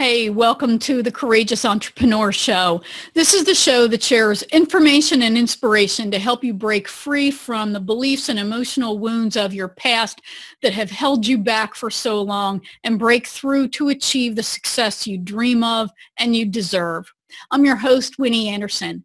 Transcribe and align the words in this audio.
Hey, 0.00 0.30
welcome 0.30 0.78
to 0.78 1.02
the 1.02 1.12
Courageous 1.12 1.66
Entrepreneur 1.66 2.32
Show. 2.32 2.80
This 3.12 3.34
is 3.34 3.44
the 3.44 3.54
show 3.54 3.86
that 3.88 4.02
shares 4.02 4.42
information 4.44 5.20
and 5.20 5.36
inspiration 5.36 6.10
to 6.10 6.18
help 6.18 6.42
you 6.42 6.54
break 6.54 6.88
free 6.88 7.30
from 7.30 7.74
the 7.74 7.80
beliefs 7.80 8.30
and 8.30 8.38
emotional 8.38 8.98
wounds 8.98 9.36
of 9.36 9.52
your 9.52 9.68
past 9.68 10.22
that 10.62 10.72
have 10.72 10.90
held 10.90 11.26
you 11.26 11.36
back 11.36 11.74
for 11.74 11.90
so 11.90 12.22
long 12.22 12.62
and 12.82 12.98
break 12.98 13.26
through 13.26 13.68
to 13.68 13.90
achieve 13.90 14.36
the 14.36 14.42
success 14.42 15.06
you 15.06 15.18
dream 15.18 15.62
of 15.62 15.90
and 16.16 16.34
you 16.34 16.46
deserve. 16.46 17.12
I'm 17.50 17.66
your 17.66 17.76
host, 17.76 18.18
Winnie 18.18 18.48
Anderson. 18.48 19.04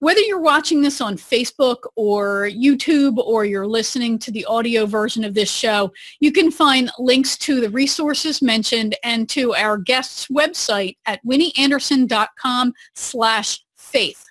Whether 0.00 0.20
you're 0.20 0.40
watching 0.40 0.82
this 0.82 1.00
on 1.00 1.16
Facebook 1.16 1.78
or 1.96 2.50
YouTube 2.50 3.18
or 3.18 3.44
you're 3.44 3.66
listening 3.66 4.18
to 4.20 4.30
the 4.30 4.44
audio 4.44 4.86
version 4.86 5.24
of 5.24 5.34
this 5.34 5.50
show, 5.50 5.92
you 6.20 6.32
can 6.32 6.50
find 6.50 6.90
links 6.98 7.38
to 7.38 7.60
the 7.60 7.70
resources 7.70 8.42
mentioned 8.42 8.96
and 9.02 9.28
to 9.30 9.54
our 9.54 9.78
guest's 9.78 10.26
website 10.28 10.96
at 11.06 11.24
winnieanderson.com 11.24 12.72
slash 12.94 13.64
faith. 13.76 14.24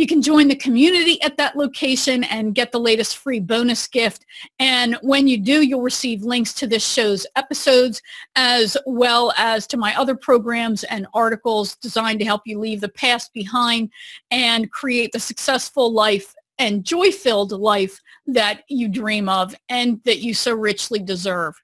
You 0.00 0.06
can 0.06 0.22
join 0.22 0.48
the 0.48 0.56
community 0.56 1.20
at 1.20 1.36
that 1.36 1.56
location 1.56 2.24
and 2.24 2.54
get 2.54 2.72
the 2.72 2.80
latest 2.80 3.18
free 3.18 3.38
bonus 3.38 3.86
gift. 3.86 4.24
And 4.58 4.96
when 5.02 5.28
you 5.28 5.36
do, 5.36 5.60
you'll 5.60 5.82
receive 5.82 6.22
links 6.22 6.54
to 6.54 6.66
this 6.66 6.82
show's 6.82 7.26
episodes 7.36 8.00
as 8.34 8.78
well 8.86 9.30
as 9.36 9.66
to 9.66 9.76
my 9.76 9.94
other 9.98 10.14
programs 10.14 10.84
and 10.84 11.06
articles 11.12 11.76
designed 11.82 12.18
to 12.20 12.24
help 12.24 12.40
you 12.46 12.58
leave 12.58 12.80
the 12.80 12.88
past 12.88 13.34
behind 13.34 13.90
and 14.30 14.72
create 14.72 15.12
the 15.12 15.20
successful 15.20 15.92
life 15.92 16.34
and 16.58 16.82
joy-filled 16.82 17.52
life 17.52 18.00
that 18.26 18.62
you 18.70 18.88
dream 18.88 19.28
of 19.28 19.54
and 19.68 20.00
that 20.06 20.20
you 20.20 20.32
so 20.32 20.54
richly 20.54 20.98
deserve. 20.98 21.54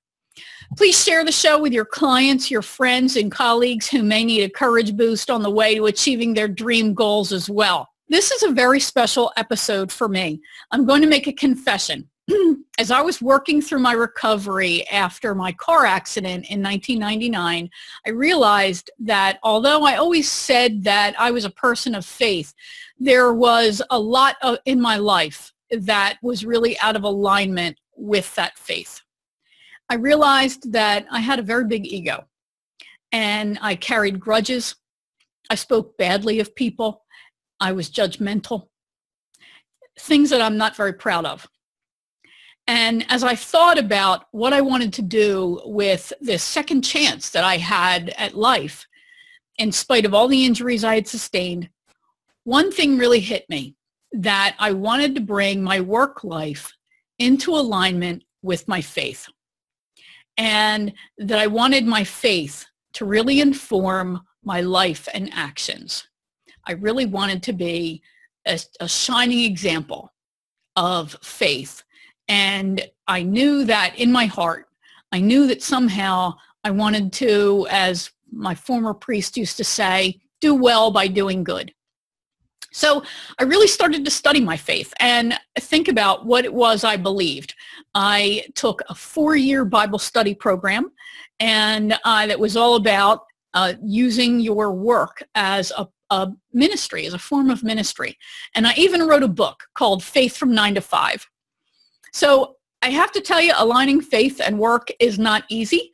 Please 0.76 1.02
share 1.02 1.24
the 1.24 1.32
show 1.32 1.58
with 1.58 1.72
your 1.72 1.86
clients, 1.86 2.50
your 2.50 2.60
friends, 2.60 3.16
and 3.16 3.32
colleagues 3.32 3.88
who 3.88 4.02
may 4.02 4.26
need 4.26 4.42
a 4.42 4.50
courage 4.50 4.94
boost 4.94 5.30
on 5.30 5.42
the 5.42 5.50
way 5.50 5.74
to 5.74 5.86
achieving 5.86 6.34
their 6.34 6.48
dream 6.48 6.92
goals 6.92 7.32
as 7.32 7.48
well. 7.48 7.88
This 8.08 8.30
is 8.30 8.44
a 8.44 8.52
very 8.52 8.78
special 8.78 9.32
episode 9.36 9.90
for 9.90 10.08
me. 10.08 10.40
I'm 10.70 10.86
going 10.86 11.02
to 11.02 11.08
make 11.08 11.26
a 11.26 11.32
confession. 11.32 12.08
As 12.78 12.92
I 12.92 13.00
was 13.00 13.20
working 13.20 13.60
through 13.60 13.80
my 13.80 13.94
recovery 13.94 14.88
after 14.90 15.34
my 15.34 15.50
car 15.52 15.86
accident 15.86 16.46
in 16.48 16.62
1999, 16.62 17.68
I 18.06 18.10
realized 18.10 18.92
that 19.00 19.40
although 19.42 19.82
I 19.82 19.96
always 19.96 20.30
said 20.30 20.84
that 20.84 21.18
I 21.18 21.32
was 21.32 21.44
a 21.44 21.50
person 21.50 21.96
of 21.96 22.04
faith, 22.04 22.54
there 22.96 23.34
was 23.34 23.82
a 23.90 23.98
lot 23.98 24.36
of, 24.40 24.58
in 24.66 24.80
my 24.80 24.98
life 24.98 25.52
that 25.72 26.18
was 26.22 26.44
really 26.44 26.78
out 26.78 26.94
of 26.94 27.02
alignment 27.02 27.76
with 27.96 28.32
that 28.36 28.56
faith. 28.56 29.00
I 29.88 29.94
realized 29.94 30.72
that 30.72 31.06
I 31.10 31.18
had 31.18 31.40
a 31.40 31.42
very 31.42 31.66
big 31.66 31.86
ego 31.86 32.24
and 33.10 33.58
I 33.60 33.74
carried 33.74 34.20
grudges. 34.20 34.76
I 35.50 35.56
spoke 35.56 35.96
badly 35.96 36.38
of 36.38 36.54
people. 36.54 37.04
I 37.60 37.72
was 37.72 37.90
judgmental, 37.90 38.68
things 39.98 40.30
that 40.30 40.40
I'm 40.40 40.56
not 40.56 40.76
very 40.76 40.92
proud 40.92 41.24
of. 41.24 41.46
And 42.66 43.06
as 43.08 43.22
I 43.22 43.36
thought 43.36 43.78
about 43.78 44.24
what 44.32 44.52
I 44.52 44.60
wanted 44.60 44.92
to 44.94 45.02
do 45.02 45.62
with 45.64 46.12
this 46.20 46.42
second 46.42 46.82
chance 46.82 47.30
that 47.30 47.44
I 47.44 47.58
had 47.58 48.12
at 48.18 48.34
life, 48.34 48.86
in 49.58 49.72
spite 49.72 50.04
of 50.04 50.12
all 50.12 50.28
the 50.28 50.44
injuries 50.44 50.84
I 50.84 50.96
had 50.96 51.08
sustained, 51.08 51.70
one 52.44 52.72
thing 52.72 52.98
really 52.98 53.20
hit 53.20 53.48
me 53.48 53.76
that 54.12 54.56
I 54.58 54.72
wanted 54.72 55.14
to 55.14 55.20
bring 55.20 55.62
my 55.62 55.80
work 55.80 56.24
life 56.24 56.72
into 57.18 57.52
alignment 57.52 58.24
with 58.42 58.68
my 58.68 58.80
faith. 58.80 59.26
And 60.36 60.92
that 61.18 61.38
I 61.38 61.46
wanted 61.46 61.86
my 61.86 62.04
faith 62.04 62.66
to 62.94 63.04
really 63.04 63.40
inform 63.40 64.22
my 64.44 64.60
life 64.60 65.08
and 65.14 65.30
actions. 65.32 66.06
I 66.66 66.72
really 66.72 67.06
wanted 67.06 67.42
to 67.44 67.52
be 67.52 68.02
a, 68.46 68.58
a 68.80 68.88
shining 68.88 69.44
example 69.44 70.12
of 70.74 71.16
faith. 71.22 71.82
And 72.28 72.86
I 73.06 73.22
knew 73.22 73.64
that 73.64 73.98
in 73.98 74.10
my 74.10 74.26
heart, 74.26 74.66
I 75.12 75.20
knew 75.20 75.46
that 75.46 75.62
somehow 75.62 76.34
I 76.64 76.70
wanted 76.70 77.12
to, 77.14 77.66
as 77.70 78.10
my 78.32 78.54
former 78.54 78.92
priest 78.92 79.36
used 79.36 79.56
to 79.58 79.64
say, 79.64 80.20
do 80.40 80.54
well 80.54 80.90
by 80.90 81.06
doing 81.06 81.44
good. 81.44 81.72
So 82.72 83.02
I 83.38 83.44
really 83.44 83.68
started 83.68 84.04
to 84.04 84.10
study 84.10 84.40
my 84.40 84.56
faith 84.56 84.92
and 85.00 85.38
think 85.58 85.88
about 85.88 86.26
what 86.26 86.44
it 86.44 86.52
was 86.52 86.84
I 86.84 86.96
believed. 86.96 87.54
I 87.94 88.44
took 88.54 88.82
a 88.90 88.94
four-year 88.94 89.64
Bible 89.64 89.98
study 89.98 90.34
program 90.34 90.92
and 91.40 91.98
uh, 92.04 92.26
that 92.26 92.38
was 92.38 92.56
all 92.56 92.74
about 92.74 93.24
uh, 93.54 93.74
using 93.82 94.40
your 94.40 94.72
work 94.72 95.22
as 95.34 95.72
a 95.78 95.88
a 96.10 96.30
ministry, 96.52 97.06
as 97.06 97.14
a 97.14 97.18
form 97.18 97.50
of 97.50 97.62
ministry. 97.62 98.16
And 98.54 98.66
I 98.66 98.74
even 98.76 99.06
wrote 99.06 99.22
a 99.22 99.28
book 99.28 99.64
called 99.74 100.02
Faith 100.02 100.36
from 100.36 100.54
Nine 100.54 100.74
to 100.74 100.80
Five. 100.80 101.26
So 102.12 102.56
I 102.82 102.90
have 102.90 103.12
to 103.12 103.20
tell 103.20 103.40
you, 103.40 103.52
aligning 103.56 104.00
faith 104.00 104.40
and 104.44 104.58
work 104.58 104.88
is 105.00 105.18
not 105.18 105.44
easy. 105.48 105.90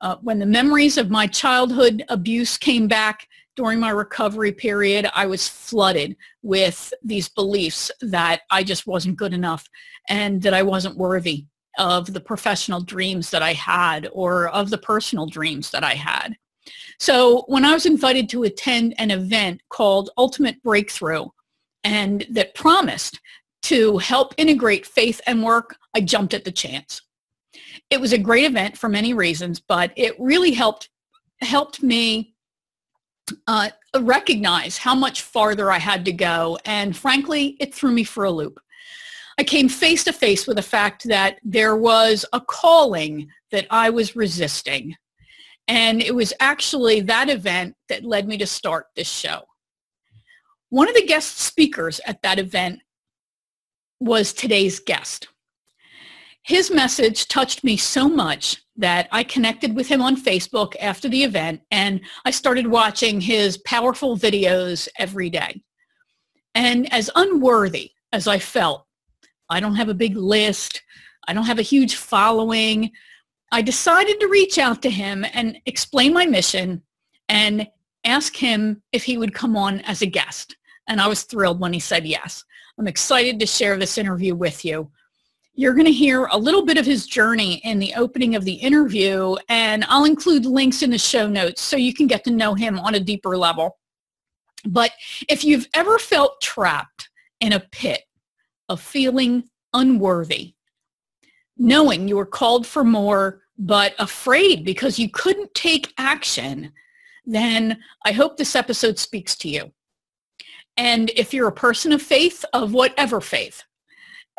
Uh, 0.00 0.16
when 0.22 0.38
the 0.38 0.46
memories 0.46 0.98
of 0.98 1.10
my 1.10 1.26
childhood 1.26 2.04
abuse 2.08 2.56
came 2.56 2.88
back 2.88 3.28
during 3.54 3.78
my 3.78 3.90
recovery 3.90 4.52
period, 4.52 5.08
I 5.14 5.26
was 5.26 5.46
flooded 5.46 6.16
with 6.42 6.92
these 7.02 7.28
beliefs 7.28 7.90
that 8.00 8.42
I 8.50 8.64
just 8.64 8.86
wasn't 8.86 9.16
good 9.16 9.34
enough 9.34 9.68
and 10.08 10.42
that 10.42 10.54
I 10.54 10.62
wasn't 10.62 10.96
worthy 10.96 11.46
of 11.78 12.12
the 12.12 12.20
professional 12.20 12.80
dreams 12.80 13.30
that 13.30 13.42
I 13.42 13.52
had 13.52 14.08
or 14.12 14.48
of 14.48 14.70
the 14.70 14.78
personal 14.78 15.26
dreams 15.26 15.70
that 15.70 15.84
I 15.84 15.94
had. 15.94 16.36
So 16.98 17.44
when 17.48 17.64
I 17.64 17.72
was 17.72 17.86
invited 17.86 18.28
to 18.30 18.44
attend 18.44 18.94
an 18.98 19.10
event 19.10 19.62
called 19.68 20.10
Ultimate 20.16 20.62
Breakthrough 20.62 21.26
and 21.84 22.24
that 22.30 22.54
promised 22.54 23.20
to 23.62 23.98
help 23.98 24.34
integrate 24.36 24.86
faith 24.86 25.20
and 25.26 25.42
work, 25.42 25.76
I 25.94 26.00
jumped 26.00 26.34
at 26.34 26.44
the 26.44 26.52
chance. 26.52 27.02
It 27.90 28.00
was 28.00 28.12
a 28.12 28.18
great 28.18 28.44
event 28.44 28.76
for 28.76 28.88
many 28.88 29.14
reasons, 29.14 29.60
but 29.60 29.92
it 29.96 30.14
really 30.18 30.52
helped 30.52 30.88
helped 31.40 31.82
me 31.82 32.34
uh, 33.46 33.68
recognize 34.00 34.78
how 34.78 34.94
much 34.94 35.22
farther 35.22 35.70
I 35.70 35.78
had 35.78 36.04
to 36.04 36.12
go. 36.12 36.58
And 36.64 36.96
frankly, 36.96 37.56
it 37.60 37.74
threw 37.74 37.90
me 37.90 38.04
for 38.04 38.24
a 38.24 38.30
loop. 38.30 38.60
I 39.38 39.44
came 39.44 39.68
face 39.68 40.04
to 40.04 40.12
face 40.12 40.46
with 40.46 40.56
the 40.56 40.62
fact 40.62 41.04
that 41.08 41.38
there 41.42 41.76
was 41.76 42.24
a 42.32 42.40
calling 42.40 43.28
that 43.50 43.66
I 43.70 43.90
was 43.90 44.14
resisting 44.14 44.94
and 45.68 46.02
it 46.02 46.14
was 46.14 46.32
actually 46.40 47.00
that 47.02 47.28
event 47.28 47.74
that 47.88 48.04
led 48.04 48.26
me 48.26 48.36
to 48.38 48.46
start 48.46 48.86
this 48.96 49.08
show. 49.08 49.42
One 50.70 50.88
of 50.88 50.94
the 50.94 51.06
guest 51.06 51.38
speakers 51.38 52.00
at 52.06 52.22
that 52.22 52.38
event 52.38 52.80
was 54.00 54.32
today's 54.32 54.80
guest. 54.80 55.28
His 56.42 56.70
message 56.70 57.28
touched 57.28 57.62
me 57.62 57.76
so 57.76 58.08
much 58.08 58.62
that 58.76 59.06
I 59.12 59.22
connected 59.22 59.76
with 59.76 59.86
him 59.86 60.02
on 60.02 60.16
Facebook 60.16 60.74
after 60.80 61.08
the 61.08 61.22
event 61.22 61.60
and 61.70 62.00
I 62.24 62.32
started 62.32 62.66
watching 62.66 63.20
his 63.20 63.58
powerful 63.58 64.16
videos 64.16 64.88
every 64.98 65.30
day. 65.30 65.62
And 66.54 66.92
as 66.92 67.10
unworthy 67.14 67.92
as 68.12 68.26
I 68.26 68.38
felt, 68.38 68.86
I 69.48 69.60
don't 69.60 69.76
have 69.76 69.88
a 69.88 69.94
big 69.94 70.16
list, 70.16 70.82
I 71.28 71.32
don't 71.32 71.46
have 71.46 71.58
a 71.58 71.62
huge 71.62 71.94
following, 71.94 72.90
I 73.52 73.60
decided 73.60 74.18
to 74.18 74.28
reach 74.28 74.56
out 74.56 74.80
to 74.80 74.90
him 74.90 75.26
and 75.34 75.58
explain 75.66 76.14
my 76.14 76.24
mission 76.24 76.82
and 77.28 77.68
ask 78.02 78.34
him 78.34 78.82
if 78.92 79.04
he 79.04 79.18
would 79.18 79.34
come 79.34 79.58
on 79.58 79.80
as 79.80 80.00
a 80.00 80.06
guest. 80.06 80.56
And 80.88 81.02
I 81.02 81.06
was 81.06 81.24
thrilled 81.24 81.60
when 81.60 81.74
he 81.74 81.78
said 81.78 82.06
yes. 82.06 82.44
I'm 82.78 82.88
excited 82.88 83.38
to 83.38 83.46
share 83.46 83.76
this 83.76 83.98
interview 83.98 84.34
with 84.34 84.64
you. 84.64 84.90
You're 85.54 85.74
going 85.74 85.86
to 85.86 85.92
hear 85.92 86.24
a 86.32 86.38
little 86.38 86.64
bit 86.64 86.78
of 86.78 86.86
his 86.86 87.06
journey 87.06 87.56
in 87.56 87.78
the 87.78 87.92
opening 87.94 88.34
of 88.34 88.46
the 88.46 88.54
interview, 88.54 89.36
and 89.50 89.84
I'll 89.86 90.06
include 90.06 90.46
links 90.46 90.82
in 90.82 90.90
the 90.90 90.96
show 90.96 91.28
notes 91.28 91.60
so 91.60 91.76
you 91.76 91.92
can 91.92 92.06
get 92.06 92.24
to 92.24 92.30
know 92.30 92.54
him 92.54 92.78
on 92.78 92.94
a 92.94 93.00
deeper 93.00 93.36
level. 93.36 93.76
But 94.64 94.92
if 95.28 95.44
you've 95.44 95.68
ever 95.74 95.98
felt 95.98 96.40
trapped 96.40 97.10
in 97.40 97.52
a 97.52 97.60
pit 97.60 98.00
of 98.70 98.80
feeling 98.80 99.44
unworthy, 99.74 100.54
knowing 101.58 102.08
you 102.08 102.16
were 102.16 102.24
called 102.24 102.66
for 102.66 102.82
more, 102.82 103.41
but 103.58 103.94
afraid 103.98 104.64
because 104.64 104.98
you 104.98 105.08
couldn't 105.08 105.54
take 105.54 105.92
action, 105.98 106.72
then 107.24 107.78
I 108.04 108.12
hope 108.12 108.36
this 108.36 108.56
episode 108.56 108.98
speaks 108.98 109.36
to 109.36 109.48
you. 109.48 109.72
And 110.76 111.10
if 111.16 111.34
you're 111.34 111.48
a 111.48 111.52
person 111.52 111.92
of 111.92 112.02
faith, 112.02 112.44
of 112.52 112.72
whatever 112.72 113.20
faith, 113.20 113.62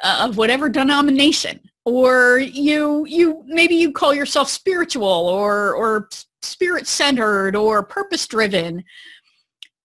uh, 0.04 0.28
of 0.28 0.38
whatever 0.38 0.68
denomination, 0.68 1.60
or 1.86 2.40
you 2.40 3.06
you 3.08 3.44
maybe 3.46 3.76
you 3.76 3.92
call 3.92 4.14
yourself 4.14 4.50
spiritual 4.50 5.08
or 5.08 5.74
or 5.76 6.10
spirit 6.42 6.88
centered 6.88 7.56
or 7.56 7.84
purpose 7.84 8.26
driven, 8.26 8.84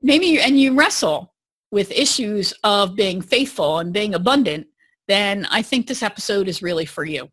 maybe 0.01 0.41
and 0.41 0.59
you 0.59 0.75
wrestle 0.75 1.35
with 1.71 1.91
issues 1.91 2.55
of 2.65 2.97
being 2.97 3.21
faithful 3.21 3.79
and 3.79 3.93
being 3.93 4.15
abundant, 4.15 4.67
then 5.07 5.47
I 5.51 5.61
think 5.61 5.87
this 5.87 6.03
episode 6.03 6.49
is 6.49 6.63
really 6.63 6.87
for 6.87 7.05
you. 7.05 7.29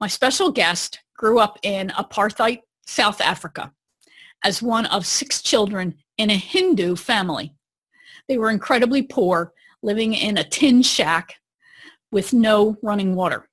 My 0.00 0.06
special 0.06 0.52
guest 0.52 1.00
grew 1.16 1.40
up 1.40 1.58
in 1.62 1.88
apartheid 1.88 2.60
South 2.86 3.20
Africa. 3.20 3.72
as 4.44 4.62
one 4.62 4.86
of 4.86 5.04
six 5.06 5.42
children 5.42 5.94
in 6.16 6.30
a 6.30 6.36
Hindu 6.36 6.96
family. 6.96 7.52
They 8.28 8.38
were 8.38 8.50
incredibly 8.50 9.02
poor, 9.02 9.52
living 9.82 10.14
in 10.14 10.38
a 10.38 10.44
tin 10.44 10.82
shack 10.82 11.34
with 12.12 12.32
no 12.32 12.76
running 12.82 13.14
water. 13.14 13.48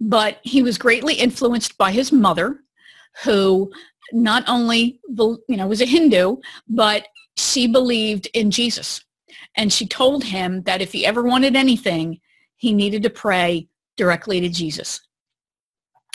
But 0.00 0.38
he 0.42 0.62
was 0.62 0.78
greatly 0.78 1.14
influenced 1.14 1.76
by 1.76 1.92
his 1.92 2.12
mother, 2.12 2.60
who 3.24 3.72
not 4.12 4.44
only 4.48 5.00
you 5.08 5.56
know 5.56 5.66
was 5.66 5.80
a 5.80 5.86
Hindu, 5.86 6.36
but 6.68 7.06
she 7.36 7.66
believed 7.66 8.28
in 8.32 8.50
Jesus. 8.50 9.04
And 9.56 9.72
she 9.72 9.86
told 9.86 10.24
him 10.24 10.62
that 10.62 10.80
if 10.80 10.92
he 10.92 11.04
ever 11.04 11.22
wanted 11.22 11.56
anything, 11.56 12.20
he 12.56 12.72
needed 12.72 13.02
to 13.02 13.10
pray 13.10 13.68
directly 13.96 14.40
to 14.40 14.48
Jesus. 14.48 15.00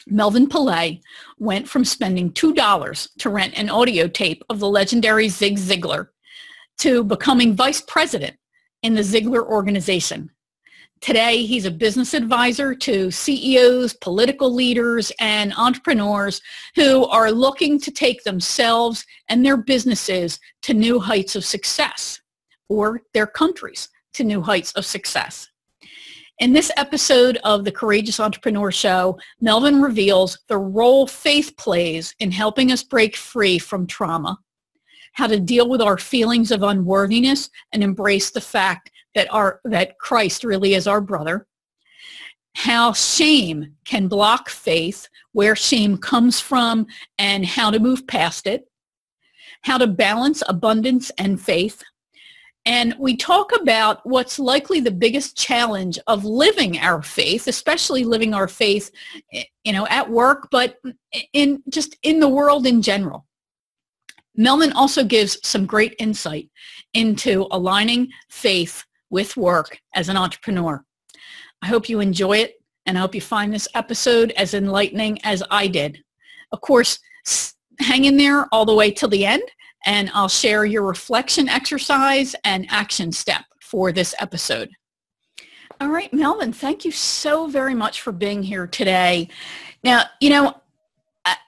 Melvin 0.07 0.47
Pillay 0.47 1.01
went 1.39 1.67
from 1.67 1.83
spending 1.83 2.31
$2 2.31 3.09
to 3.17 3.29
rent 3.29 3.57
an 3.57 3.69
audio 3.69 4.07
tape 4.07 4.43
of 4.49 4.59
the 4.59 4.69
legendary 4.69 5.29
Zig 5.29 5.57
Ziglar 5.57 6.09
to 6.79 7.03
becoming 7.03 7.55
vice 7.55 7.81
president 7.81 8.37
in 8.83 8.93
the 8.93 9.01
Ziglar 9.01 9.43
organization. 9.43 10.29
Today, 11.01 11.45
he's 11.45 11.65
a 11.65 11.71
business 11.71 12.13
advisor 12.13 12.73
to 12.73 13.11
CEOs, 13.11 13.93
political 13.95 14.53
leaders, 14.53 15.11
and 15.19 15.53
entrepreneurs 15.57 16.41
who 16.75 17.05
are 17.05 17.31
looking 17.31 17.79
to 17.79 17.91
take 17.91 18.23
themselves 18.23 19.05
and 19.27 19.45
their 19.45 19.57
businesses 19.57 20.39
to 20.63 20.73
new 20.73 20.99
heights 20.99 21.35
of 21.35 21.43
success 21.43 22.21
or 22.69 23.01
their 23.13 23.27
countries 23.27 23.89
to 24.13 24.23
new 24.23 24.41
heights 24.41 24.71
of 24.73 24.85
success. 24.85 25.49
In 26.39 26.51
this 26.51 26.69
episode 26.75 27.37
of 27.45 27.63
the 27.63 27.71
Courageous 27.71 28.19
Entrepreneur 28.19 28.69
Show, 28.69 29.17
Melvin 29.39 29.81
reveals 29.81 30.37
the 30.49 30.57
role 30.57 31.07
faith 31.07 31.55
plays 31.55 32.13
in 32.19 32.29
helping 32.29 32.73
us 32.73 32.83
break 32.83 33.15
free 33.15 33.57
from 33.57 33.87
trauma, 33.87 34.37
how 35.13 35.27
to 35.27 35.39
deal 35.39 35.69
with 35.69 35.81
our 35.81 35.97
feelings 35.97 36.51
of 36.51 36.61
unworthiness 36.61 37.49
and 37.71 37.81
embrace 37.81 38.31
the 38.31 38.41
fact 38.41 38.91
that 39.13 39.33
our 39.33 39.61
that 39.63 39.97
Christ 39.97 40.43
really 40.43 40.73
is 40.73 40.87
our 40.87 40.99
brother, 40.99 41.47
how 42.53 42.91
shame 42.91 43.73
can 43.85 44.09
block 44.09 44.49
faith, 44.49 45.07
where 45.31 45.55
shame 45.55 45.97
comes 45.97 46.41
from 46.41 46.85
and 47.17 47.45
how 47.45 47.71
to 47.71 47.79
move 47.79 48.05
past 48.07 48.45
it, 48.45 48.67
how 49.61 49.77
to 49.77 49.87
balance 49.87 50.43
abundance 50.49 51.11
and 51.17 51.39
faith, 51.39 51.81
and 52.65 52.95
we 52.97 53.15
talk 53.15 53.51
about 53.55 54.03
what's 54.05 54.39
likely 54.39 54.79
the 54.79 54.91
biggest 54.91 55.37
challenge 55.37 55.99
of 56.07 56.25
living 56.25 56.79
our 56.79 57.03
faith, 57.03 57.47
especially 57.47 58.03
living 58.03 58.33
our 58.33 58.47
faith, 58.47 58.91
eh, 59.33 59.43
you 59.63 59.71
know, 59.71 59.85
at 59.87 60.09
work, 60.09 60.47
but 60.49 60.77
in 61.33 61.61
just 61.69 61.95
in 62.01 62.19
the 62.19 62.29
world 62.29 62.65
in 62.65 62.81
general. 62.81 63.25
Melvin 64.35 64.73
also 64.73 65.03
gives 65.03 65.37
some 65.47 65.65
great 65.65 65.95
insight 65.99 66.49
into 66.93 67.47
aligning 67.51 68.09
faith 68.29 68.83
with 69.09 69.37
work 69.37 69.79
as 69.93 70.09
an 70.09 70.17
entrepreneur. 70.17 70.83
I 71.61 71.67
hope 71.67 71.87
you 71.87 71.99
enjoy 71.99 72.39
it 72.39 72.55
and 72.85 72.97
I 72.97 73.01
hope 73.01 73.15
you 73.15 73.21
find 73.21 73.53
this 73.53 73.67
episode 73.75 74.31
as 74.31 74.53
enlightening 74.53 75.19
as 75.23 75.41
I 75.49 75.67
did. 75.67 76.03
Of 76.51 76.61
course, 76.61 76.99
hang 77.79 78.05
in 78.05 78.17
there 78.17 78.47
all 78.51 78.65
the 78.65 78.73
way 78.73 78.91
till 78.91 79.09
the 79.09 79.25
end 79.25 79.43
and 79.85 80.09
I'll 80.13 80.29
share 80.29 80.65
your 80.65 80.83
reflection 80.83 81.47
exercise 81.47 82.35
and 82.43 82.65
action 82.69 83.11
step 83.11 83.45
for 83.61 83.91
this 83.91 84.15
episode. 84.19 84.69
All 85.79 85.89
right, 85.89 86.11
Melvin, 86.13 86.53
thank 86.53 86.85
you 86.85 86.91
so 86.91 87.47
very 87.47 87.75
much 87.75 88.01
for 88.01 88.11
being 88.11 88.41
here 88.41 88.65
today. 88.65 89.27
Now, 89.83 90.03
you 90.21 90.29
know, 90.29 90.55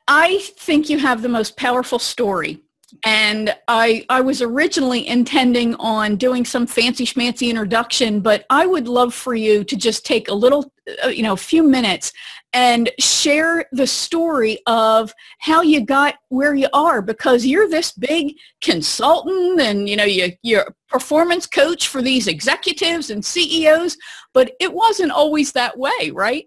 I 0.07 0.39
think 0.57 0.89
you 0.89 0.99
have 0.99 1.21
the 1.21 1.29
most 1.29 1.55
powerful 1.57 1.99
story 1.99 2.61
and 3.03 3.53
I, 3.67 4.05
I 4.09 4.21
was 4.21 4.41
originally 4.41 5.07
intending 5.07 5.75
on 5.75 6.15
doing 6.15 6.45
some 6.45 6.65
fancy 6.65 7.05
schmancy 7.05 7.49
introduction, 7.49 8.21
but 8.21 8.45
I 8.49 8.65
would 8.65 8.87
love 8.87 9.13
for 9.13 9.35
you 9.35 9.63
to 9.65 9.75
just 9.75 10.05
take 10.05 10.29
a 10.29 10.33
little, 10.33 10.71
uh, 11.03 11.09
you 11.09 11.21
know, 11.21 11.33
a 11.33 11.37
few 11.37 11.63
minutes 11.63 12.13
and 12.53 12.89
share 12.99 13.65
the 13.71 13.87
story 13.87 14.59
of 14.67 15.13
how 15.39 15.61
you 15.61 15.85
got 15.85 16.15
where 16.29 16.55
you 16.55 16.67
are 16.73 17.01
because 17.01 17.45
you're 17.45 17.69
this 17.69 17.91
big 17.91 18.35
consultant 18.61 19.59
and, 19.61 19.89
you 19.89 19.95
know, 19.95 20.05
you, 20.05 20.31
you're 20.43 20.61
a 20.61 20.73
performance 20.89 21.45
coach 21.45 21.87
for 21.87 22.01
these 22.01 22.27
executives 22.27 23.09
and 23.09 23.23
CEOs, 23.23 23.97
but 24.33 24.51
it 24.59 24.73
wasn't 24.73 25.11
always 25.11 25.51
that 25.51 25.77
way, 25.77 26.11
right? 26.13 26.45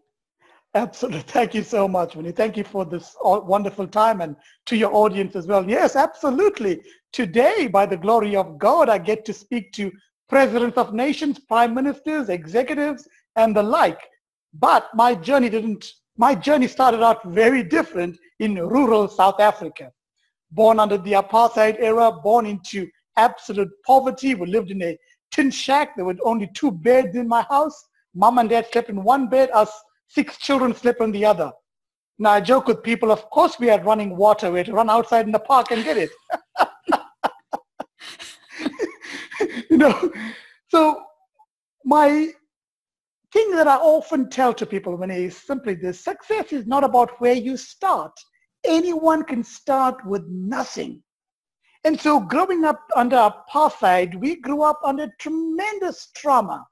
Absolutely. 0.75 1.21
Thank 1.27 1.55
you 1.55 1.63
so 1.63 1.87
much, 1.89 2.17
Winnie. 2.17 2.33
Thank 2.33 2.57
you 2.57 2.65
for 2.65 2.85
this 2.85 3.17
uh, 3.25 3.41
wonderful 3.43 3.87
time 3.87 4.21
and 4.21 4.37
to 4.67 4.77
your 4.77 4.95
audience 4.95 5.37
as 5.37 5.47
well. 5.47 5.69
Yes, 5.69 5.97
absolutely. 5.97 6.81
Today, 7.13 7.67
by 7.67 7.87
the 7.87 7.97
glory 7.97 8.37
of 8.37 8.59
God, 8.59 8.89
I 8.89 8.99
get 8.99 9.25
to 9.27 9.33
speak 9.33 9.73
to 9.73 9.91
presidents 10.29 10.79
of 10.79 10.95
nations, 10.95 11.41
prime 11.41 11.75
ministers, 11.75 12.29
executives, 12.29 13.09
and 13.37 13.55
the 13.55 13.63
like. 13.63 14.01
But 14.55 14.89
my 14.95 15.15
journey 15.15 15.49
didn't, 15.49 15.93
my 16.17 16.35
journey 16.35 16.67
started 16.67 17.03
out 17.03 17.25
very 17.25 17.63
different 17.63 18.19
in 18.39 18.55
rural 18.55 19.09
South 19.09 19.41
Africa. 19.41 19.93
Born 20.51 20.81
under 20.81 20.99
the 20.99 21.13
apartheid 21.13 21.77
era, 21.79 22.11
born 22.11 22.47
into 22.47 22.89
absolute 23.17 23.71
poverty. 23.87 24.35
We 24.35 24.47
lived 24.47 24.71
in 24.71 24.83
a 24.83 24.99
tin 25.31 25.51
shack. 25.51 25.95
There 25.97 26.05
were 26.05 26.17
only 26.25 26.49
two 26.55 26.73
beds 26.73 27.17
in 27.17 27.29
my 27.29 27.43
house. 27.49 27.87
Mom 28.15 28.39
and 28.39 28.49
dad 28.51 28.67
slept 28.73 28.91
in 28.91 29.05
one 29.05 29.29
bed. 29.29 29.51
Us 29.55 29.71
six 30.09 30.37
children 30.39 30.75
slept 30.75 31.01
in 31.01 31.13
the 31.13 31.25
other. 31.25 31.53
Now 32.19 32.33
I 32.33 32.41
joke 32.41 32.67
with 32.67 32.83
people, 32.83 33.11
of 33.13 33.31
course 33.31 33.59
we 33.59 33.69
had 33.69 33.87
running 33.87 34.17
water. 34.17 34.51
We 34.51 34.59
had 34.59 34.67
to 34.67 34.73
run 34.73 34.91
outside 34.91 35.27
in 35.27 35.33
the 35.33 35.39
park 35.39 35.71
and 35.71 35.85
get 35.85 35.97
it. 35.97 36.11
you 39.71 39.79
know, 39.79 40.13
so 40.69 41.03
my 41.85 42.33
thing 43.33 43.51
that 43.53 43.69
I 43.69 43.77
often 43.77 44.29
tell 44.29 44.53
to 44.55 44.67
people 44.67 44.97
when 44.97 45.11
is 45.11 45.37
simply 45.37 45.75
this, 45.75 46.03
success 46.03 46.53
is 46.53 46.67
not 46.67 46.85
about 46.85 47.21
where 47.21 47.35
you 47.35 47.57
start. 47.57 48.13
Anyone 48.65 49.25
can 49.25 49.45
start 49.45 50.05
with 50.05 50.25
nothing. 50.29 51.03
And 51.85 51.99
so 51.99 52.21
growing 52.21 52.65
up 52.65 52.81
under 52.95 53.17
apartheid, 53.17 54.21
we 54.21 54.37
grew 54.37 54.63
up 54.63 54.81
under 54.85 55.09
tremendous 55.19 56.11
trauma. 56.15 56.67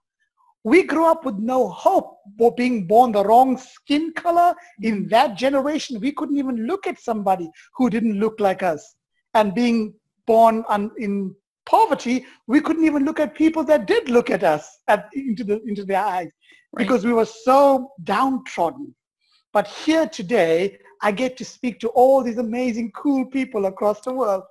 We 0.64 0.82
grew 0.82 1.06
up 1.06 1.24
with 1.24 1.36
no 1.36 1.68
hope 1.68 2.18
for 2.36 2.54
being 2.54 2.86
born 2.86 3.12
the 3.12 3.24
wrong 3.24 3.56
skin 3.56 4.12
color. 4.12 4.54
In 4.82 5.08
that 5.08 5.38
generation, 5.38 6.00
we 6.00 6.12
couldn't 6.12 6.36
even 6.36 6.66
look 6.66 6.86
at 6.86 7.00
somebody 7.00 7.48
who 7.76 7.88
didn't 7.88 8.20
look 8.20 8.38
like 8.38 8.62
us. 8.62 8.96
And 9.32 9.54
being 9.54 9.94
born 10.26 10.64
in 10.98 11.34
poverty, 11.68 12.24
we 12.46 12.60
couldn't 12.60 12.84
even 12.84 13.04
look 13.04 13.20
at 13.20 13.34
people 13.34 13.62
that 13.64 13.86
did 13.86 14.08
look 14.08 14.30
at 14.30 14.42
us 14.42 14.78
at, 14.88 15.08
into, 15.12 15.44
the, 15.44 15.62
into 15.64 15.84
their 15.84 16.02
eyes 16.02 16.30
right. 16.72 16.78
because 16.78 17.04
we 17.04 17.12
were 17.12 17.26
so 17.26 17.90
downtrodden. 18.04 18.94
But 19.52 19.66
here 19.66 20.08
today, 20.08 20.78
I 21.02 21.12
get 21.12 21.36
to 21.36 21.44
speak 21.44 21.78
to 21.80 21.88
all 21.88 22.22
these 22.22 22.38
amazing, 22.38 22.92
cool 22.92 23.26
people 23.26 23.66
across 23.66 24.00
the 24.00 24.12
world 24.12 24.42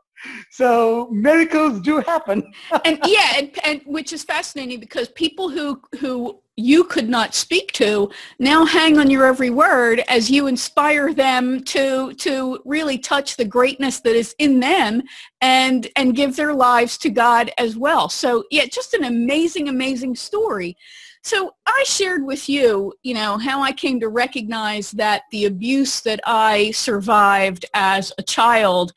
so 0.52 1.08
miracles 1.12 1.80
do 1.82 2.00
happen 2.00 2.44
and 2.86 3.00
yeah 3.06 3.34
and, 3.38 3.60
and 3.64 3.82
which 3.86 4.14
is 4.14 4.24
fascinating 4.24 4.80
because 4.80 5.10
people 5.10 5.50
who 5.50 5.82
who 6.00 6.40
you 6.58 6.84
could 6.84 7.08
not 7.08 7.36
speak 7.36 7.72
to 7.72 8.10
now 8.40 8.66
hang 8.66 8.98
on 8.98 9.12
your 9.12 9.26
every 9.26 9.52
word 9.52 10.04
as 10.10 10.30
you 10.30 10.48
inspire 10.48 11.14
them 11.14 11.64
to 11.64 12.14
to 12.16 12.60
really 12.66 12.98
touch 12.98 13.38
the 13.38 13.46
greatness 13.46 14.00
that 14.00 14.16
is 14.16 14.36
in 14.40 14.60
them 14.60 15.02
and 15.42 15.88
and 15.96 16.16
give 16.16 16.36
their 16.36 16.54
lives 16.54 16.98
to 16.98 17.12
God 17.12 17.52
as 17.60 17.78
well. 17.78 18.10
So 18.10 18.44
yeah, 18.50 18.66
just 18.66 18.96
an 18.96 19.04
amazing 19.04 19.70
amazing 19.70 20.16
story. 20.16 20.76
So 21.22 21.52
I 21.68 21.84
shared 21.86 22.24
with 22.24 22.50
you, 22.50 22.94
you 23.04 23.14
know, 23.14 23.38
how 23.38 23.62
I 23.62 23.72
came 23.72 24.00
to 24.00 24.08
recognize 24.10 24.92
that 24.92 25.24
the 25.32 25.46
abuse 25.46 26.02
that 26.02 26.22
I 26.26 26.72
survived 26.72 27.66
as 27.76 28.12
a 28.18 28.24
child 28.24 28.94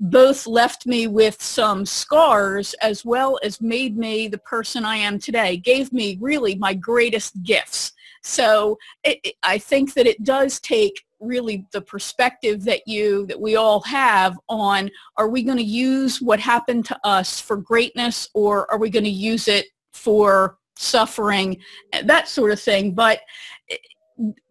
both 0.00 0.46
left 0.46 0.86
me 0.86 1.06
with 1.06 1.40
some 1.42 1.84
scars 1.84 2.74
as 2.80 3.04
well 3.04 3.38
as 3.42 3.60
made 3.60 3.96
me 3.96 4.28
the 4.28 4.38
person 4.38 4.84
I 4.84 4.96
am 4.96 5.18
today, 5.18 5.58
gave 5.58 5.92
me 5.92 6.18
really 6.20 6.54
my 6.56 6.74
greatest 6.74 7.42
gifts. 7.42 7.92
So 8.22 8.78
it, 9.04 9.18
it, 9.22 9.34
I 9.42 9.58
think 9.58 9.94
that 9.94 10.06
it 10.06 10.24
does 10.24 10.58
take 10.60 11.04
really 11.20 11.66
the 11.72 11.82
perspective 11.82 12.64
that 12.64 12.86
you, 12.86 13.26
that 13.26 13.40
we 13.40 13.56
all 13.56 13.80
have 13.82 14.38
on, 14.48 14.90
are 15.18 15.28
we 15.28 15.42
going 15.42 15.58
to 15.58 15.62
use 15.62 16.20
what 16.20 16.40
happened 16.40 16.86
to 16.86 16.98
us 17.04 17.38
for 17.38 17.56
greatness 17.56 18.28
or 18.34 18.70
are 18.72 18.78
we 18.78 18.90
going 18.90 19.04
to 19.04 19.10
use 19.10 19.48
it 19.48 19.66
for 19.92 20.58
suffering, 20.80 21.58
that 22.04 22.28
sort 22.28 22.52
of 22.52 22.60
thing. 22.60 22.92
But 22.92 23.20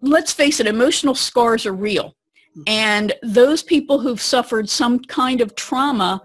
let's 0.02 0.32
face 0.32 0.60
it, 0.60 0.68
emotional 0.68 1.16
scars 1.16 1.66
are 1.66 1.74
real. 1.74 2.16
And 2.68 3.14
those 3.24 3.64
people 3.64 4.00
who've 4.00 4.22
suffered 4.22 4.70
some 4.70 5.00
kind 5.00 5.42
of 5.42 5.56
trauma, 5.56 6.22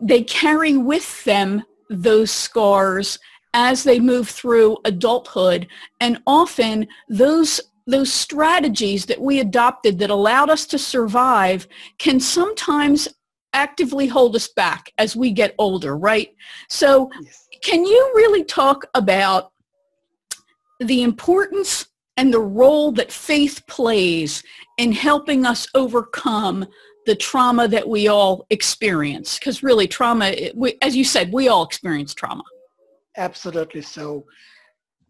they 0.00 0.22
carry 0.22 0.76
with 0.76 1.24
them 1.24 1.62
those 1.90 2.30
scars 2.30 3.18
as 3.54 3.82
they 3.82 3.98
move 3.98 4.28
through 4.28 4.76
adulthood. 4.84 5.68
And 6.00 6.22
often 6.26 6.86
those 7.08 7.60
those 7.86 8.12
strategies 8.12 9.06
that 9.06 9.18
we 9.18 9.40
adopted 9.40 9.98
that 9.98 10.10
allowed 10.10 10.50
us 10.50 10.66
to 10.66 10.78
survive 10.78 11.66
can 11.96 12.20
sometimes 12.20 13.08
actively 13.54 14.06
hold 14.06 14.36
us 14.36 14.48
back 14.48 14.92
as 14.98 15.16
we 15.16 15.32
get 15.32 15.54
older, 15.58 15.96
right? 15.96 16.28
So 16.68 17.10
Yes. 17.22 17.48
can 17.62 17.86
you 17.86 18.12
really 18.14 18.44
talk 18.44 18.84
about 18.94 19.52
the 20.80 21.02
importance 21.02 21.86
and 22.18 22.34
the 22.34 22.40
role 22.40 22.90
that 22.90 23.12
faith 23.12 23.64
plays 23.68 24.42
in 24.76 24.90
helping 24.90 25.46
us 25.46 25.68
overcome 25.76 26.66
the 27.06 27.14
trauma 27.14 27.68
that 27.68 27.88
we 27.88 28.08
all 28.08 28.44
experience? 28.50 29.38
Because 29.38 29.62
really 29.62 29.86
trauma, 29.86 30.34
we, 30.54 30.76
as 30.82 30.96
you 30.96 31.04
said, 31.04 31.32
we 31.32 31.46
all 31.46 31.64
experience 31.64 32.12
trauma. 32.12 32.42
Absolutely 33.16 33.82
so. 33.82 34.24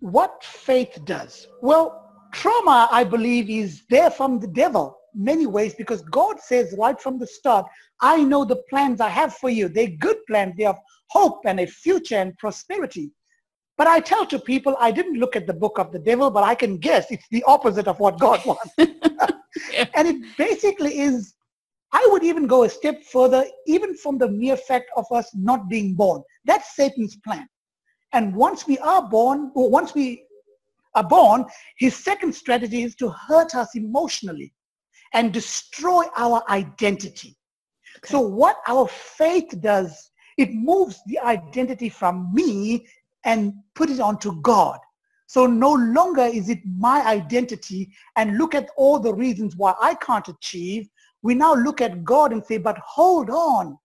What 0.00 0.44
faith 0.44 1.00
does? 1.06 1.48
Well, 1.62 2.28
trauma, 2.34 2.88
I 2.92 3.04
believe, 3.04 3.48
is 3.48 3.84
there 3.88 4.10
from 4.10 4.38
the 4.38 4.48
devil 4.48 4.98
many 5.14 5.46
ways 5.46 5.74
because 5.74 6.02
God 6.02 6.38
says 6.40 6.74
right 6.78 7.00
from 7.00 7.18
the 7.18 7.26
start, 7.26 7.64
I 8.02 8.22
know 8.22 8.44
the 8.44 8.62
plans 8.68 9.00
I 9.00 9.08
have 9.08 9.34
for 9.34 9.48
you. 9.48 9.68
They're 9.68 9.96
good 9.98 10.18
plans. 10.28 10.54
They 10.58 10.64
have 10.64 10.78
hope 11.08 11.40
and 11.46 11.58
a 11.58 11.66
future 11.66 12.16
and 12.16 12.36
prosperity. 12.36 13.12
But 13.78 13.86
I 13.86 14.00
tell 14.00 14.26
to 14.26 14.40
people, 14.40 14.76
I 14.80 14.90
didn't 14.90 15.20
look 15.20 15.36
at 15.36 15.46
the 15.46 15.54
book 15.54 15.78
of 15.78 15.92
the 15.92 16.00
devil, 16.00 16.30
but 16.30 16.42
I 16.42 16.56
can 16.56 16.76
guess 16.78 17.10
it's 17.12 17.28
the 17.30 17.44
opposite 17.44 17.86
of 17.86 18.00
what 18.00 18.18
God 18.18 18.44
wants. 18.44 18.74
And 19.94 20.06
it 20.06 20.36
basically 20.36 20.98
is, 20.98 21.34
I 21.92 22.06
would 22.10 22.22
even 22.22 22.46
go 22.46 22.64
a 22.64 22.68
step 22.68 23.02
further, 23.04 23.44
even 23.66 23.96
from 23.96 24.18
the 24.18 24.28
mere 24.28 24.56
fact 24.56 24.90
of 24.96 25.06
us 25.10 25.30
not 25.34 25.68
being 25.68 25.94
born. 25.94 26.22
That's 26.44 26.76
Satan's 26.76 27.16
plan. 27.16 27.48
And 28.12 28.34
once 28.34 28.66
we 28.66 28.78
are 28.78 29.08
born, 29.08 29.52
or 29.54 29.70
once 29.70 29.94
we 29.94 30.24
are 30.94 31.04
born, 31.04 31.46
his 31.78 31.96
second 31.96 32.34
strategy 32.34 32.82
is 32.82 32.94
to 32.96 33.10
hurt 33.10 33.54
us 33.54 33.74
emotionally 33.74 34.52
and 35.14 35.32
destroy 35.32 36.04
our 36.16 36.42
identity. 36.48 37.36
So 38.04 38.20
what 38.20 38.56
our 38.66 38.86
faith 38.88 39.54
does, 39.60 40.10
it 40.36 40.52
moves 40.52 41.00
the 41.06 41.18
identity 41.20 41.88
from 41.88 42.32
me 42.32 42.86
and 43.28 43.52
put 43.74 43.90
it 43.90 44.00
onto 44.00 44.40
God. 44.40 44.78
So 45.26 45.46
no 45.46 45.74
longer 45.74 46.22
is 46.22 46.48
it 46.48 46.60
my 46.64 47.06
identity 47.06 47.92
and 48.16 48.38
look 48.38 48.54
at 48.54 48.70
all 48.78 48.98
the 48.98 49.12
reasons 49.12 49.54
why 49.54 49.74
I 49.78 49.94
can't 49.96 50.26
achieve. 50.26 50.88
We 51.20 51.34
now 51.34 51.52
look 51.54 51.82
at 51.82 52.02
God 52.04 52.32
and 52.32 52.42
say, 52.42 52.56
but 52.56 52.78
hold 52.78 53.28
on, 53.28 53.76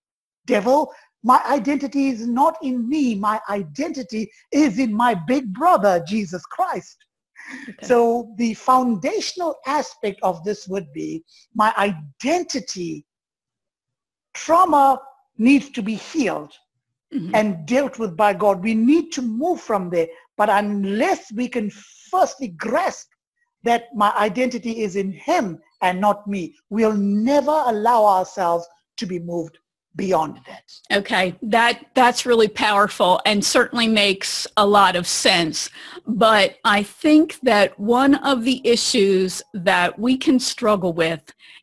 devil, 0.46 0.90
my 1.22 1.42
identity 1.46 2.08
is 2.08 2.26
not 2.26 2.56
in 2.62 2.88
me. 2.88 3.14
My 3.14 3.38
identity 3.50 4.30
is 4.50 4.78
in 4.78 4.94
my 4.94 5.12
big 5.14 5.52
brother, 5.52 6.02
Jesus 6.08 6.44
Christ. 6.46 6.96
Okay. 7.68 7.86
So 7.86 8.32
the 8.38 8.54
foundational 8.54 9.56
aspect 9.66 10.20
of 10.22 10.42
this 10.44 10.66
would 10.68 10.90
be 10.94 11.22
my 11.54 11.74
identity. 11.76 13.04
Trauma 14.32 14.98
needs 15.36 15.68
to 15.72 15.82
be 15.82 15.96
healed 15.96 16.54
Mhm. 17.14 17.30
and 17.34 17.66
dealt 17.66 17.98
with 17.98 18.16
by 18.16 18.34
God. 18.34 18.62
We 18.62 18.74
need 18.74 19.12
to 19.12 19.22
move 19.22 19.60
from 19.60 19.90
there. 19.90 20.08
But 20.36 20.50
unless 20.50 21.30
we 21.32 21.48
can 21.48 21.70
firstly 22.10 22.48
grasp 22.48 23.08
that 23.62 23.84
my 23.94 24.12
identity 24.16 24.82
is 24.82 24.96
in 24.96 25.12
him 25.12 25.58
and 25.80 26.00
not 26.00 26.26
me, 26.26 26.54
we'll 26.70 26.94
never 26.94 27.62
allow 27.66 28.04
ourselves 28.04 28.66
to 28.96 29.06
be 29.06 29.18
moved 29.18 29.58
beyond 29.96 30.40
that. 30.46 30.64
Okay, 30.92 31.36
that 31.42 31.86
that's 31.94 32.26
really 32.26 32.48
powerful 32.48 33.20
and 33.24 33.44
certainly 33.44 33.86
makes 33.86 34.46
a 34.56 34.66
lot 34.66 34.96
of 34.96 35.06
sense. 35.06 35.70
But 36.06 36.56
I 36.64 36.82
think 36.82 37.38
that 37.42 37.78
one 37.78 38.16
of 38.16 38.44
the 38.44 38.60
issues 38.64 39.40
that 39.52 39.98
we 39.98 40.16
can 40.16 40.40
struggle 40.40 40.92
with 40.92 41.22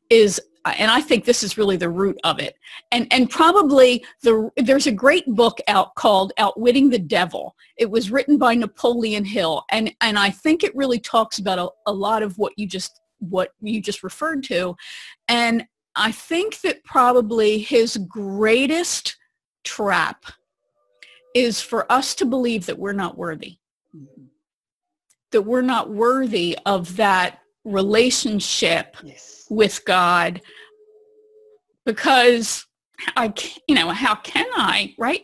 is 0.10 0.42
and 0.66 0.92
I 0.92 1.02
think 1.02 1.26
this 1.26 1.44
is 1.44 1.58
really 1.58 1.78
the 1.78 1.90
root 1.90 2.20
of 2.24 2.40
it. 2.40 2.56
And 2.92 3.08
and 3.12 3.30
probably 3.30 4.06
the 4.22 4.50
there's 4.58 4.88
a 4.88 4.92
great 4.92 5.26
book 5.28 5.60
out 5.68 5.96
called 5.96 6.34
Outwitting 6.38 6.90
the 6.90 7.00
Devil. 7.00 7.56
It 7.78 7.90
was 7.90 8.12
written 8.12 8.38
by 8.38 8.56
Napoleon 8.56 9.26
Hill 9.26 9.64
and 9.72 9.94
and 10.02 10.20
I 10.20 10.30
think 10.30 10.64
it 10.64 10.76
really 10.76 11.00
talks 11.00 11.40
about 11.40 11.60
a, 11.60 11.70
a 11.88 11.94
lot 11.94 12.24
of 12.24 12.38
what 12.38 12.54
you 12.58 12.68
just 12.68 13.02
what 13.20 13.52
you 13.62 13.82
just 13.82 14.04
referred 14.04 14.44
to. 14.44 14.76
And 15.28 15.66
I 15.96 16.12
think 16.12 16.62
that 16.62 16.84
probably 16.84 17.60
his 17.60 17.98
greatest 17.98 19.18
trap 19.64 20.26
is 21.36 21.62
for 21.62 21.92
us 21.92 22.16
to 22.16 22.26
believe 22.26 22.66
that 22.66 22.80
we're 22.80 22.94
not 22.94 23.18
worthy, 23.18 23.58
Mhm. 23.96 24.28
that 25.32 25.44
we're 25.44 25.62
not 25.62 25.90
worthy 25.90 26.58
of 26.66 26.98
that 26.98 27.41
relationship 27.66 28.98
Yes. 29.04 29.46
with 29.50 29.84
God 29.86 30.42
because 31.86 32.66
I, 33.16 33.34
you 33.68 33.76
know, 33.76 33.90
how 33.90 34.16
can 34.16 34.46
I, 34.54 34.94
right? 35.00 35.24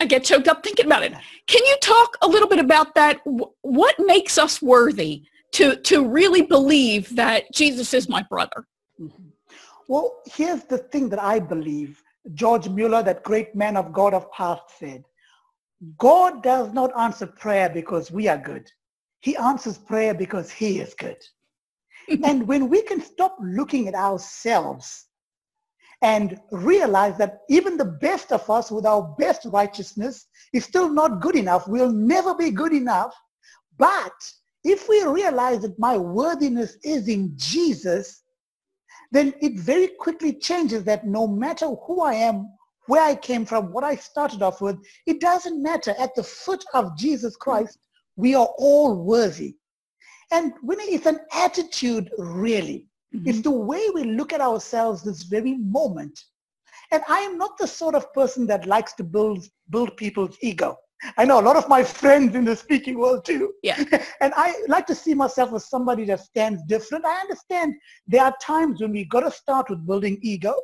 I 0.00 0.06
get 0.06 0.24
choked 0.24 0.48
up 0.48 0.62
thinking 0.62 0.86
about 0.86 1.02
it. 1.02 1.12
Can 1.46 1.64
you 1.64 1.76
talk 1.80 2.16
a 2.22 2.28
little 2.28 2.48
bit 2.48 2.58
about 2.58 2.94
that? 2.94 3.20
What 3.24 3.94
makes 3.98 4.36
us 4.36 4.60
worthy 4.60 5.22
to, 5.52 5.76
to 5.76 6.06
really 6.06 6.42
believe 6.42 7.14
that 7.16 7.44
Jesus 7.52 7.94
is 7.94 8.08
my 8.08 8.22
brother? 8.28 8.66
Mhm. 9.00 9.30
Well, 9.88 10.20
here's 10.26 10.64
the 10.64 10.78
thing 10.78 11.08
that 11.10 11.22
I 11.22 11.38
believe. 11.38 12.02
George 12.34 12.68
Mueller, 12.68 13.02
that 13.02 13.22
great 13.22 13.54
man 13.54 13.76
of 13.76 13.92
God 13.92 14.14
of 14.14 14.30
past 14.32 14.62
said, 14.78 15.04
God 15.98 16.42
does 16.42 16.72
not 16.72 16.96
answer 16.98 17.26
prayer 17.26 17.68
because 17.68 18.10
we 18.10 18.28
are 18.28 18.38
good. 18.38 18.70
He 19.20 19.36
answers 19.36 19.76
prayer 19.78 20.14
because 20.14 20.50
he 20.50 20.80
is 20.80 20.94
good. 20.94 21.22
And 22.08 22.46
when 22.46 22.68
we 22.68 22.82
can 22.82 23.00
stop 23.00 23.36
looking 23.40 23.88
at 23.88 23.94
ourselves 23.94 25.06
and 26.02 26.38
realize 26.50 27.16
that 27.18 27.40
even 27.48 27.76
the 27.76 27.84
best 27.84 28.32
of 28.32 28.48
us 28.50 28.70
with 28.70 28.84
our 28.84 29.14
best 29.18 29.46
righteousness 29.46 30.26
is 30.52 30.64
still 30.64 30.88
not 30.88 31.20
good 31.20 31.36
enough, 31.36 31.66
we'll 31.66 31.92
never 31.92 32.34
be 32.34 32.50
good 32.50 32.72
enough. 32.72 33.14
But 33.78 34.12
if 34.64 34.88
we 34.88 35.02
realize 35.04 35.60
that 35.60 35.78
my 35.78 35.96
worthiness 35.96 36.76
is 36.84 37.08
in 37.08 37.32
Jesus, 37.36 38.22
then 39.12 39.32
it 39.40 39.58
very 39.58 39.88
quickly 39.88 40.34
changes 40.34 40.84
that 40.84 41.06
no 41.06 41.26
matter 41.26 41.66
who 41.86 42.02
I 42.02 42.14
am, 42.14 42.48
where 42.86 43.02
I 43.02 43.14
came 43.14 43.46
from, 43.46 43.72
what 43.72 43.84
I 43.84 43.96
started 43.96 44.42
off 44.42 44.60
with, 44.60 44.76
it 45.06 45.20
doesn't 45.20 45.62
matter. 45.62 45.94
At 45.98 46.14
the 46.14 46.22
foot 46.22 46.64
of 46.74 46.96
Jesus 46.98 47.36
Christ, 47.36 47.78
we 48.16 48.34
are 48.34 48.48
all 48.58 49.02
worthy. 49.02 49.56
And 50.34 50.52
when 50.62 50.78
it's 50.80 51.06
an 51.06 51.20
attitude, 51.32 52.10
really, 52.18 52.88
mm-hmm. 53.14 53.28
it's 53.28 53.40
the 53.40 53.52
way 53.52 53.88
we 53.94 54.02
look 54.02 54.32
at 54.32 54.40
ourselves 54.40 55.04
this 55.04 55.22
very 55.22 55.54
moment. 55.54 56.18
And 56.90 57.04
I 57.08 57.20
am 57.20 57.38
not 57.38 57.56
the 57.56 57.68
sort 57.68 57.94
of 57.94 58.12
person 58.12 58.44
that 58.48 58.66
likes 58.66 58.94
to 58.94 59.04
build 59.04 59.46
build 59.70 59.96
people's 59.96 60.36
ego. 60.42 60.76
I 61.18 61.24
know 61.24 61.40
a 61.40 61.48
lot 61.48 61.56
of 61.56 61.68
my 61.68 61.84
friends 61.84 62.34
in 62.34 62.44
the 62.44 62.56
speaking 62.56 62.98
world 62.98 63.24
too. 63.24 63.52
Yeah. 63.62 63.78
and 64.20 64.32
I 64.36 64.54
like 64.66 64.86
to 64.86 64.94
see 64.94 65.14
myself 65.14 65.52
as 65.52 65.68
somebody 65.68 66.04
that 66.06 66.20
stands 66.20 66.62
different. 66.66 67.06
I 67.06 67.20
understand 67.20 67.74
there 68.08 68.24
are 68.24 68.34
times 68.42 68.80
when 68.80 68.90
we 68.90 69.04
got 69.04 69.20
to 69.20 69.30
start 69.30 69.70
with 69.70 69.86
building 69.86 70.18
ego. 70.20 70.54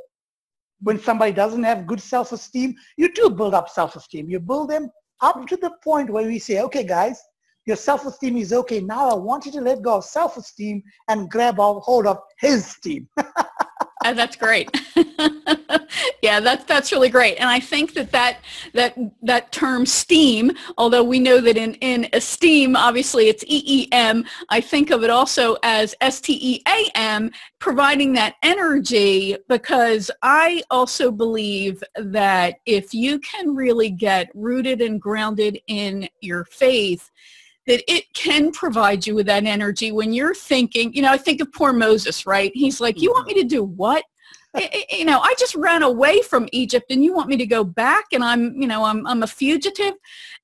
When 0.82 0.98
somebody 0.98 1.32
doesn't 1.32 1.62
have 1.62 1.86
good 1.86 2.00
self-esteem, 2.00 2.74
you 2.96 3.12
do 3.12 3.30
build 3.30 3.54
up 3.54 3.68
self-esteem. 3.68 4.30
You 4.30 4.40
build 4.40 4.70
them 4.70 4.90
up 5.20 5.36
mm. 5.36 5.46
to 5.48 5.56
the 5.56 5.72
point 5.84 6.10
where 6.10 6.26
we 6.26 6.38
say, 6.38 6.60
okay, 6.62 6.84
guys, 6.84 7.20
your 7.66 7.76
self-esteem 7.76 8.36
is 8.36 8.52
okay. 8.52 8.80
Now 8.80 9.08
I 9.10 9.14
want 9.14 9.46
you 9.46 9.52
to 9.52 9.60
let 9.60 9.82
go 9.82 9.98
of 9.98 10.04
self-esteem 10.04 10.82
and 11.08 11.30
grab 11.30 11.60
a 11.60 11.74
hold 11.74 12.06
of 12.06 12.18
his 12.38 12.66
esteem. 12.66 13.08
Oh, 13.16 13.24
that's 14.14 14.36
great. 14.36 14.70
yeah, 16.22 16.40
that's 16.40 16.64
that's 16.64 16.92
really 16.92 17.08
great. 17.08 17.36
And 17.36 17.48
I 17.48 17.60
think 17.60 17.94
that 17.94 18.10
that 18.12 18.38
that 18.72 18.96
that 19.22 19.52
term 19.52 19.84
steam, 19.84 20.52
although 20.78 21.04
we 21.04 21.18
know 21.18 21.40
that 21.40 21.56
in 21.56 21.74
in 21.74 22.08
esteem, 22.12 22.76
obviously 22.76 23.28
it's 23.28 23.44
E 23.44 23.62
E 23.66 23.88
M. 23.92 24.24
I 24.48 24.60
think 24.60 24.90
of 24.90 25.04
it 25.04 25.10
also 25.10 25.56
as 25.62 25.94
S 26.00 26.20
T 26.20 26.38
E 26.40 26.62
A 26.66 26.90
M, 26.94 27.30
providing 27.58 28.14
that 28.14 28.36
energy 28.42 29.36
because 29.48 30.10
I 30.22 30.62
also 30.70 31.10
believe 31.10 31.82
that 31.96 32.56
if 32.66 32.94
you 32.94 33.18
can 33.20 33.54
really 33.54 33.90
get 33.90 34.30
rooted 34.34 34.80
and 34.80 35.00
grounded 35.00 35.60
in 35.66 36.08
your 36.20 36.44
faith, 36.44 37.10
that 37.66 37.82
it 37.92 38.04
can 38.14 38.50
provide 38.52 39.06
you 39.06 39.14
with 39.14 39.26
that 39.26 39.44
energy 39.44 39.92
when 39.92 40.12
you're 40.12 40.34
thinking, 40.34 40.92
you 40.92 41.02
know, 41.02 41.12
I 41.12 41.18
think 41.18 41.40
of 41.40 41.52
poor 41.52 41.72
Moses, 41.72 42.26
right? 42.26 42.50
He's 42.54 42.80
like, 42.80 43.00
you 43.00 43.12
want 43.12 43.26
me 43.26 43.34
to 43.34 43.40
mm-hmm. 43.40 43.48
do 43.48 43.64
what? 43.64 44.04
I- 44.54 44.86
you 44.90 45.04
know, 45.04 45.20
I 45.20 45.34
just 45.38 45.54
ran 45.54 45.82
away 45.82 46.22
from 46.22 46.48
Egypt 46.52 46.86
and 46.90 47.04
you 47.04 47.14
want 47.14 47.28
me 47.28 47.36
to 47.36 47.46
go 47.46 47.62
back 47.62 48.06
and 48.12 48.24
I'm, 48.24 48.60
you 48.60 48.66
know, 48.66 48.84
I'm, 48.84 49.06
I'm 49.06 49.22
a 49.22 49.26
fugitive. 49.26 49.94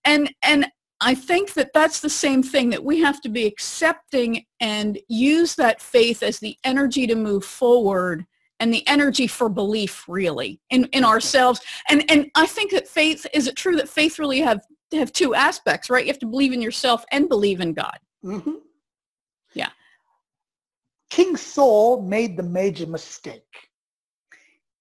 And, 0.04 0.32
and 0.42 0.66
I 1.00 1.14
think 1.14 1.54
that 1.54 1.72
that's 1.74 2.00
the 2.00 2.10
same 2.10 2.42
thing 2.42 2.70
that 2.70 2.84
we 2.84 3.00
have 3.00 3.20
to 3.22 3.28
be 3.28 3.46
accepting 3.46 4.44
and 4.60 4.98
use 5.08 5.54
that 5.56 5.80
faith 5.80 6.22
as 6.22 6.38
the 6.38 6.56
energy 6.64 7.06
to 7.06 7.14
move 7.14 7.44
forward 7.44 8.24
and 8.60 8.72
the 8.72 8.86
energy 8.86 9.26
for 9.26 9.48
belief 9.48 10.04
really 10.08 10.60
in, 10.70 10.84
in 10.84 11.02
mm-hmm. 11.02 11.10
ourselves. 11.10 11.60
And, 11.90 12.08
and 12.10 12.30
I 12.34 12.46
think 12.46 12.70
that 12.72 12.88
faith, 12.88 13.26
is 13.34 13.46
it 13.46 13.56
true 13.56 13.76
that 13.76 13.88
faith 13.88 14.18
really 14.18 14.40
have, 14.40 14.60
have 14.92 15.12
two 15.12 15.34
aspects, 15.34 15.90
right? 15.90 16.04
You 16.04 16.12
have 16.12 16.20
to 16.20 16.26
believe 16.26 16.52
in 16.52 16.62
yourself 16.62 17.04
and 17.10 17.28
believe 17.28 17.60
in 17.60 17.72
God. 17.72 17.98
Mhm. 18.24 18.60
Yeah. 19.54 19.70
King 21.10 21.36
Saul 21.36 22.02
made 22.02 22.36
the 22.36 22.42
major 22.42 22.86
mistake. 22.86 23.70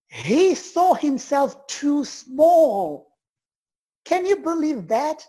He 0.07 0.55
saw 0.55 0.93
himself 0.93 1.67
too 1.67 2.05
small. 2.05 3.11
Can 4.05 4.25
you 4.25 4.37
believe 4.37 4.87
that? 4.87 5.25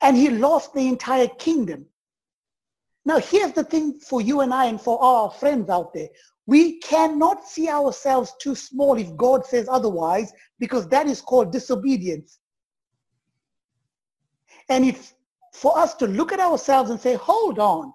And 0.00 0.16
he 0.16 0.30
lost 0.30 0.72
the 0.72 0.86
entire 0.88 1.28
kingdom. 1.28 1.86
Now, 3.04 3.18
here's 3.18 3.52
the 3.52 3.64
thing 3.64 3.98
for 4.00 4.20
you 4.20 4.40
and 4.40 4.52
I 4.52 4.66
and 4.66 4.80
for 4.80 5.02
our 5.02 5.30
friends 5.30 5.68
out 5.70 5.92
there. 5.92 6.08
We 6.46 6.78
cannot 6.80 7.46
see 7.46 7.68
ourselves 7.68 8.32
too 8.40 8.54
small 8.54 8.98
if 8.98 9.14
God 9.16 9.46
says 9.46 9.68
otherwise, 9.68 10.32
because 10.58 10.88
that 10.88 11.06
is 11.06 11.20
called 11.20 11.52
disobedience. 11.52 12.38
And 14.70 14.84
it's 14.84 15.14
for 15.52 15.76
us 15.76 15.94
to 15.96 16.06
look 16.06 16.32
at 16.32 16.40
ourselves 16.40 16.90
and 16.90 17.00
say, 17.00 17.14
hold 17.14 17.58
on. 17.58 17.92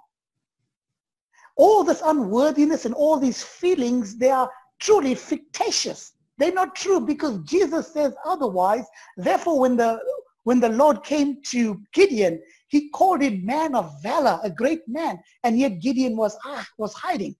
All 1.55 1.83
this 1.85 2.01
unworthiness 2.05 2.85
and 2.85 2.93
all 2.93 3.17
these 3.17 3.41
feelings, 3.41 4.17
they 4.17 4.29
are 4.29 4.51
truly 4.79 5.15
fictitious. 5.15 6.11
They're 6.37 6.53
not 6.53 6.75
true 6.75 6.99
because 6.99 7.39
Jesus 7.39 7.93
says 7.93 8.13
otherwise. 8.25 8.85
Therefore, 9.17 9.59
when 9.59 9.77
the 9.77 9.99
when 10.43 10.59
the 10.59 10.69
Lord 10.69 11.03
came 11.03 11.41
to 11.43 11.81
Gideon, 11.93 12.39
he 12.67 12.89
called 12.89 13.21
him 13.21 13.43
man 13.43 13.73
of 13.73 13.91
valor, 14.03 14.39
a 14.43 14.49
great 14.49 14.87
man, 14.87 15.17
and 15.43 15.57
yet 15.57 15.79
Gideon 15.79 16.15
was 16.17 16.37
ah, 16.45 16.67
was 16.77 16.93
hiding. 16.93 17.35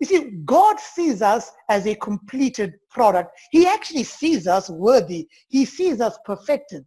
You 0.00 0.06
see, 0.06 0.30
God 0.44 0.78
sees 0.78 1.20
us 1.20 1.50
as 1.68 1.86
a 1.86 1.94
completed 1.96 2.74
product. 2.90 3.36
He 3.50 3.66
actually 3.66 4.04
sees 4.04 4.46
us 4.46 4.70
worthy. 4.70 5.28
He 5.48 5.64
sees 5.64 6.00
us 6.00 6.16
perfected. 6.24 6.86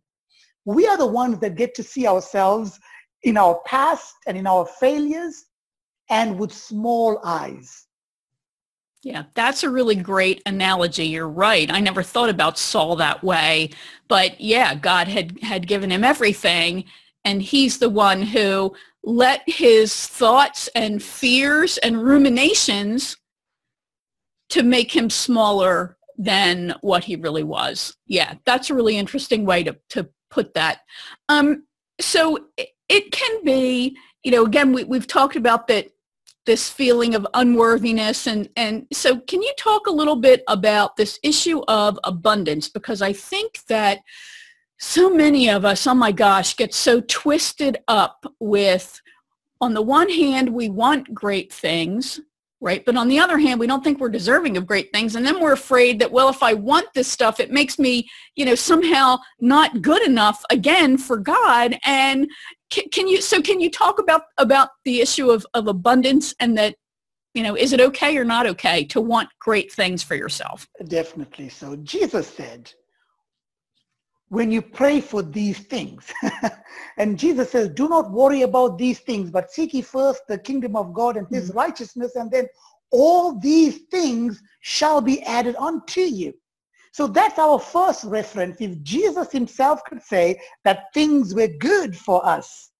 We 0.69 0.85
are 0.85 0.99
the 0.99 1.07
ones 1.07 1.39
that 1.39 1.55
get 1.55 1.73
to 1.75 1.83
see 1.83 2.05
ourselves 2.05 2.79
in 3.23 3.37
our 3.37 3.59
past 3.65 4.13
and 4.27 4.37
in 4.37 4.45
our 4.45 4.67
failures 4.67 5.45
and 6.11 6.37
with 6.37 6.53
small 6.53 7.19
eyes. 7.25 7.87
Yeah, 9.01 9.23
that's 9.33 9.63
a 9.63 9.69
really 9.71 9.95
great 9.95 10.43
analogy. 10.45 11.07
You're 11.07 11.27
right. 11.27 11.71
I 11.71 11.79
never 11.79 12.03
thought 12.03 12.29
about 12.29 12.59
Saul 12.59 12.95
that 12.97 13.23
way. 13.23 13.71
But 14.07 14.39
yeah, 14.39 14.75
God 14.75 15.07
had, 15.07 15.39
had 15.41 15.65
given 15.65 15.89
him 15.89 16.03
everything. 16.03 16.83
And 17.25 17.41
he's 17.41 17.79
the 17.79 17.89
one 17.89 18.21
who 18.21 18.75
let 19.03 19.41
his 19.47 20.05
thoughts 20.05 20.69
and 20.75 21.01
fears 21.01 21.79
and 21.79 22.03
ruminations 22.03 23.17
to 24.49 24.61
make 24.61 24.95
him 24.95 25.09
smaller 25.09 25.97
than 26.15 26.75
what 26.81 27.05
he 27.05 27.15
really 27.15 27.43
was. 27.43 27.97
Yeah, 28.05 28.35
that's 28.45 28.69
a 28.69 28.75
really 28.75 28.97
interesting 28.97 29.45
way 29.45 29.63
to, 29.63 29.75
to 29.89 30.09
put 30.29 30.53
that. 30.53 30.81
Um, 31.27 31.63
so 31.99 32.37
it, 32.89 33.11
can 33.11 33.43
be, 33.43 33.97
you 34.23 34.31
know, 34.31 34.45
again, 34.45 34.73
we, 34.73 34.83
we've 34.83 35.07
talked 35.07 35.35
about 35.35 35.67
that 35.67 35.89
this 36.45 36.69
feeling 36.69 37.13
of 37.13 37.27
unworthiness 37.35 38.25
and 38.25 38.49
and 38.55 38.87
so 38.91 39.19
can 39.19 39.39
you 39.39 39.53
talk 39.55 39.85
a 39.85 39.91
little 39.91 40.15
bit 40.15 40.41
about 40.47 40.95
this 40.95 41.19
issue 41.21 41.61
of 41.67 41.99
abundance 42.05 42.67
because 42.67 43.03
I 43.03 43.13
think 43.13 43.59
that 43.67 43.99
so 44.79 45.11
many 45.11 45.47
of 45.47 45.63
us 45.63 45.85
oh 45.85 45.93
my 45.93 46.11
gosh 46.11 46.55
get 46.55 46.73
so 46.73 47.01
twisted 47.01 47.77
up 47.87 48.25
with 48.39 48.99
on 49.61 49.75
the 49.75 49.81
one 49.83 50.09
hand 50.09 50.49
we 50.49 50.69
want 50.69 51.13
great 51.13 51.53
things 51.53 52.19
right? 52.61 52.83
But 52.85 52.97
on 52.97 53.07
the 53.07 53.19
other 53.19 53.37
hand 53.37 53.59
we 53.59 53.67
don't 53.67 53.83
think 53.83 53.99
we're 53.99 54.09
deserving 54.09 54.57
of 54.57 54.67
great 54.67 54.91
things. 54.93 55.15
And 55.15 55.25
then 55.25 55.39
we're 55.39 55.53
afraid 55.53 55.99
that 55.99 56.11
well 56.11 56.29
if 56.29 56.43
i 56.43 56.53
want 56.53 56.87
this 56.93 57.07
stuff 57.07 57.39
it 57.39 57.51
makes 57.51 57.79
me 57.79 58.07
you 58.35 58.45
know 58.45 58.55
somehow 58.55 59.17
not 59.39 59.81
good 59.81 60.03
enough 60.03 60.43
again 60.49 60.97
for 60.97 61.17
god. 61.17 61.77
And 61.83 62.29
can, 62.69 62.85
can 62.89 63.07
you 63.07 63.21
so 63.21 63.41
can 63.41 63.59
you 63.59 63.69
talk 63.69 63.99
about 63.99 64.23
about 64.37 64.69
the 64.85 65.01
issue 65.01 65.29
of, 65.31 65.45
of 65.53 65.67
abundance 65.67 66.33
and 66.39 66.57
that 66.57 66.75
you 67.33 67.43
know 67.43 67.55
is 67.55 67.73
it 67.73 67.81
okay 67.81 68.17
or 68.17 68.25
not 68.25 68.45
okay 68.47 68.83
to 68.85 69.01
want 69.01 69.29
great 69.39 69.71
things 69.71 70.03
for 70.03 70.15
yourself? 70.15 70.67
Definitely. 70.87 71.49
So 71.49 71.75
jesus 71.77 72.27
said 72.27 72.71
when 74.29 74.51
you 74.51 74.61
pray 74.61 75.01
for 75.01 75.21
these 75.21 75.59
things 75.59 76.11
and 76.97 77.17
jesus 77.17 77.51
says 77.51 77.69
do 77.69 77.89
not 77.89 78.11
worry 78.11 78.43
about 78.43 78.77
these 78.77 78.99
things 78.99 79.29
but 79.29 79.51
seek 79.51 79.73
ye 79.73 79.81
first 79.81 80.21
the 80.27 80.37
kingdom 80.37 80.75
of 80.75 80.93
god 80.93 81.17
and 81.17 81.27
his 81.29 81.49
mm-hmm. 81.49 81.57
righteousness 81.57 82.15
and 82.15 82.31
then 82.31 82.47
all 82.91 83.39
these 83.39 83.81
things 83.91 84.41
shall 84.61 85.01
be 85.01 85.21
added 85.23 85.55
unto 85.57 86.01
you 86.01 86.33
so 86.91 87.07
that's 87.07 87.39
our 87.39 87.59
first 87.59 88.03
reference. 88.03 88.57
If 88.59 88.81
Jesus 88.83 89.31
himself 89.31 89.83
could 89.85 90.01
say 90.01 90.41
that 90.63 90.93
things 90.93 91.33
were 91.33 91.47
good 91.47 91.95
for 91.95 92.25
us, 92.25 92.71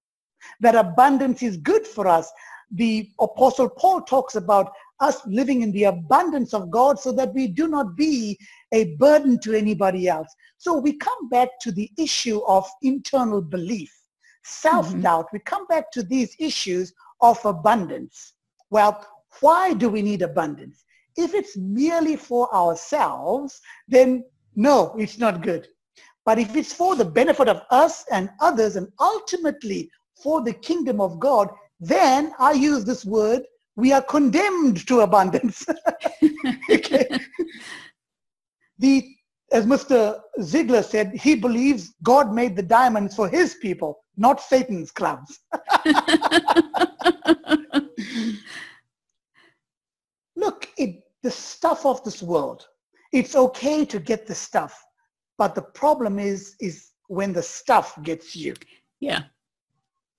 that 0.60 0.74
abundance 0.74 1.42
is 1.42 1.56
good 1.56 1.86
for 1.86 2.06
us, 2.06 2.30
the 2.72 3.10
Apostle 3.20 3.68
Paul 3.68 4.02
talks 4.02 4.36
about 4.36 4.72
us 5.00 5.24
living 5.26 5.62
in 5.62 5.72
the 5.72 5.84
abundance 5.84 6.52
of 6.54 6.70
God 6.70 6.98
so 6.98 7.12
that 7.12 7.32
we 7.34 7.46
do 7.46 7.68
not 7.68 7.96
be 7.96 8.38
a 8.72 8.96
burden 8.96 9.38
to 9.40 9.54
anybody 9.54 10.08
else. 10.08 10.28
So 10.58 10.78
we 10.78 10.94
come 10.94 11.28
back 11.28 11.48
to 11.62 11.72
the 11.72 11.90
issue 11.98 12.40
of 12.46 12.66
internal 12.82 13.40
belief, 13.40 13.92
self-doubt. 14.44 15.26
Mm-hmm. 15.26 15.36
We 15.36 15.40
come 15.40 15.66
back 15.66 15.90
to 15.92 16.02
these 16.02 16.36
issues 16.38 16.92
of 17.20 17.44
abundance. 17.44 18.34
Well, 18.70 19.06
why 19.40 19.74
do 19.74 19.88
we 19.88 20.02
need 20.02 20.22
abundance? 20.22 20.84
If 21.16 21.34
it's 21.34 21.56
merely 21.56 22.16
for 22.16 22.54
ourselves, 22.54 23.60
then 23.88 24.24
no, 24.54 24.94
it's 24.98 25.18
not 25.18 25.42
good. 25.42 25.66
But 26.24 26.38
if 26.38 26.54
it's 26.54 26.72
for 26.72 26.94
the 26.94 27.04
benefit 27.04 27.48
of 27.48 27.62
us 27.70 28.04
and 28.12 28.30
others 28.40 28.76
and 28.76 28.88
ultimately 29.00 29.90
for 30.22 30.42
the 30.42 30.52
kingdom 30.52 31.00
of 31.00 31.18
God, 31.18 31.48
then 31.80 32.32
I 32.38 32.52
use 32.52 32.84
this 32.84 33.04
word, 33.04 33.42
we 33.76 33.92
are 33.92 34.02
condemned 34.02 34.86
to 34.88 35.00
abundance. 35.00 35.66
The, 38.80 39.14
as 39.52 39.66
Mr. 39.66 40.18
Ziglar 40.38 40.82
said, 40.82 41.12
he 41.14 41.34
believes 41.34 41.92
God 42.02 42.32
made 42.32 42.56
the 42.56 42.62
diamonds 42.62 43.14
for 43.14 43.28
his 43.28 43.56
people, 43.56 44.02
not 44.16 44.40
Satan's 44.40 44.90
clubs. 44.90 45.38
Look, 50.34 50.70
it, 50.78 51.02
the 51.22 51.30
stuff 51.30 51.84
of 51.84 52.02
this 52.04 52.22
world, 52.22 52.66
it's 53.12 53.36
okay 53.36 53.84
to 53.84 54.00
get 54.00 54.26
the 54.26 54.34
stuff, 54.34 54.82
but 55.36 55.54
the 55.54 55.60
problem 55.62 56.18
is, 56.18 56.56
is 56.58 56.92
when 57.08 57.34
the 57.34 57.42
stuff 57.42 58.02
gets 58.02 58.34
you. 58.34 58.54
Yeah. 59.00 59.24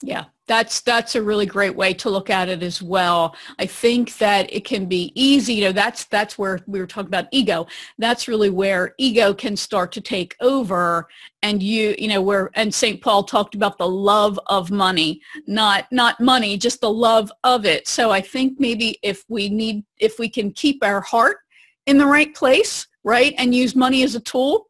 Yeah, 0.04 0.26
that's 0.48 0.82
that's 0.82 1.16
a 1.16 1.22
really 1.22 1.46
great 1.46 1.76
way 1.76 1.94
to 1.94 2.10
look 2.10 2.32
at 2.32 2.50
it 2.50 2.64
as 2.64 2.82
well. 2.82 3.36
I 3.60 3.68
think 3.68 4.18
that 4.18 4.52
it 4.52 4.66
can 4.66 4.88
be 4.88 5.12
easy, 5.16 5.54
you 5.54 5.66
know, 5.66 5.72
that's 5.72 6.06
that's 6.06 6.38
where 6.38 6.60
we 6.66 6.80
were 6.80 6.88
talking 6.88 7.08
about 7.08 7.28
ego. 7.32 7.68
That's 8.00 8.28
really 8.28 8.50
where 8.50 8.96
ego 8.98 9.34
can 9.34 9.56
start 9.56 9.92
to 9.94 10.02
take 10.02 10.36
over 10.42 11.08
and 11.44 11.62
you, 11.62 11.96
you 12.00 12.08
know, 12.08 12.22
where 12.22 12.50
and 12.56 12.74
St. 12.74 13.00
Paul 13.00 13.24
talked 13.24 13.54
about 13.54 13.78
the 13.78 13.88
love 13.88 14.40
of 14.48 14.72
money, 14.72 15.22
not 15.46 15.86
not 15.92 16.20
money, 16.20 16.58
just 16.58 16.82
the 16.82 16.92
love 16.92 17.32
of 17.44 17.66
it. 17.66 17.88
So 17.88 18.10
I 18.10 18.22
think 18.22 18.60
maybe 18.60 18.98
if 19.04 19.24
we 19.30 19.50
need 19.50 19.84
if 20.00 20.18
we 20.18 20.30
can 20.30 20.52
keep 20.52 20.84
our 20.84 21.02
heart 21.02 21.38
in 21.86 22.00
the 22.00 22.08
right 22.08 22.34
place, 22.34 22.88
right, 23.04 23.36
and 23.38 23.54
use 23.54 23.76
money 23.76 24.02
as 24.04 24.16
a 24.16 24.20
tool, 24.20 24.68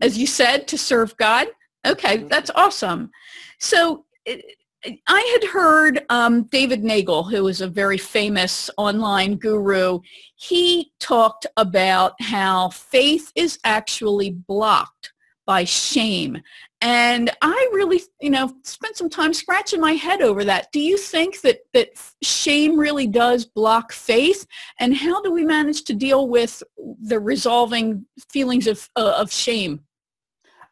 as 0.00 0.16
you 0.16 0.26
said, 0.26 0.66
to 0.68 0.78
serve 0.78 1.16
God, 1.18 1.48
okay, 1.86 2.18
that's 2.18 2.50
awesome. 2.54 3.10
So 3.58 4.03
I 4.26 5.38
had 5.40 5.50
heard 5.50 6.04
um, 6.10 6.44
David 6.44 6.84
Neagle, 6.84 7.24
who 7.24 7.48
is 7.48 7.60
a 7.60 7.68
very 7.68 7.98
famous 7.98 8.68
online 8.76 9.36
guru, 9.36 10.00
he 10.36 10.92
talked 11.00 11.46
about 11.56 12.14
how 12.20 12.68
faith 12.68 13.32
is 13.34 13.58
actually 13.64 14.30
blocked 14.30 15.12
by 15.46 15.64
shame. 15.64 16.40
And 16.80 17.30
I 17.40 17.70
really, 17.72 18.02
you 18.20 18.30
know, 18.30 18.52
spent 18.62 18.96
some 18.96 19.08
time 19.08 19.32
scratching 19.32 19.80
my 19.80 19.92
head 19.92 20.20
over 20.20 20.44
that. 20.44 20.70
Do 20.72 20.80
you 20.80 20.98
think 20.98 21.40
that, 21.40 21.60
that 21.72 21.90
shame 22.22 22.78
really 22.78 23.06
does 23.06 23.46
block 23.46 23.92
faith? 23.92 24.46
And 24.80 24.94
how 24.94 25.22
do 25.22 25.32
we 25.32 25.44
manage 25.44 25.84
to 25.84 25.94
deal 25.94 26.28
with 26.28 26.62
the 27.02 27.20
resolving 27.20 28.04
feelings 28.30 28.66
of, 28.66 28.88
uh, 28.96 29.14
of 29.18 29.32
shame? 29.32 29.80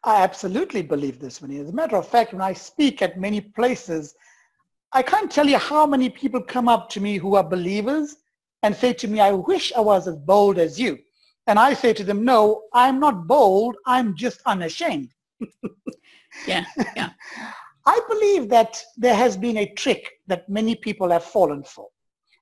I 0.03 0.21
absolutely 0.21 0.81
believe 0.81 1.19
this, 1.19 1.41
Winnie. 1.41 1.59
As 1.59 1.69
a 1.69 1.73
matter 1.73 1.95
of 1.95 2.07
fact, 2.07 2.33
when 2.33 2.41
I 2.41 2.53
speak 2.53 3.01
at 3.01 3.19
many 3.19 3.39
places, 3.39 4.15
I 4.91 5.01
can't 5.01 5.31
tell 5.31 5.47
you 5.47 5.57
how 5.57 5.85
many 5.85 6.09
people 6.09 6.41
come 6.41 6.67
up 6.67 6.89
to 6.89 7.01
me 7.01 7.17
who 7.17 7.35
are 7.35 7.43
believers 7.43 8.17
and 8.63 8.75
say 8.75 8.93
to 8.93 9.07
me, 9.07 9.19
I 9.21 9.31
wish 9.31 9.71
I 9.73 9.79
was 9.79 10.07
as 10.07 10.17
bold 10.17 10.59
as 10.59 10.79
you. 10.79 10.99
And 11.47 11.57
I 11.57 11.73
say 11.73 11.93
to 11.93 12.03
them, 12.03 12.23
no, 12.23 12.63
I'm 12.73 12.99
not 12.99 13.27
bold. 13.27 13.75
I'm 13.85 14.15
just 14.15 14.41
unashamed. 14.45 15.09
yeah, 16.47 16.65
yeah. 16.95 17.09
I 17.85 17.99
believe 18.07 18.49
that 18.49 18.81
there 18.95 19.15
has 19.15 19.35
been 19.35 19.57
a 19.57 19.73
trick 19.73 20.09
that 20.27 20.47
many 20.47 20.75
people 20.75 21.09
have 21.09 21.25
fallen 21.25 21.63
for, 21.63 21.87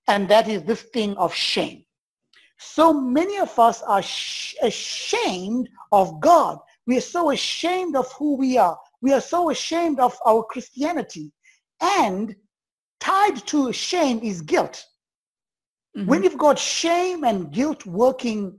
and 0.08 0.30
that 0.30 0.48
is 0.48 0.62
this 0.62 0.84
thing 0.94 1.18
of 1.18 1.34
shame. 1.34 1.84
So 2.60 2.94
many 2.94 3.40
of 3.40 3.58
us 3.58 3.82
are 3.82 4.04
sh- 4.04 4.54
ashamed 4.62 5.68
of 5.92 6.22
God 6.22 6.60
we 6.88 6.98
are 6.98 7.02
so 7.02 7.32
ashamed 7.32 7.96
of 7.96 8.12
who 8.14 8.36
we 8.36 8.58
are. 8.58 8.78
We 9.02 9.14
are 9.14 9.22
so 9.22 9.50
ashamed 9.50 10.00
of 10.00 10.18
our 10.26 10.44
Christianity. 10.44 11.32
And 11.82 12.36
tied 13.00 13.46
to 13.48 13.72
shame 13.74 14.20
is 14.24 14.42
guilt. 14.42 14.86
Mm-hmm. 15.98 16.08
When 16.08 16.24
you've 16.24 16.38
got 16.38 16.58
shame 16.58 17.24
and 17.24 17.52
guilt 17.52 17.86
working 17.86 18.58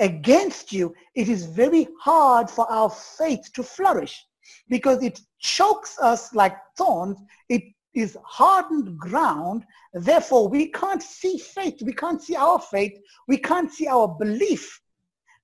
against 0.00 0.72
you, 0.72 0.94
it 1.14 1.28
is 1.28 1.46
very 1.46 1.88
hard 2.00 2.50
for 2.50 2.70
our 2.70 2.90
faith 2.90 3.50
to 3.54 3.62
flourish 3.62 4.24
because 4.68 5.02
it 5.02 5.20
chokes 5.38 5.98
us 6.00 6.34
like 6.34 6.56
thorns. 6.76 7.18
It 7.48 7.62
is 7.94 8.16
hardened 8.24 8.98
ground. 8.98 9.64
Therefore, 9.92 10.48
we 10.48 10.70
can't 10.70 11.02
see 11.02 11.38
faith. 11.38 11.80
We 11.82 11.92
can't 11.92 12.22
see 12.22 12.36
our 12.36 12.60
faith. 12.60 12.98
We 13.28 13.38
can't 13.38 13.72
see 13.72 13.86
our 13.86 14.08
belief 14.08 14.80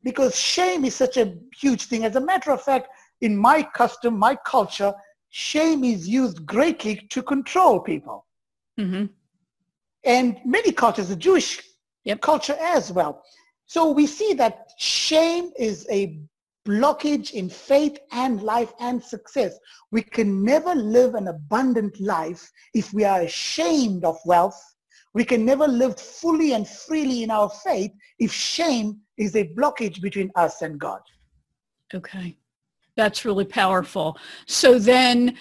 because 0.02 0.36
shame 0.36 0.84
is 0.84 0.94
such 0.94 1.16
a 1.16 1.34
huge 1.58 1.86
thing. 1.86 2.04
As 2.04 2.16
a 2.16 2.20
matter 2.20 2.50
of 2.50 2.62
fact, 2.62 2.88
in 3.20 3.36
my 3.36 3.62
custom, 3.62 4.18
my 4.18 4.36
culture, 4.46 4.94
shame 5.30 5.84
is 5.84 6.08
used 6.08 6.44
greatly 6.46 6.96
to 7.10 7.22
control 7.22 7.80
people. 7.80 8.26
Mm-hmm. 8.78 9.06
And 10.04 10.38
many 10.44 10.72
cultures, 10.72 11.08
the 11.08 11.16
Jewish 11.16 11.60
yep. 12.04 12.20
culture 12.20 12.56
as 12.60 12.90
well. 12.92 13.22
So 13.66 13.90
we 13.90 14.06
see 14.06 14.32
that 14.34 14.72
shame 14.78 15.52
is 15.58 15.86
a 15.90 16.20
blockage 16.66 17.32
in 17.32 17.48
faith 17.48 17.98
and 18.12 18.42
life 18.42 18.72
and 18.80 19.02
success. 19.02 19.58
We 19.90 20.02
can 20.02 20.44
never 20.44 20.74
live 20.74 21.14
an 21.14 21.28
abundant 21.28 22.00
life 22.00 22.50
if 22.74 22.92
we 22.92 23.04
are 23.04 23.22
ashamed 23.22 24.04
of 24.04 24.18
wealth. 24.24 24.60
We 25.12 25.24
can 25.24 25.44
never 25.44 25.66
live 25.66 25.98
fully 25.98 26.52
and 26.52 26.66
freely 26.66 27.22
in 27.22 27.30
our 27.30 27.50
faith 27.64 27.90
if 28.18 28.32
shame 28.32 29.00
is 29.20 29.36
a 29.36 29.46
blockage 29.48 30.00
between 30.00 30.32
us 30.34 30.62
and 30.62 30.80
God. 30.80 31.02
Okay. 31.94 32.36
That's 32.96 33.24
really 33.24 33.44
powerful. 33.44 34.18
So 34.46 34.78
then 34.78 35.36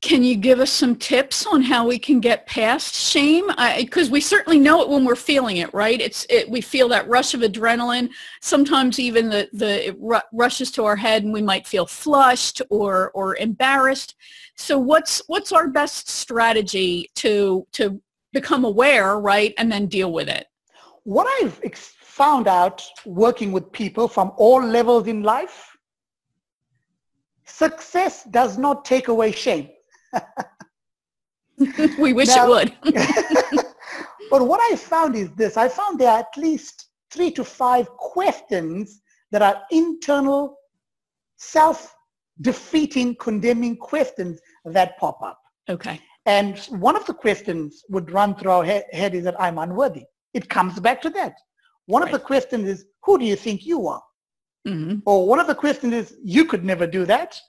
can 0.00 0.22
you 0.22 0.36
give 0.36 0.60
us 0.60 0.70
some 0.70 0.94
tips 0.94 1.44
on 1.44 1.60
how 1.60 1.86
we 1.86 1.98
can 1.98 2.20
get 2.20 2.46
past 2.46 2.94
shame? 2.94 3.50
Because 3.76 4.10
we 4.10 4.20
certainly 4.20 4.58
know 4.58 4.80
it 4.80 4.88
when 4.88 5.04
we're 5.04 5.16
feeling 5.16 5.56
it, 5.58 5.72
right? 5.74 6.00
It's 6.00 6.24
it, 6.30 6.48
we 6.48 6.60
feel 6.60 6.88
that 6.88 7.08
rush 7.08 7.34
of 7.34 7.40
adrenaline. 7.40 8.08
Sometimes 8.40 9.00
even 9.00 9.28
the 9.28 9.48
the 9.52 9.88
it 9.88 9.96
rushes 10.32 10.70
to 10.72 10.84
our 10.84 10.94
head, 10.96 11.24
and 11.24 11.32
we 11.32 11.42
might 11.42 11.66
feel 11.66 11.84
flushed 11.84 12.62
or 12.70 13.10
or 13.10 13.36
embarrassed. 13.36 14.14
So 14.56 14.78
what's 14.78 15.20
what's 15.26 15.50
our 15.50 15.68
best 15.68 16.08
strategy 16.08 17.10
to 17.16 17.66
to 17.72 18.00
become 18.32 18.64
aware, 18.64 19.18
right, 19.18 19.52
and 19.58 19.70
then 19.70 19.86
deal 19.86 20.12
with 20.12 20.28
it? 20.28 20.46
What 21.02 21.26
I've 21.42 21.60
ex- 21.64 21.96
found 22.18 22.48
out 22.48 22.84
working 23.06 23.50
with 23.52 23.70
people 23.72 24.06
from 24.08 24.32
all 24.36 24.60
levels 24.62 25.06
in 25.06 25.22
life, 25.22 25.58
success 27.44 28.24
does 28.24 28.58
not 28.58 28.84
take 28.84 29.08
away 29.08 29.30
shame 29.32 29.68
we 31.98 32.12
wish 32.12 32.28
now, 32.28 32.44
it 32.44 32.48
would. 32.48 32.94
but 34.30 34.46
what 34.46 34.60
I 34.72 34.76
found 34.76 35.16
is 35.16 35.30
this. 35.32 35.56
I 35.56 35.68
found 35.68 35.98
there 35.98 36.10
are 36.10 36.20
at 36.20 36.36
least 36.36 36.88
three 37.10 37.30
to 37.32 37.44
five 37.44 37.88
questions 37.96 39.00
that 39.32 39.42
are 39.42 39.62
internal, 39.70 40.56
self-defeating, 41.36 43.16
condemning 43.16 43.76
questions 43.76 44.40
that 44.64 44.98
pop 44.98 45.20
up. 45.22 45.40
Okay. 45.68 46.00
And 46.26 46.58
one 46.88 46.96
of 46.96 47.06
the 47.06 47.14
questions 47.14 47.82
would 47.88 48.10
run 48.10 48.34
through 48.34 48.50
our 48.50 48.64
he- 48.64 48.82
head 48.92 49.14
is 49.14 49.24
that 49.24 49.40
I'm 49.40 49.58
unworthy. 49.58 50.04
It 50.34 50.48
comes 50.48 50.78
back 50.78 51.00
to 51.02 51.10
that. 51.10 51.34
One 51.88 52.02
right. 52.02 52.12
of 52.12 52.20
the 52.20 52.24
questions 52.24 52.68
is, 52.68 52.84
who 53.04 53.18
do 53.18 53.24
you 53.24 53.34
think 53.34 53.64
you 53.64 53.88
are? 53.88 54.02
Mm-hmm. 54.66 54.98
Or 55.06 55.26
one 55.26 55.40
of 55.40 55.46
the 55.46 55.54
questions 55.54 55.94
is, 55.94 56.16
you 56.22 56.44
could 56.44 56.64
never 56.64 56.86
do 56.86 57.06
that. 57.06 57.40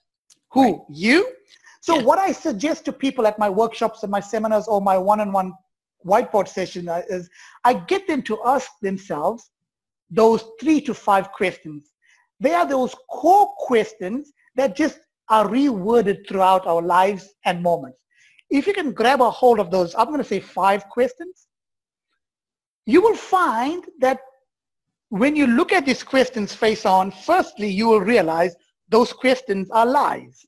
Who? 0.54 0.64
Right. 0.64 0.82
You? 0.90 1.28
So 1.82 1.96
yeah. 1.96 2.04
what 2.04 2.20
I 2.20 2.32
suggest 2.32 2.86
to 2.86 2.94
people 2.94 3.28
at 3.28 3.38
my 3.38 3.50
workshops 3.50 4.04
and 4.04 4.12
my 4.12 4.22
seminars 4.22 4.68
or 4.68 4.82
my 4.82 4.98
one-on-one 4.98 5.54
whiteboard 6.06 6.48
session 6.48 6.88
is 7.10 7.30
I 7.66 7.74
get 7.74 8.08
them 8.08 8.22
to 8.24 8.40
ask 8.46 8.70
themselves 8.82 9.52
those 10.10 10.42
three 10.62 10.80
to 10.82 10.94
five 10.94 11.34
questions. 11.34 11.92
They 12.40 12.54
are 12.54 12.66
those 12.66 12.96
core 13.10 13.54
questions 13.58 14.32
that 14.56 14.78
just 14.78 15.00
are 15.28 15.48
reworded 15.48 16.28
throughout 16.28 16.66
our 16.66 16.82
lives 16.82 17.34
and 17.44 17.62
moments. 17.62 18.00
If 18.50 18.66
you 18.66 18.74
can 18.74 18.94
grab 18.94 19.22
a 19.22 19.30
hold 19.30 19.60
of 19.60 19.70
those, 19.70 19.94
I'm 19.96 20.08
going 20.08 20.20
to 20.20 20.24
say 20.24 20.40
five 20.40 20.88
questions, 20.88 21.48
you 22.86 23.02
will 23.02 23.16
find 23.16 23.84
that 24.00 24.20
when 25.10 25.36
you 25.36 25.48
look 25.48 25.72
at 25.74 25.86
these 25.86 26.04
questions 26.04 26.54
face 26.54 26.86
on, 26.86 27.12
firstly, 27.12 27.70
you 27.70 27.88
will 27.88 28.02
realize 28.02 28.56
those 28.90 29.12
questions 29.12 29.70
are 29.72 29.86
lies 29.86 30.46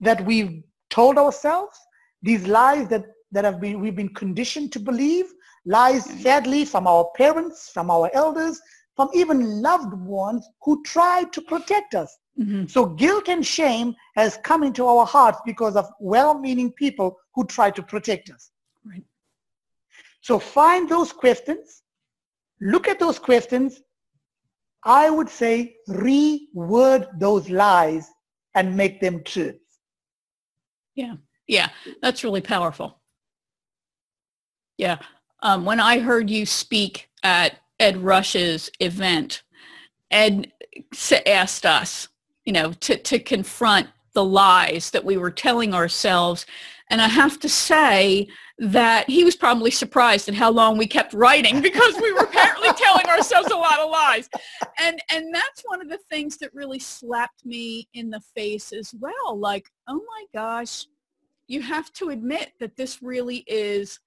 that 0.00 0.24
we've 0.24 0.62
told 0.90 1.16
ourselves, 1.16 1.78
these 2.22 2.46
lies 2.46 2.88
that, 2.88 3.04
that 3.30 3.44
have 3.44 3.60
been, 3.60 3.80
we've 3.80 3.96
been 3.96 4.14
conditioned 4.14 4.72
to 4.72 4.80
believe, 4.80 5.26
lies 5.64 6.04
sadly 6.22 6.64
from 6.64 6.86
our 6.86 7.10
parents, 7.16 7.70
from 7.72 7.90
our 7.90 8.10
elders, 8.14 8.60
from 8.96 9.08
even 9.14 9.62
loved 9.62 9.94
ones 9.94 10.46
who 10.62 10.82
tried 10.82 11.32
to 11.32 11.40
protect 11.42 11.94
us. 11.94 12.16
Mm-hmm. 12.38 12.66
So 12.66 12.86
guilt 12.86 13.28
and 13.28 13.44
shame 13.44 13.94
has 14.16 14.38
come 14.42 14.62
into 14.62 14.86
our 14.86 15.06
hearts 15.06 15.40
because 15.46 15.76
of 15.76 15.86
well-meaning 16.00 16.72
people 16.72 17.18
who 17.34 17.44
try 17.46 17.70
to 17.70 17.82
protect 17.82 18.30
us. 18.30 18.50
Right. 18.84 19.04
So 20.20 20.38
find 20.38 20.88
those 20.88 21.12
questions, 21.12 21.81
look 22.62 22.88
at 22.88 22.98
those 22.98 23.18
questions. 23.18 23.82
I 24.84 25.10
would 25.10 25.28
say 25.28 25.76
reword 25.88 27.18
those 27.18 27.50
lies 27.50 28.08
and 28.54 28.76
make 28.76 29.00
them 29.00 29.22
true. 29.24 29.54
Yeah. 30.94 31.14
Yeah. 31.46 31.68
That's 32.00 32.24
really 32.24 32.40
powerful. 32.40 33.00
Yeah. 34.78 34.98
Um, 35.42 35.64
when 35.64 35.80
I 35.80 35.98
heard 35.98 36.30
you 36.30 36.46
speak 36.46 37.08
at 37.22 37.58
Ed 37.80 37.96
Rush's 37.98 38.70
event, 38.80 39.42
Ed 40.10 40.52
asked 41.26 41.66
us, 41.66 42.08
you 42.44 42.52
know, 42.52 42.72
to, 42.72 42.96
to 42.96 43.18
confront 43.18 43.88
the 44.14 44.24
lies 44.24 44.90
that 44.90 45.04
we 45.04 45.16
were 45.16 45.30
telling 45.30 45.74
ourselves. 45.74 46.46
And 46.92 47.00
I 47.00 47.08
have 47.08 47.40
to 47.40 47.48
say 47.48 48.28
that 48.58 49.08
he 49.08 49.24
was 49.24 49.34
probably 49.34 49.70
surprised 49.70 50.28
at 50.28 50.34
how 50.34 50.50
long 50.50 50.76
we 50.76 50.86
kept 50.86 51.14
writing 51.14 51.62
because 51.62 51.94
we 52.02 52.12
were 52.12 52.24
apparently 52.24 52.68
telling 52.76 53.06
ourselves 53.06 53.50
a 53.50 53.56
lot 53.56 53.80
of 53.80 53.90
lies. 53.90 54.28
And 54.78 55.00
and 55.10 55.34
that's 55.34 55.62
one 55.64 55.80
of 55.80 55.88
the 55.88 56.00
things 56.10 56.36
that 56.36 56.54
really 56.54 56.78
slapped 56.78 57.46
me 57.46 57.88
in 57.94 58.10
the 58.10 58.20
face 58.36 58.74
as 58.74 58.94
well. 59.00 59.38
Like, 59.38 59.72
oh 59.88 60.02
my 60.06 60.24
gosh, 60.34 60.86
you 61.46 61.62
have 61.62 61.90
to 61.94 62.10
admit 62.10 62.52
that 62.60 62.76
this 62.76 63.02
really 63.02 63.42
is 63.46 63.98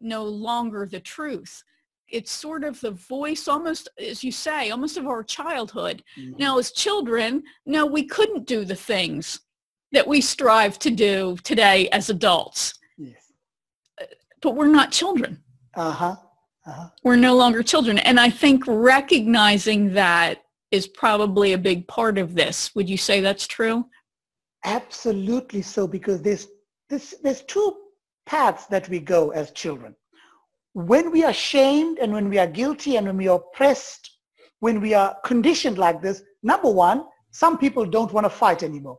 no 0.00 0.24
longer 0.24 0.88
the 0.90 1.00
truth 1.00 1.62
it's 2.08 2.32
sort 2.32 2.64
of 2.64 2.80
the 2.80 2.90
voice 2.90 3.46
almost 3.46 3.88
as 4.00 4.24
you 4.24 4.32
say 4.32 4.70
almost 4.70 4.96
of 4.96 5.06
our 5.06 5.22
childhood 5.22 6.02
mm-hmm. 6.18 6.32
now 6.38 6.58
as 6.58 6.72
children 6.72 7.42
no 7.66 7.84
we 7.84 8.02
couldn't 8.02 8.46
do 8.46 8.64
the 8.64 8.74
things 8.74 9.40
that 9.92 10.06
we 10.06 10.20
strive 10.20 10.78
to 10.78 10.90
do 10.90 11.36
today 11.42 11.88
as 11.90 12.10
adults 12.10 12.74
yes. 12.98 13.32
but 14.42 14.54
we're 14.54 14.68
not 14.68 14.92
children 14.92 15.42
uh-huh. 15.74 16.16
uh-huh 16.66 16.88
we're 17.02 17.16
no 17.16 17.34
longer 17.36 17.62
children 17.62 17.98
and 17.98 18.18
i 18.18 18.30
think 18.30 18.64
recognizing 18.66 19.92
that 19.92 20.42
is 20.70 20.86
probably 20.86 21.52
a 21.52 21.58
big 21.58 21.86
part 21.88 22.18
of 22.18 22.34
this 22.34 22.74
would 22.74 22.88
you 22.88 22.96
say 22.96 23.20
that's 23.20 23.46
true 23.46 23.84
absolutely 24.64 25.62
so 25.62 25.86
because 25.86 26.20
there's 26.22 26.48
this, 26.88 27.14
there's 27.22 27.42
two 27.42 27.76
paths 28.26 28.66
that 28.66 28.88
we 28.88 28.98
go 28.98 29.30
as 29.30 29.52
children 29.52 29.94
when 30.72 31.10
we 31.10 31.24
are 31.24 31.32
shamed 31.32 31.98
and 31.98 32.12
when 32.12 32.28
we 32.28 32.38
are 32.38 32.46
guilty 32.46 32.96
and 32.96 33.06
when 33.06 33.16
we 33.16 33.28
are 33.28 33.36
oppressed, 33.36 34.18
when 34.60 34.80
we 34.80 34.94
are 34.94 35.16
conditioned 35.24 35.78
like 35.78 36.00
this, 36.00 36.22
number 36.42 36.70
one, 36.70 37.04
some 37.32 37.58
people 37.58 37.84
don't 37.84 38.12
want 38.12 38.24
to 38.24 38.30
fight 38.30 38.62
anymore. 38.62 38.98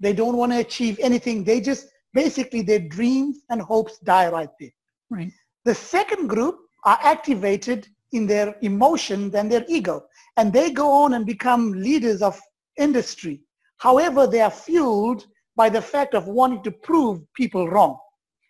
They 0.00 0.12
don't 0.12 0.36
want 0.36 0.52
to 0.52 0.58
achieve 0.58 0.98
anything. 1.00 1.44
They 1.44 1.60
just 1.60 1.88
basically 2.14 2.62
their 2.62 2.80
dreams 2.80 3.40
and 3.50 3.60
hopes 3.60 3.98
die 3.98 4.28
right 4.28 4.50
there. 4.60 4.70
Right. 5.10 5.32
The 5.64 5.74
second 5.74 6.28
group 6.28 6.58
are 6.84 6.98
activated 7.02 7.88
in 8.12 8.26
their 8.26 8.56
emotions 8.62 9.34
and 9.34 9.50
their 9.50 9.64
ego, 9.68 10.06
and 10.36 10.52
they 10.52 10.70
go 10.70 10.90
on 10.90 11.14
and 11.14 11.26
become 11.26 11.72
leaders 11.72 12.22
of 12.22 12.40
industry. 12.78 13.42
However, 13.78 14.26
they 14.26 14.40
are 14.40 14.50
fueled 14.50 15.26
by 15.56 15.68
the 15.68 15.82
fact 15.82 16.14
of 16.14 16.26
wanting 16.26 16.62
to 16.62 16.70
prove 16.70 17.20
people 17.34 17.68
wrong. 17.68 17.98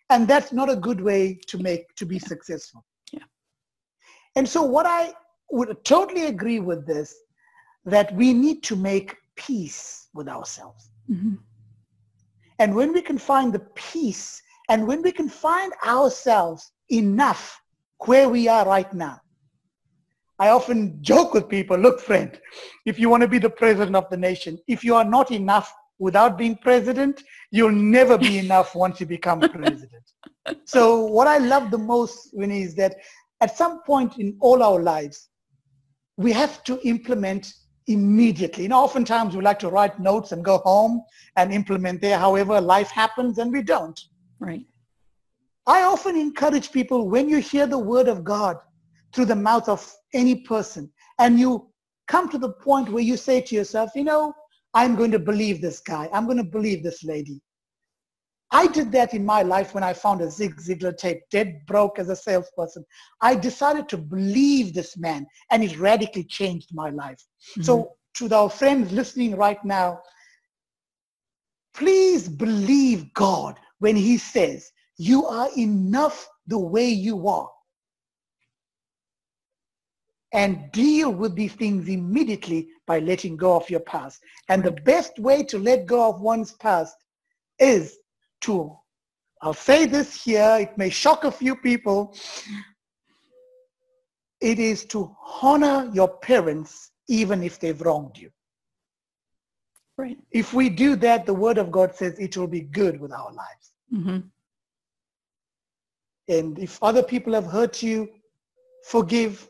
And 0.09 0.27
that's 0.27 0.51
not 0.53 0.69
a 0.69 0.75
good 0.75 1.01
way 1.01 1.39
to 1.47 1.57
make, 1.57 1.93
to 1.95 2.05
be 2.05 2.19
successful. 2.19 2.83
Yeah. 3.11 3.23
And 4.35 4.47
so 4.47 4.63
what 4.63 4.85
I 4.85 5.13
would 5.51 5.83
totally 5.83 6.27
agree 6.27 6.59
with 6.59 6.87
this, 6.87 7.15
that 7.85 8.13
we 8.15 8.33
need 8.33 8.63
to 8.63 8.75
make 8.75 9.15
peace 9.35 10.07
with 10.13 10.27
ourselves. 10.27 10.89
Mm-hmm. 11.09 11.35
And 12.59 12.75
when 12.75 12.93
we 12.93 13.01
can 13.01 13.17
find 13.17 13.53
the 13.53 13.65
peace 13.75 14.41
and 14.69 14.85
when 14.85 15.01
we 15.01 15.11
can 15.11 15.29
find 15.29 15.73
ourselves 15.85 16.71
enough 16.89 17.61
where 18.05 18.29
we 18.29 18.47
are 18.47 18.65
right 18.65 18.93
now, 18.93 19.19
I 20.39 20.49
often 20.49 21.01
joke 21.01 21.33
with 21.33 21.49
people, 21.49 21.77
look 21.77 21.99
friend, 21.99 22.39
if 22.85 22.97
you 22.97 23.09
want 23.09 23.21
to 23.21 23.27
be 23.27 23.39
the 23.39 23.49
president 23.49 23.95
of 23.95 24.09
the 24.09 24.17
nation, 24.17 24.57
if 24.67 24.83
you 24.83 24.95
are 24.95 25.03
not 25.03 25.31
enough 25.31 25.73
without 25.99 26.37
being 26.37 26.55
president, 26.55 27.21
you'll 27.51 27.71
never 27.71 28.17
be 28.17 28.37
enough 28.45 28.75
once 28.75 28.99
you 28.99 29.05
become 29.05 29.39
president. 29.39 30.03
so 30.63 31.05
what 31.05 31.27
I 31.27 31.39
love 31.39 31.71
the 31.71 31.77
most, 31.77 32.29
Winnie, 32.33 32.61
is 32.61 32.75
that 32.75 32.95
at 33.41 33.57
some 33.57 33.81
point 33.83 34.17
in 34.17 34.37
all 34.39 34.63
our 34.63 34.81
lives, 34.81 35.29
we 36.17 36.31
have 36.31 36.63
to 36.65 36.79
implement 36.87 37.53
immediately. 37.89 38.63
You 38.63 38.69
know, 38.69 38.83
oftentimes 38.83 39.35
we 39.35 39.41
like 39.41 39.59
to 39.59 39.69
write 39.69 39.99
notes 39.99 40.31
and 40.31 40.45
go 40.45 40.59
home 40.59 41.03
and 41.35 41.51
implement 41.51 41.99
there. 41.99 42.17
However, 42.17 42.61
life 42.61 42.89
happens 42.89 43.39
and 43.39 43.51
we 43.51 43.63
don't. 43.63 43.99
Right. 44.39 44.65
I 45.67 45.81
often 45.81 46.15
encourage 46.15 46.71
people 46.71 47.09
when 47.09 47.27
you 47.27 47.37
hear 47.37 47.67
the 47.67 47.77
word 47.77 48.07
of 48.07 48.23
God 48.23 48.57
through 49.13 49.25
the 49.25 49.35
mouth 49.35 49.67
of 49.67 49.91
any 50.13 50.35
person 50.35 50.91
and 51.19 51.39
you 51.39 51.67
come 52.07 52.29
to 52.29 52.37
the 52.37 52.53
point 52.53 52.89
where 52.89 53.03
you 53.03 53.17
say 53.17 53.41
to 53.41 53.55
yourself, 53.55 53.91
you 53.95 54.03
know, 54.03 54.33
I'm 54.73 54.95
going 54.95 55.11
to 55.11 55.19
believe 55.19 55.61
this 55.61 55.79
guy. 55.79 56.09
I'm 56.13 56.25
going 56.25 56.37
to 56.37 56.43
believe 56.43 56.83
this 56.83 57.03
lady. 57.03 57.41
I 58.51 58.67
did 58.67 58.91
that 58.93 59.13
in 59.13 59.23
my 59.23 59.43
life 59.43 59.73
when 59.75 59.83
I 59.83 59.93
found 59.93 60.21
a 60.21 60.29
Zig 60.29 60.55
Ziglar 60.57 60.97
tape, 60.97 61.21
dead 61.29 61.61
broke 61.67 61.99
as 61.99 62.09
a 62.09 62.15
salesperson. 62.15 62.83
I 63.21 63.35
decided 63.35 63.87
to 63.89 63.97
believe 63.97 64.73
this 64.73 64.97
man 64.97 65.27
and 65.51 65.63
it 65.63 65.77
radically 65.77 66.23
changed 66.23 66.73
my 66.73 66.89
life. 66.89 67.23
Mm-hmm. 67.51 67.61
So 67.61 67.93
to 68.15 68.33
our 68.33 68.49
friends 68.49 68.91
listening 68.91 69.35
right 69.35 69.63
now, 69.63 70.01
please 71.75 72.27
believe 72.27 73.13
God 73.13 73.55
when 73.77 73.95
he 73.95 74.17
says, 74.17 74.71
you 74.97 75.25
are 75.27 75.49
enough 75.55 76.27
the 76.47 76.59
way 76.59 76.89
you 76.89 77.27
are. 77.27 77.49
And 80.33 80.71
deal 80.71 81.11
with 81.11 81.35
these 81.35 81.53
things 81.53 81.87
immediately 81.87 82.67
by 82.85 82.99
letting 82.99 83.37
go 83.37 83.55
of 83.55 83.69
your 83.69 83.79
past. 83.79 84.19
And 84.47 84.63
the 84.63 84.71
best 84.71 85.17
way 85.19 85.43
to 85.43 85.57
let 85.57 85.85
go 85.85 86.09
of 86.09 86.21
one's 86.21 86.51
past 86.53 86.95
is 87.59 87.97
to, 88.41 88.77
I'll 89.41 89.53
say 89.53 89.85
this 89.85 90.23
here, 90.23 90.57
it 90.59 90.77
may 90.77 90.89
shock 90.89 91.23
a 91.23 91.31
few 91.31 91.55
people, 91.55 92.15
it 94.41 94.59
is 94.59 94.85
to 94.85 95.15
honor 95.41 95.89
your 95.93 96.07
parents 96.19 96.91
even 97.07 97.43
if 97.43 97.59
they've 97.59 97.81
wronged 97.81 98.17
you. 98.17 98.29
Right. 99.97 100.17
If 100.31 100.53
we 100.53 100.69
do 100.69 100.95
that, 100.97 101.25
the 101.25 101.33
word 101.33 101.57
of 101.57 101.71
God 101.71 101.93
says 101.93 102.17
it 102.19 102.37
will 102.37 102.47
be 102.47 102.61
good 102.61 103.01
with 103.01 103.11
our 103.11 103.33
lives. 103.33 103.73
Mm-hmm. 103.93 104.19
And 106.29 106.59
if 106.59 106.81
other 106.81 107.03
people 107.03 107.33
have 107.33 107.47
hurt 107.47 107.83
you, 107.83 108.07
forgive, 108.85 109.49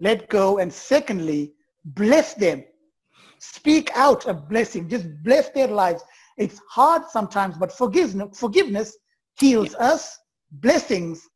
let 0.00 0.28
go. 0.28 0.58
And 0.58 0.72
secondly, 0.72 1.52
bless 1.84 2.34
them. 2.34 2.64
Speak 3.38 3.90
out 3.94 4.26
a 4.26 4.34
blessing. 4.34 4.88
Just 4.88 5.06
bless 5.22 5.50
their 5.50 5.68
lives. 5.68 6.02
It's 6.36 6.60
hard 6.68 7.02
sometimes, 7.10 7.56
but 7.56 7.72
forgiveness, 7.72 8.38
forgiveness 8.38 8.96
heals 9.38 9.72
yeah. 9.72 9.92
us. 9.92 10.18
Blessings 10.50 11.26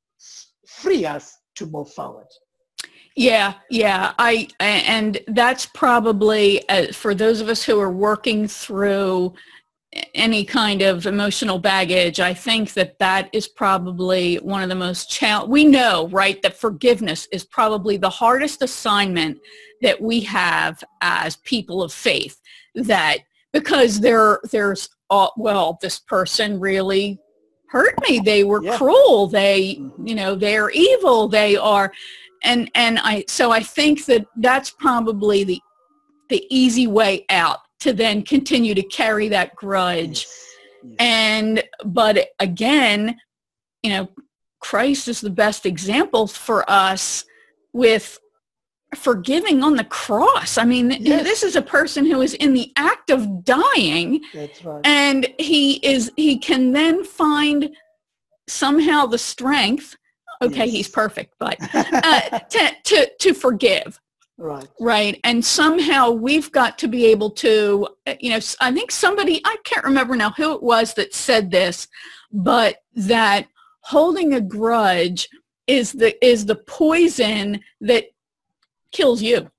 free 0.67 1.05
us 1.05 1.37
to 1.57 1.67
move 1.67 1.91
forward. 1.93 2.27
Yeah, 3.17 3.55
yeah. 3.71 4.13
I 4.19 4.49
and 4.61 5.19
that's 5.27 5.67
probably 5.67 6.67
uh, 6.69 6.93
for 6.93 7.15
those 7.15 7.41
of 7.41 7.49
us 7.49 7.63
who 7.63 7.79
are 7.81 7.91
working 7.91 8.47
through 8.47 9.35
any 10.15 10.45
kind 10.45 10.83
of 10.83 11.07
emotional 11.07 11.59
baggage, 11.59 12.21
I 12.21 12.33
think 12.33 12.75
that 12.75 12.99
that 13.01 13.29
is 13.33 13.49
probably 13.49 14.37
one 14.37 14.63
of 14.63 14.69
the 14.69 14.77
most 14.77 15.11
challenge. 15.11 15.51
We 15.51 15.65
know, 15.65 16.09
right, 16.09 16.41
that 16.43 16.57
forgiveness 16.57 17.27
is 17.33 17.45
probably 17.45 17.97
the 17.97 18.09
hardest 18.09 18.63
assignment 18.63 19.39
that 19.83 20.01
we 20.01 20.21
have 20.21 20.85
as 21.01 21.37
people 21.37 21.83
of 21.83 21.93
faith. 21.93 22.41
That 22.77 23.19
because 23.53 24.01
there 24.01 24.41
there's 24.51 24.89
all, 25.09 25.33
well 25.37 25.79
this 25.83 25.99
person 25.99 26.61
really 26.61 27.19
hurt 27.69 27.95
me 28.09 28.21
they 28.21 28.45
were 28.45 28.63
yeah. 28.63 28.77
cruel 28.77 29.27
they 29.27 29.77
mm-hmm. 29.77 30.07
you 30.07 30.15
know 30.15 30.35
they're 30.35 30.71
evil 30.71 31.29
they 31.29 31.57
are 31.57 31.93
and 32.43 32.71
and 32.75 32.99
i 33.01 33.25
so 33.29 33.51
i 33.51 33.61
think 33.61 34.05
that 34.07 34.27
that's 34.37 34.71
probably 34.71 35.45
the 35.45 35.61
the 36.29 36.45
easy 36.51 36.87
way 36.87 37.25
out 37.31 37.59
to 37.81 37.93
then 37.93 38.23
continue 38.23 38.75
to 38.75 38.83
carry 38.85 39.29
that 39.29 39.55
grudge 39.57 40.27
yes. 40.27 40.27
Yes. 40.83 40.95
and 40.99 41.65
but 41.85 42.29
again 42.39 43.19
you 43.83 43.91
know 43.91 44.09
christ 44.61 45.09
is 45.09 45.21
the 45.21 45.31
best 45.31 45.67
example 45.67 46.27
for 46.27 46.69
us 46.71 47.25
with 47.73 48.19
forgiving 48.95 49.63
on 49.63 49.77
the 49.77 49.85
cross. 49.85 50.59
I 50.59 50.65
mean, 50.65 50.91
yes. 50.91 51.23
this 51.23 51.43
is 51.43 51.57
a 51.57 51.63
person 51.63 52.05
who 52.05 52.23
is 52.23 52.35
in 52.35 52.55
the 52.55 52.73
act 52.77 53.11
of 53.11 53.45
dying. 53.45 54.23
That's 54.35 54.65
right. 54.65 54.81
And 54.85 55.33
he 55.39 55.75
is 55.87 56.11
he 56.17 56.39
can 56.39 56.73
then 56.73 57.05
find 57.05 57.71
somehow 58.49 59.07
the 59.07 59.19
strength. 59.19 59.97
Okay, 60.43 60.65
yes. 60.65 60.75
he's 60.75 60.89
perfect, 60.89 61.35
but 61.39 61.57
uh, 61.75 62.39
to, 62.39 62.71
to 62.85 63.11
to 63.21 63.35
forgive. 63.35 64.01
Right. 64.41 64.67
Right. 64.81 65.21
And 65.23 65.45
somehow 65.45 66.11
we've 66.11 66.51
got 66.51 66.79
to 66.79 66.89
be 66.89 67.05
able 67.07 67.31
to, 67.33 67.87
uh, 68.07 68.15
you 68.21 68.31
know, 68.31 68.41
I 68.59 68.73
think 68.73 68.91
somebody, 68.91 69.43
I 69.45 69.57
can't 69.65 69.85
remember 69.85 70.17
now 70.17 70.31
who 70.31 70.55
it 70.55 70.63
was 70.63 70.95
that 70.95 71.15
said 71.15 71.51
this, 71.51 71.87
but 72.33 72.79
that 72.95 73.49
holding 73.83 74.33
a 74.33 74.41
grudge 74.41 75.29
is 75.67 75.93
the 75.93 76.25
is 76.27 76.47
the 76.47 76.57
poison 76.57 77.61
that 77.83 78.07
kills 78.93 79.23
you. 79.23 79.51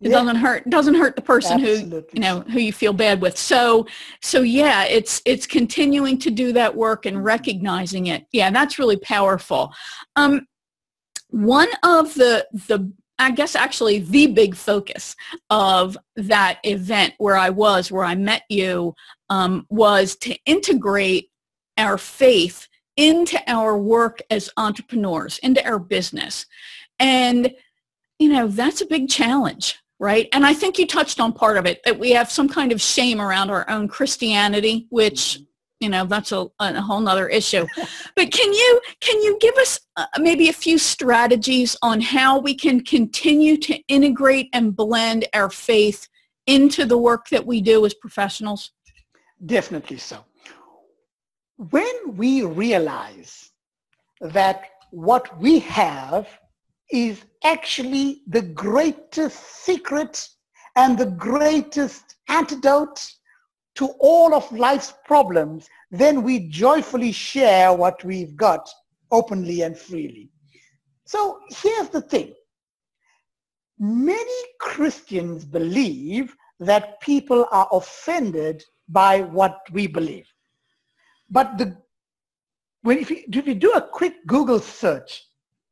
It 0.00 0.08
yeah. 0.08 0.18
doesn't 0.18 0.36
hurt 0.36 0.70
doesn't 0.70 0.94
hurt 0.94 1.14
the 1.14 1.22
person 1.22 1.60
Absolutely. 1.60 2.00
who 2.00 2.06
you 2.14 2.20
know 2.20 2.40
who 2.40 2.58
you 2.58 2.72
feel 2.72 2.94
bad 2.94 3.20
with. 3.20 3.36
So 3.36 3.86
so 4.22 4.40
yeah, 4.40 4.84
it's 4.84 5.20
it's 5.26 5.46
continuing 5.46 6.18
to 6.18 6.30
do 6.30 6.52
that 6.54 6.74
work 6.74 7.04
and 7.04 7.22
recognizing 7.22 8.06
it. 8.06 8.26
Yeah, 8.32 8.50
that's 8.50 8.78
really 8.78 8.96
powerful. 8.96 9.74
Um, 10.16 10.46
one 11.28 11.68
of 11.82 12.14
the 12.14 12.46
the 12.66 12.90
I 13.18 13.30
guess 13.30 13.54
actually 13.54 13.98
the 13.98 14.28
big 14.28 14.54
focus 14.54 15.14
of 15.50 15.98
that 16.16 16.58
event 16.62 17.12
where 17.18 17.36
I 17.36 17.50
was, 17.50 17.92
where 17.92 18.04
I 18.04 18.14
met 18.14 18.44
you, 18.48 18.94
um, 19.28 19.66
was 19.68 20.16
to 20.16 20.34
integrate 20.46 21.30
our 21.76 21.98
faith 21.98 22.66
into 22.96 23.38
our 23.46 23.76
work 23.76 24.22
as 24.30 24.50
entrepreneurs, 24.56 25.38
into 25.38 25.64
our 25.66 25.78
business. 25.78 26.46
And 26.98 27.52
you 28.20 28.28
know, 28.28 28.46
that's 28.46 28.82
a 28.82 28.86
big 28.86 29.08
challenge, 29.08 29.82
right? 29.98 30.28
And 30.32 30.44
I 30.46 30.52
think 30.52 30.78
you 30.78 30.86
touched 30.86 31.18
on 31.20 31.32
part 31.32 31.56
of 31.56 31.66
it, 31.66 31.80
that 31.84 31.98
we 31.98 32.10
have 32.10 32.30
some 32.30 32.48
kind 32.48 32.70
of 32.70 32.80
shame 32.80 33.20
around 33.20 33.50
our 33.50 33.68
own 33.68 33.88
Christianity, 33.88 34.86
which 34.90 35.40
you 35.80 35.88
know 35.88 36.04
that's 36.04 36.30
a, 36.30 36.46
a 36.60 36.80
whole 36.82 37.00
nother 37.00 37.28
issue. 37.28 37.66
But 38.16 38.30
can 38.30 38.52
you 38.52 38.80
can 39.00 39.22
you 39.22 39.38
give 39.40 39.54
us 39.56 39.80
uh, 39.96 40.04
maybe 40.18 40.50
a 40.50 40.52
few 40.52 40.76
strategies 40.76 41.74
on 41.82 42.02
how 42.02 42.38
we 42.38 42.54
can 42.54 42.84
continue 42.84 43.56
to 43.56 43.74
integrate 43.88 44.50
and 44.52 44.76
blend 44.76 45.26
our 45.32 45.48
faith 45.48 46.06
into 46.46 46.84
the 46.84 46.98
work 46.98 47.28
that 47.30 47.46
we 47.46 47.62
do 47.62 47.86
as 47.86 47.94
professionals? 47.94 48.72
Definitely 49.46 49.96
so. 49.96 50.18
When 51.56 52.16
we 52.16 52.44
realize 52.44 53.50
that 54.20 54.64
what 54.90 55.40
we 55.40 55.60
have 55.60 56.28
is 56.92 57.24
actually 57.44 58.22
the 58.26 58.42
greatest 58.42 59.64
secret 59.64 60.28
and 60.76 60.98
the 60.98 61.06
greatest 61.06 62.16
antidote 62.28 63.12
to 63.76 63.86
all 63.98 64.34
of 64.34 64.50
life's 64.52 64.92
problems, 65.04 65.68
then 65.90 66.22
we 66.22 66.48
joyfully 66.48 67.12
share 67.12 67.72
what 67.72 68.02
we've 68.04 68.36
got 68.36 68.68
openly 69.10 69.62
and 69.62 69.76
freely. 69.76 70.30
So 71.04 71.40
here's 71.48 71.88
the 71.88 72.02
thing. 72.02 72.34
Many 73.78 74.42
Christians 74.60 75.44
believe 75.44 76.36
that 76.60 77.00
people 77.00 77.46
are 77.50 77.68
offended 77.72 78.62
by 78.88 79.22
what 79.22 79.60
we 79.72 79.86
believe. 79.86 80.26
But 81.30 81.56
the, 81.56 81.76
when 82.82 82.98
if 82.98 83.10
you, 83.10 83.24
if 83.32 83.46
you 83.46 83.54
do 83.54 83.72
a 83.72 83.88
quick 83.88 84.14
Google 84.26 84.60
search 84.60 85.24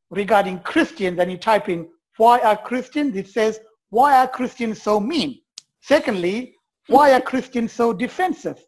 regarding 0.09 0.59
Christians 0.59 1.19
and 1.19 1.31
you 1.31 1.37
type 1.37 1.69
in 1.69 1.87
why 2.17 2.39
are 2.39 2.57
Christians, 2.57 3.15
it 3.15 3.29
says, 3.29 3.59
why 3.89 4.17
are 4.19 4.27
Christians 4.27 4.81
so 4.81 4.99
mean? 4.99 5.39
Secondly, 5.81 6.55
why 6.87 7.13
are 7.13 7.21
Christians 7.21 7.71
so 7.71 7.93
defensive? 7.93 8.59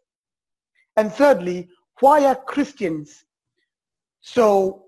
And 0.96 1.12
thirdly, 1.12 1.68
why 2.00 2.24
are 2.24 2.34
Christians 2.34 3.24
so 4.20 4.86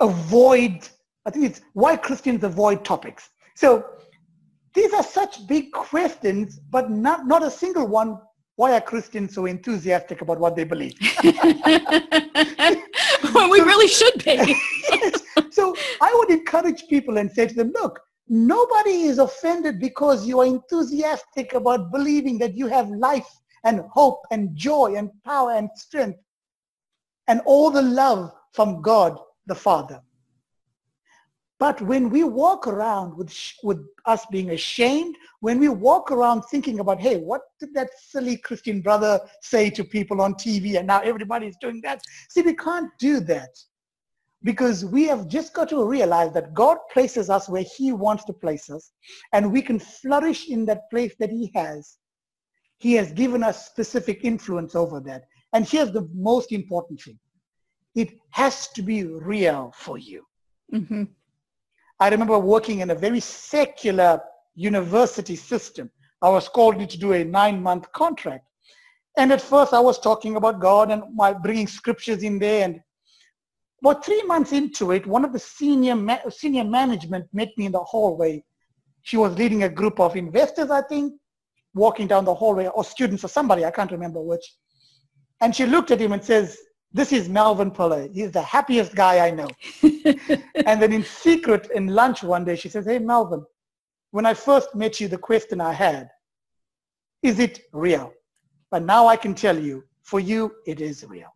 avoid, 0.00 0.88
I 1.26 1.30
think 1.30 1.44
it's 1.46 1.60
why 1.72 1.96
Christians 1.96 2.42
avoid 2.44 2.84
topics. 2.84 3.30
So 3.54 3.84
these 4.74 4.92
are 4.92 5.02
such 5.02 5.46
big 5.46 5.70
questions, 5.72 6.58
but 6.70 6.90
not, 6.90 7.26
not 7.26 7.44
a 7.44 7.50
single 7.50 7.86
one 7.86 8.18
why 8.56 8.72
are 8.72 8.80
Christians 8.80 9.34
so 9.34 9.46
enthusiastic 9.46 10.20
about 10.20 10.38
what 10.38 10.54
they 10.54 10.64
believe? 10.64 10.94
well, 13.34 13.50
we 13.50 13.60
really 13.60 13.88
should 13.88 14.24
be. 14.24 14.56
So 15.50 15.74
I 16.00 16.12
would 16.16 16.30
encourage 16.30 16.88
people 16.88 17.18
and 17.18 17.30
say 17.30 17.46
to 17.46 17.54
them, 17.54 17.70
look, 17.74 18.00
nobody 18.28 19.02
is 19.02 19.18
offended 19.18 19.78
because 19.78 20.26
you 20.26 20.40
are 20.40 20.46
enthusiastic 20.46 21.54
about 21.54 21.92
believing 21.92 22.38
that 22.38 22.56
you 22.56 22.66
have 22.66 22.88
life 22.90 23.28
and 23.62 23.80
hope 23.92 24.22
and 24.32 24.54
joy 24.56 24.94
and 24.96 25.10
power 25.24 25.52
and 25.52 25.70
strength 25.76 26.18
and 27.28 27.40
all 27.46 27.70
the 27.70 27.82
love 27.82 28.32
from 28.52 28.82
God 28.82 29.16
the 29.46 29.54
Father. 29.54 30.00
But 31.60 31.80
when 31.80 32.10
we 32.10 32.24
walk 32.24 32.66
around 32.66 33.16
with, 33.16 33.32
with 33.62 33.78
us 34.06 34.26
being 34.30 34.50
ashamed, 34.50 35.16
when 35.40 35.58
we 35.60 35.68
walk 35.68 36.10
around 36.10 36.42
thinking 36.42 36.80
about, 36.80 37.00
hey, 37.00 37.16
what 37.16 37.42
did 37.60 37.72
that 37.74 37.90
silly 37.96 38.36
Christian 38.36 38.80
brother 38.80 39.20
say 39.40 39.70
to 39.70 39.84
people 39.84 40.20
on 40.20 40.34
TV 40.34 40.76
and 40.78 40.86
now 40.86 41.00
everybody's 41.00 41.56
doing 41.60 41.80
that? 41.82 42.02
See, 42.28 42.42
we 42.42 42.54
can't 42.54 42.90
do 42.98 43.20
that 43.20 43.50
because 44.42 44.84
we 44.84 45.04
have 45.04 45.28
just 45.28 45.54
got 45.54 45.68
to 45.70 45.84
realize 45.84 46.32
that 46.32 46.54
God 46.54 46.78
places 46.92 47.30
us 47.30 47.48
where 47.48 47.64
he 47.76 47.92
wants 47.92 48.24
to 48.24 48.32
place 48.32 48.68
us 48.68 48.92
and 49.32 49.52
we 49.52 49.62
can 49.62 49.78
flourish 49.78 50.48
in 50.48 50.66
that 50.66 50.90
place 50.90 51.14
that 51.20 51.30
he 51.30 51.52
has. 51.54 51.98
He 52.78 52.94
has 52.94 53.12
given 53.12 53.44
us 53.44 53.66
specific 53.66 54.24
influence 54.24 54.74
over 54.74 55.00
that. 55.00 55.24
And 55.52 55.66
here's 55.66 55.92
the 55.92 56.08
most 56.12 56.50
important 56.50 57.00
thing. 57.00 57.18
It 57.94 58.18
has 58.30 58.68
to 58.68 58.82
be 58.82 59.04
real 59.04 59.72
for 59.76 59.98
you. 59.98 60.26
Mm-hmm. 60.72 61.04
I 62.00 62.08
remember 62.08 62.38
working 62.38 62.80
in 62.80 62.90
a 62.90 62.94
very 62.94 63.20
secular 63.20 64.20
university 64.54 65.36
system. 65.36 65.90
I 66.22 66.28
was 66.28 66.48
called 66.48 66.78
to 66.78 66.98
do 66.98 67.12
a 67.12 67.24
nine-month 67.24 67.92
contract. 67.92 68.46
And 69.16 69.32
at 69.32 69.40
first 69.40 69.72
I 69.72 69.80
was 69.80 69.98
talking 69.98 70.36
about 70.36 70.60
God 70.60 70.90
and 70.90 71.02
my 71.14 71.32
bringing 71.32 71.66
scriptures 71.68 72.22
in 72.22 72.38
there. 72.38 72.64
And 72.64 72.80
about 73.80 74.04
three 74.04 74.22
months 74.22 74.52
into 74.52 74.92
it, 74.92 75.06
one 75.06 75.24
of 75.24 75.32
the 75.32 75.38
senior, 75.38 75.94
ma- 75.94 76.28
senior 76.30 76.64
management 76.64 77.26
met 77.32 77.50
me 77.56 77.66
in 77.66 77.72
the 77.72 77.84
hallway. 77.84 78.44
She 79.02 79.16
was 79.16 79.36
leading 79.36 79.62
a 79.62 79.68
group 79.68 80.00
of 80.00 80.16
investors, 80.16 80.70
I 80.70 80.82
think, 80.82 81.12
walking 81.74 82.06
down 82.06 82.24
the 82.24 82.34
hallway, 82.34 82.68
or 82.68 82.84
students 82.84 83.24
or 83.24 83.28
somebody, 83.28 83.64
I 83.64 83.70
can't 83.70 83.92
remember 83.92 84.20
which. 84.20 84.54
And 85.40 85.54
she 85.54 85.66
looked 85.66 85.90
at 85.90 86.00
him 86.00 86.12
and 86.12 86.24
says, 86.24 86.56
this 86.94 87.12
is 87.12 87.28
Melvin 87.28 87.72
Pillay. 87.72 88.14
He's 88.14 88.30
the 88.30 88.40
happiest 88.40 88.94
guy 88.94 89.26
I 89.26 89.30
know. 89.32 89.48
and 90.64 90.80
then 90.80 90.92
in 90.92 91.02
secret 91.02 91.68
in 91.74 91.88
lunch 91.88 92.22
one 92.22 92.44
day, 92.44 92.54
she 92.54 92.68
says, 92.68 92.86
hey, 92.86 93.00
Melvin, 93.00 93.44
when 94.12 94.24
I 94.24 94.32
first 94.32 94.76
met 94.76 95.00
you, 95.00 95.08
the 95.08 95.18
question 95.18 95.60
I 95.60 95.72
had, 95.72 96.08
is 97.20 97.40
it 97.40 97.62
real? 97.72 98.12
But 98.70 98.84
now 98.84 99.08
I 99.08 99.16
can 99.16 99.34
tell 99.34 99.58
you, 99.58 99.82
for 100.02 100.20
you, 100.20 100.52
it 100.66 100.80
is 100.80 101.04
real. 101.04 101.34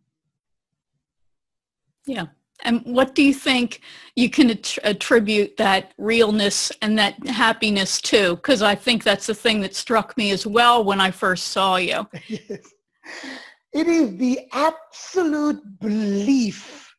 Yeah. 2.05 2.27
And 2.63 2.81
what 2.85 3.13
do 3.13 3.21
you 3.21 3.33
think 3.33 3.81
you 4.15 4.29
can 4.29 4.57
attribute 4.83 5.57
that 5.57 5.93
realness 5.97 6.71
and 6.81 6.97
that 6.99 7.15
happiness 7.27 8.01
to? 8.03 8.35
Because 8.37 8.61
I 8.61 8.75
think 8.75 9.03
that's 9.03 9.27
the 9.27 9.35
thing 9.35 9.59
that 9.61 9.75
struck 9.75 10.15
me 10.17 10.31
as 10.31 10.47
well 10.47 10.85
when 10.85 11.01
I 11.01 11.11
first 11.11 11.47
saw 11.47 11.75
you. 11.75 12.07
yes. 12.27 12.73
It 13.73 13.87
is 13.87 14.17
the 14.17 14.39
absolute 14.51 15.79
belief 15.79 16.93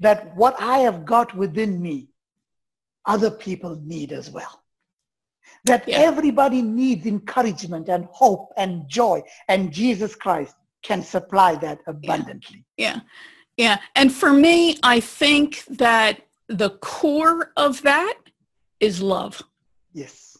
that 0.00 0.34
what 0.36 0.60
I 0.60 0.78
have 0.78 1.04
got 1.04 1.34
within 1.34 1.80
me, 1.80 2.08
other 3.06 3.30
people 3.30 3.80
need 3.84 4.12
as 4.12 4.30
well. 4.30 4.62
That 5.64 5.88
yeah. 5.88 5.98
everybody 5.98 6.62
needs 6.62 7.06
encouragement 7.06 7.88
and 7.88 8.06
hope 8.12 8.52
and 8.56 8.88
joy, 8.88 9.22
and 9.48 9.72
Jesus 9.72 10.14
Christ 10.14 10.54
can 10.82 11.02
supply 11.02 11.56
that 11.56 11.78
abundantly. 11.86 12.64
Yeah. 12.76 13.00
Yeah. 13.56 13.78
And 13.94 14.12
for 14.12 14.32
me, 14.32 14.78
I 14.82 15.00
think 15.00 15.64
that 15.70 16.20
the 16.48 16.70
core 16.70 17.52
of 17.56 17.82
that 17.82 18.18
is 18.80 19.00
love. 19.00 19.42
Yes. 19.92 20.33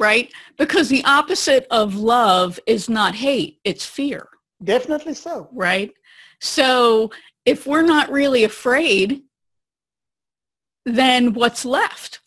Right? 0.00 0.32
Because 0.56 0.88
the 0.88 1.04
opposite 1.04 1.66
of 1.70 1.94
love 1.94 2.58
is 2.66 2.88
not 2.88 3.14
hate, 3.14 3.60
it's 3.64 3.84
fear. 3.84 4.26
Definitely 4.64 5.14
so. 5.14 5.48
Right? 5.52 5.92
So 6.40 7.10
if 7.44 7.66
we're 7.66 7.82
not 7.82 8.10
really 8.10 8.44
afraid, 8.44 9.22
then 10.86 11.34
what's 11.34 11.64
left? 11.64 12.20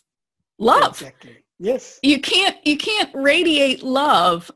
Love. 0.58 0.92
Exactly. 0.92 1.38
Yes. 1.58 1.98
You 2.02 2.20
can't 2.20 2.56
you 2.66 2.76
can't 2.76 3.10
radiate 3.14 3.82
love 3.82 4.50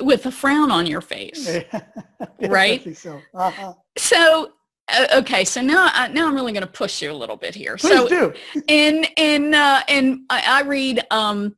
with 0.00 0.26
a 0.26 0.30
frown 0.30 0.70
on 0.70 0.86
your 0.86 1.00
face. 1.00 1.58
right? 2.40 2.96
So. 2.96 3.20
Uh-huh. 3.34 3.74
So 3.96 4.52
uh, 4.88 5.06
okay, 5.16 5.44
so 5.44 5.60
now 5.60 5.90
I, 5.92 6.08
now 6.08 6.28
I'm 6.28 6.34
really 6.34 6.52
going 6.52 6.62
to 6.62 6.66
push 6.66 7.02
you 7.02 7.10
a 7.10 7.14
little 7.14 7.36
bit 7.36 7.54
here. 7.54 7.76
Please 7.76 7.92
so 7.92 8.08
do. 8.08 8.32
in 8.68 9.04
in 9.16 9.54
uh, 9.54 9.82
in 9.88 10.24
I, 10.30 10.42
I 10.46 10.62
read 10.62 11.04
um, 11.10 11.56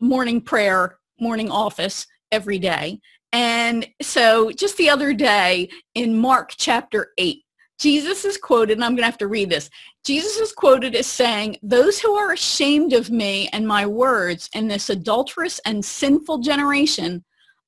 morning 0.00 0.40
prayer, 0.40 0.98
morning 1.20 1.50
office 1.50 2.06
every 2.32 2.58
day, 2.58 3.00
and 3.32 3.86
so 4.00 4.50
just 4.50 4.76
the 4.76 4.88
other 4.88 5.12
day 5.12 5.68
in 5.94 6.18
Mark 6.18 6.54
chapter 6.56 7.12
8, 7.18 7.42
Jesus 7.78 8.24
is 8.24 8.38
quoted, 8.38 8.78
and 8.78 8.84
I'm 8.84 8.92
going 8.92 9.02
to 9.02 9.04
have 9.04 9.18
to 9.18 9.28
read 9.28 9.50
this. 9.50 9.70
Jesus 10.04 10.36
is 10.38 10.52
quoted 10.52 10.94
as 10.94 11.06
saying, 11.06 11.58
those 11.62 12.00
who 12.00 12.14
are 12.14 12.32
ashamed 12.32 12.92
of 12.92 13.10
me 13.10 13.48
and 13.52 13.68
my 13.68 13.86
words 13.86 14.48
in 14.54 14.66
this 14.66 14.88
adulterous 14.90 15.60
and 15.66 15.84
sinful 15.84 16.38
generation, 16.38 17.24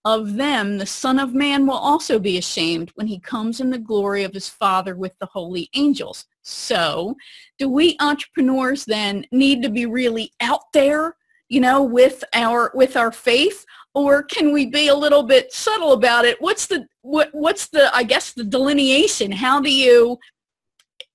of 0.06 0.34
them 0.34 0.78
the 0.78 0.86
Son 0.86 1.18
of 1.18 1.34
Man 1.34 1.66
will 1.66 1.74
also 1.74 2.18
be 2.18 2.38
ashamed 2.38 2.90
when 2.94 3.06
he 3.06 3.20
comes 3.20 3.60
in 3.60 3.68
the 3.68 3.78
glory 3.78 4.24
of 4.24 4.32
his 4.32 4.48
Father 4.48 4.96
with 4.96 5.12
the 5.18 5.26
holy 5.26 5.68
angels. 5.74 6.24
So 6.42 7.16
do 7.58 7.68
we 7.68 7.96
entrepreneurs 8.00 8.86
then 8.86 9.26
need 9.30 9.62
to 9.62 9.68
be 9.68 9.84
really 9.84 10.32
out 10.40 10.72
there, 10.72 11.16
you 11.50 11.60
know, 11.60 11.82
with 11.82 12.24
our 12.32 12.72
with 12.74 12.96
our 12.96 13.12
faith? 13.12 13.66
or 13.94 14.22
can 14.22 14.52
we 14.52 14.66
be 14.66 14.88
a 14.88 14.94
little 14.94 15.22
bit 15.22 15.52
subtle 15.52 15.92
about 15.92 16.24
it 16.24 16.40
what's 16.40 16.66
the 16.66 16.86
what 17.02 17.28
what's 17.32 17.68
the 17.68 17.94
i 17.94 18.02
guess 18.02 18.32
the 18.32 18.44
delineation 18.44 19.32
how 19.32 19.60
do 19.60 19.72
you 19.72 20.18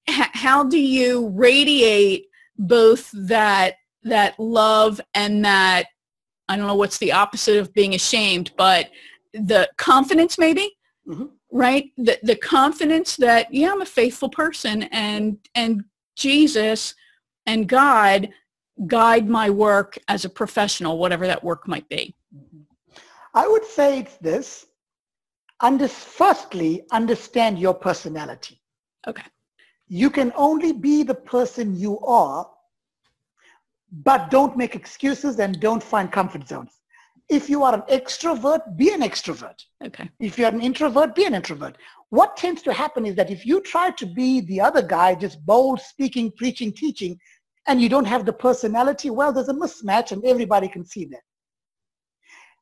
how 0.08 0.64
do 0.64 0.78
you 0.78 1.30
radiate 1.30 2.26
both 2.58 3.10
that 3.14 3.76
that 4.04 4.38
love 4.40 5.00
and 5.14 5.44
that 5.44 5.86
i 6.50 6.56
don't 6.56 6.68
know 6.68 6.76
what's 6.76 6.98
the 6.98 7.12
opposite 7.12 7.58
of 7.58 7.74
being 7.74 7.96
ashamed 7.96 8.52
but 8.58 8.90
the 9.34 9.70
confidence 9.78 10.38
maybe 10.38 10.72
mm-hmm. 11.08 11.26
right 11.52 11.92
the 11.98 12.20
the 12.24 12.36
confidence 12.36 13.16
that 13.16 13.52
yeah 13.54 13.72
i'm 13.72 13.82
a 13.82 13.86
faithful 13.86 14.30
person 14.30 14.84
and 14.84 15.38
and 15.56 15.84
jesus 16.16 16.94
and 17.46 17.68
god 17.68 18.30
guide 18.88 19.30
my 19.30 19.50
work 19.50 19.98
as 20.08 20.26
a 20.26 20.30
professional 20.30 20.98
whatever 20.98 21.26
that 21.28 21.44
work 21.44 21.68
might 21.68 21.88
be 21.90 22.14
I 23.36 23.48
would 23.50 23.66
say 23.66 24.00
it's 24.00 24.16
this. 24.18 24.66
Under, 25.60 25.88
firstly, 25.90 26.84
understand 26.92 27.60
your 27.60 27.74
personality. 27.74 28.62
Okay. 29.08 29.26
You 29.88 30.10
can 30.10 30.32
only 30.36 30.72
be 30.72 31.04
the 31.04 31.16
person 31.16 31.78
you 31.78 32.00
are, 32.00 32.50
but 33.92 34.32
don't 34.32 34.58
make 34.58 34.74
excuses 34.74 35.40
and 35.40 35.60
don't 35.60 35.84
find 35.84 36.12
comfort 36.12 36.48
zones. 36.48 36.72
If 37.28 37.50
you 37.50 37.64
are 37.64 37.74
an 37.74 37.82
extrovert, 37.82 38.78
be 38.78 38.94
an 38.94 39.02
extrovert. 39.02 39.60
Okay. 39.84 40.10
If 40.20 40.38
you're 40.38 40.50
an 40.50 40.62
introvert, 40.62 41.14
be 41.14 41.26
an 41.26 41.34
introvert. 41.34 41.78
What 42.10 42.38
tends 42.38 42.62
to 42.64 42.74
happen 42.74 43.06
is 43.06 43.16
that 43.16 43.32
if 43.32 43.46
you 43.46 43.62
try 43.62 43.92
to 43.92 44.06
be 44.06 44.42
the 44.42 44.62
other 44.62 44.82
guy, 44.82 45.16
just 45.16 45.46
bold, 45.46 45.82
speaking, 45.82 46.32
preaching, 46.38 46.72
teaching, 46.72 47.20
and 47.68 47.82
you 47.82 47.90
don't 47.90 48.06
have 48.06 48.26
the 48.26 48.34
personality, 48.34 49.10
well, 49.10 49.34
there's 49.34 49.50
a 49.50 49.54
mismatch 49.54 50.12
and 50.12 50.24
everybody 50.26 50.68
can 50.68 50.86
see 50.86 51.06
that. 51.06 51.22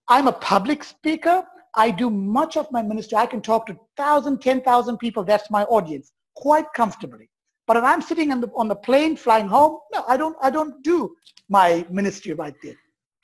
I'm 0.07 0.27
a 0.27 0.33
public 0.33 0.83
speaker. 0.83 1.45
I 1.75 1.91
do 1.91 2.09
much 2.09 2.57
of 2.57 2.71
my 2.71 2.81
ministry. 2.81 3.17
I 3.17 3.25
can 3.25 3.41
talk 3.41 3.65
to 3.67 3.73
1,000, 3.73 4.41
10,000 4.41 4.97
people. 4.97 5.23
That's 5.23 5.49
my 5.49 5.63
audience 5.63 6.11
quite 6.35 6.65
comfortably. 6.75 7.29
But 7.65 7.77
if 7.77 7.83
I'm 7.83 8.01
sitting 8.01 8.31
on 8.31 8.41
the, 8.41 8.51
on 8.55 8.67
the 8.67 8.75
plane 8.75 9.15
flying 9.15 9.47
home, 9.47 9.79
no, 9.93 10.03
I 10.07 10.17
don't, 10.17 10.35
I 10.41 10.49
don't 10.49 10.83
do 10.83 11.15
my 11.49 11.85
ministry 11.89 12.33
right 12.33 12.55
there. 12.61 12.75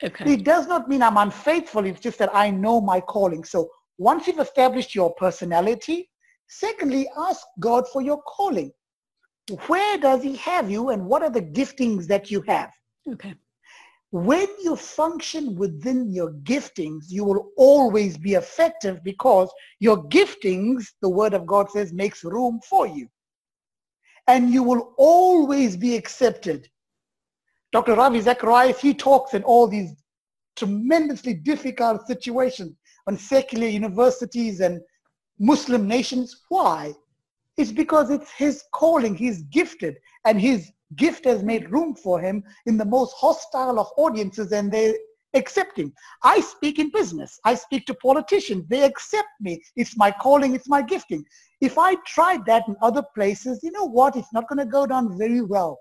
Okay. 0.02 0.32
It 0.32 0.44
does 0.44 0.66
not 0.66 0.88
mean 0.88 1.02
I'm 1.02 1.18
unfaithful. 1.18 1.84
It's 1.84 2.00
just 2.00 2.18
that 2.18 2.34
I 2.34 2.50
know 2.50 2.80
my 2.80 3.00
calling. 3.00 3.44
So 3.44 3.68
once 3.98 4.26
you've 4.26 4.38
established 4.38 4.94
your 4.94 5.14
personality, 5.14 6.08
secondly, 6.48 7.06
ask 7.18 7.42
God 7.58 7.86
for 7.92 8.00
your 8.00 8.22
calling. 8.22 8.72
Where 9.66 9.98
does 9.98 10.22
he 10.22 10.36
have 10.36 10.70
you 10.70 10.90
and 10.90 11.06
what 11.06 11.22
are 11.22 11.30
the 11.30 11.42
giftings 11.42 12.06
that 12.06 12.30
you 12.30 12.42
have? 12.42 12.70
Okay. 13.08 13.34
When 14.12 14.48
you 14.62 14.74
function 14.74 15.54
within 15.54 16.12
your 16.12 16.32
giftings, 16.42 17.04
you 17.08 17.24
will 17.24 17.50
always 17.56 18.18
be 18.18 18.34
effective 18.34 19.02
because 19.04 19.48
your 19.78 20.04
giftings, 20.08 20.84
the 21.00 21.08
word 21.08 21.32
of 21.32 21.46
God 21.46 21.70
says, 21.70 21.92
makes 21.92 22.24
room 22.24 22.60
for 22.68 22.86
you. 22.88 23.08
And 24.26 24.50
you 24.50 24.62
will 24.62 24.94
always 24.98 25.76
be 25.76 25.96
accepted. 25.96 26.68
Dr. 27.72 27.94
Ravi 27.94 28.20
Zacharias, 28.20 28.80
he 28.80 28.94
talks 28.94 29.34
in 29.34 29.44
all 29.44 29.68
these 29.68 29.94
tremendously 30.56 31.34
difficult 31.34 32.06
situations 32.06 32.76
on 33.06 33.16
secular 33.16 33.66
universities 33.66 34.60
and 34.60 34.80
Muslim 35.38 35.86
nations. 35.86 36.42
Why? 36.48 36.94
It's 37.60 37.70
because 37.70 38.08
it's 38.08 38.30
his 38.32 38.64
calling. 38.72 39.14
He's 39.14 39.42
gifted 39.42 39.96
and 40.24 40.40
his 40.40 40.72
gift 40.96 41.26
has 41.26 41.42
made 41.42 41.70
room 41.70 41.94
for 41.94 42.18
him 42.18 42.42
in 42.64 42.78
the 42.78 42.86
most 42.86 43.14
hostile 43.18 43.78
of 43.78 43.86
audiences 43.98 44.50
and 44.52 44.72
they 44.72 44.96
accept 45.34 45.78
him. 45.78 45.92
I 46.22 46.40
speak 46.40 46.78
in 46.78 46.90
business. 46.90 47.38
I 47.44 47.54
speak 47.54 47.84
to 47.86 47.94
politicians. 47.94 48.64
They 48.68 48.82
accept 48.82 49.28
me. 49.42 49.62
It's 49.76 49.94
my 49.94 50.10
calling. 50.10 50.54
It's 50.54 50.70
my 50.70 50.80
gifting. 50.80 51.22
If 51.60 51.76
I 51.76 51.96
tried 52.06 52.46
that 52.46 52.66
in 52.66 52.76
other 52.80 53.04
places, 53.14 53.60
you 53.62 53.72
know 53.72 53.84
what? 53.84 54.16
It's 54.16 54.32
not 54.32 54.48
going 54.48 54.60
to 54.60 54.64
go 54.64 54.86
down 54.86 55.18
very 55.18 55.42
well. 55.42 55.78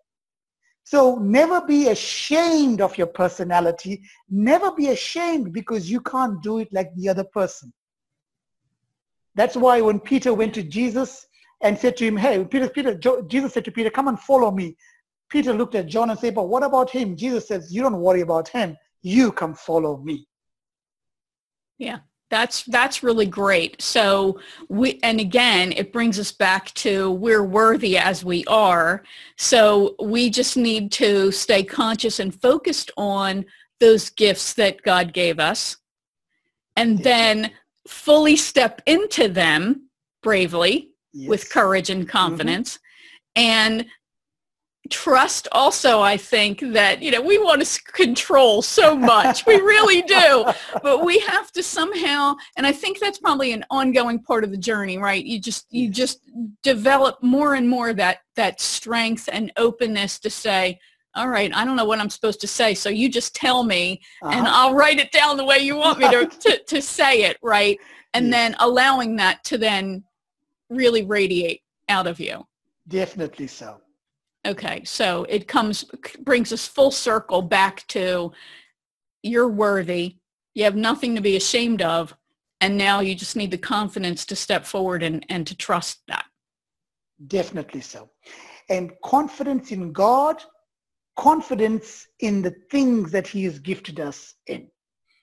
So 0.84 1.15
never 1.15 1.61
be 1.61 1.88
ashamed 1.88 2.82
of 2.82 2.97
your 2.97 3.07
personality. 3.07 4.01
Never 4.30 4.73
be 4.73 4.89
ashamed 4.89 5.53
because 5.53 5.89
you 5.89 6.01
can't 6.01 6.43
do 6.43 6.59
it 6.59 6.67
like 6.73 6.93
the 6.97 7.07
other 7.07 7.23
person. 7.23 7.71
That's 9.36 9.55
why 9.55 9.80
when 9.80 10.01
Peter 10.01 10.34
went 10.34 10.53
to 10.55 10.63
Jesus 10.63 11.25
and 11.62 11.78
said 11.78 11.97
to 11.97 12.05
him, 12.05 12.18
hey, 12.18 12.43
Peter, 12.45 12.70
Peter, 12.70 12.95
Jesus 13.28 13.53
said 13.53 13.66
to 13.66 13.72
Peter, 13.72 13.89
come 13.89 14.07
and 14.07 14.20
follow 14.20 14.51
me. 14.51 14.76
Peter 15.30 15.53
looked 15.53 15.76
at 15.76 15.88
John 15.88 16.10
and 16.10 16.20
said, 16.20 16.36
but 16.36 16.49
what 16.49 16.64
about 16.64 16.89
him? 16.89 17.16
Jesus 17.16 17.47
says, 17.47 17.74
you 17.74 17.82
don't 17.82 17.99
worry 17.99 18.22
about 18.22 18.47
him. 18.47 18.76
You 19.01 19.32
come 19.32 19.53
follow 19.53 19.97
me. 19.97 20.28
Yeah. 21.78 21.99
That's 22.30 22.64
that's 22.66 23.01
really 23.01 23.26
great. 23.26 23.82
So 23.82 24.39
we 24.70 24.99
and 25.01 25.20
again 25.20 25.72
it 25.72 25.91
brings 25.91 26.20
us 26.20 26.32
back 26.32 26.72
to 26.76 27.12
we're 27.12 27.43
worthy 27.43 27.97
as 27.97 28.24
we 28.24 28.45
are. 28.45 29.03
So 29.38 29.95
we 29.99 30.30
just 30.30 30.55
need 30.55 30.91
to 30.93 31.32
stay 31.32 31.64
conscious 31.64 32.20
and 32.20 32.39
focused 32.39 32.91
on 32.97 33.45
those 33.80 34.10
gifts 34.12 34.53
that 34.55 34.82
God 34.84 35.12
gave 35.14 35.39
us 35.39 35.78
and 36.76 36.99
then 36.99 37.51
fully 37.88 38.36
step 38.36 38.82
into 38.86 39.28
them 39.28 39.89
bravely 40.22 40.88
yes. 41.14 41.30
with 41.30 41.49
courage 41.49 41.89
and 41.89 42.01
mm-hmm. 42.01 42.12
confidence 42.12 42.78
mm-hmm. 42.78 43.41
and 43.41 43.86
trust 44.89 45.47
also 45.51 46.01
i 46.01 46.18
think 46.18 46.60
that 46.74 47.01
you 47.01 47.12
know 47.12 47.22
we 47.22 47.38
want 47.38 47.64
to 47.64 47.84
control 47.91 48.62
so 48.62 48.95
much 48.95 49.45
we 49.45 49.55
really 49.55 50.01
do 50.07 50.45
but 50.82 51.05
we 51.05 51.20
have 51.20 51.51
to 51.51 51.62
somehow 51.62 52.36
and 52.57 52.66
i 52.66 52.72
think 52.72 52.99
that's 52.99 53.20
probably 53.20 53.51
an 53.51 53.64
ongoing 53.70 54.22
part 54.22 54.43
of 54.43 54.51
the 54.51 54.57
journey 54.57 54.97
right 54.97 55.26
you 55.26 55.39
just 55.39 55.68
you 55.70 55.89
just 55.89 56.22
develop 56.64 57.22
more 57.22 57.53
and 57.53 57.70
more 57.70 57.93
that 57.93 58.20
that 58.36 58.60
strength 58.60 59.30
and 59.32 59.51
openness 59.57 60.20
to 60.20 60.30
say 60.30 60.80
all 61.16 61.30
right 61.30 61.53
i 61.53 61.64
don't 61.64 61.76
know 61.76 61.86
what 61.86 61.99
i'm 61.99 62.10
supposed 62.10 62.41
to 62.41 62.47
say 62.47 62.74
so 62.74 62.89
you 62.89 63.10
just 63.10 63.36
tell 63.36 63.64
me 63.64 64.01
uh-huh. 64.24 64.36
and 64.36 64.47
i'll 64.47 64.74
write 64.74 64.99
it 64.99 65.12
down 65.12 65.38
the 65.38 65.45
way 65.45 65.60
you 65.60 65.76
want 65.76 65.99
me 65.99 66.10
to 66.10 66.26
to, 66.39 66.64
to 66.64 66.82
say 66.82 67.24
it 67.24 67.38
right 67.43 67.78
and 68.14 68.28
yes. 68.28 68.34
then 68.34 68.55
allowing 68.60 69.16
that 69.16 69.43
to 69.43 69.57
then 69.57 70.03
really 70.70 71.03
radiate 71.03 71.61
out 71.88 72.07
of 72.07 72.20
you 72.20 72.45
definitely 72.88 73.47
so 73.47 73.82
Okay, 74.47 74.84
so 74.86 75.26
it 75.28 75.47
comes 75.47 75.84
brings 76.22 76.53
us 76.53 76.65
full 76.65 76.91
circle 76.91 77.41
back 77.41 77.86
to 77.88 78.32
you're 79.22 79.49
worthy. 79.49 80.15
You 80.53 80.63
have 80.63 80.76
nothing 80.76 81.15
to 81.15 81.22
be 81.22 81.36
ashamed 81.36 81.82
of, 81.82 82.15
and 82.61 82.78
now 82.78 83.01
you 83.01 83.15
just 83.15 83.36
need 83.36 83.51
the 83.51 83.57
confidence 83.57 84.26
to 84.26 84.36
step 84.36 84.65
forward 84.65 85.03
and, 85.03 85.26
and 85.30 85.45
to 85.45 85.55
trust 85.55 85.99
that. 86.07 86.26
Definitely 87.28 87.82
so. 87.82 88.09
And 88.70 88.91
confidence 89.03 89.72
in 89.72 89.91
God, 89.91 90.41
confidence 91.17 92.07
in 92.22 92.41
the 92.41 92.55
things 92.72 93.11
that 93.11 93.28
he 93.28 93.43
has 93.43 93.59
gifted 93.59 93.99
us 93.99 94.36
in. 94.47 94.70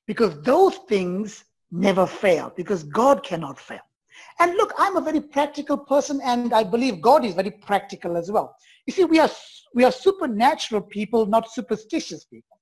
Because 0.06 0.40
those 0.42 0.76
things 0.88 1.44
never 1.70 2.06
fail, 2.06 2.52
because 2.54 2.82
God 2.84 3.22
cannot 3.22 3.58
fail. 3.58 3.85
And 4.38 4.54
look, 4.56 4.72
I'm 4.78 4.96
a 4.96 5.00
very 5.00 5.20
practical 5.20 5.78
person 5.78 6.20
and 6.22 6.52
I 6.52 6.62
believe 6.62 7.00
God 7.00 7.24
is 7.24 7.34
very 7.34 7.50
practical 7.50 8.16
as 8.16 8.30
well. 8.30 8.56
You 8.86 8.92
see, 8.92 9.04
we 9.04 9.18
are, 9.18 9.30
we 9.74 9.84
are 9.84 9.92
supernatural 9.92 10.82
people, 10.82 11.26
not 11.26 11.50
superstitious 11.50 12.24
people. 12.24 12.58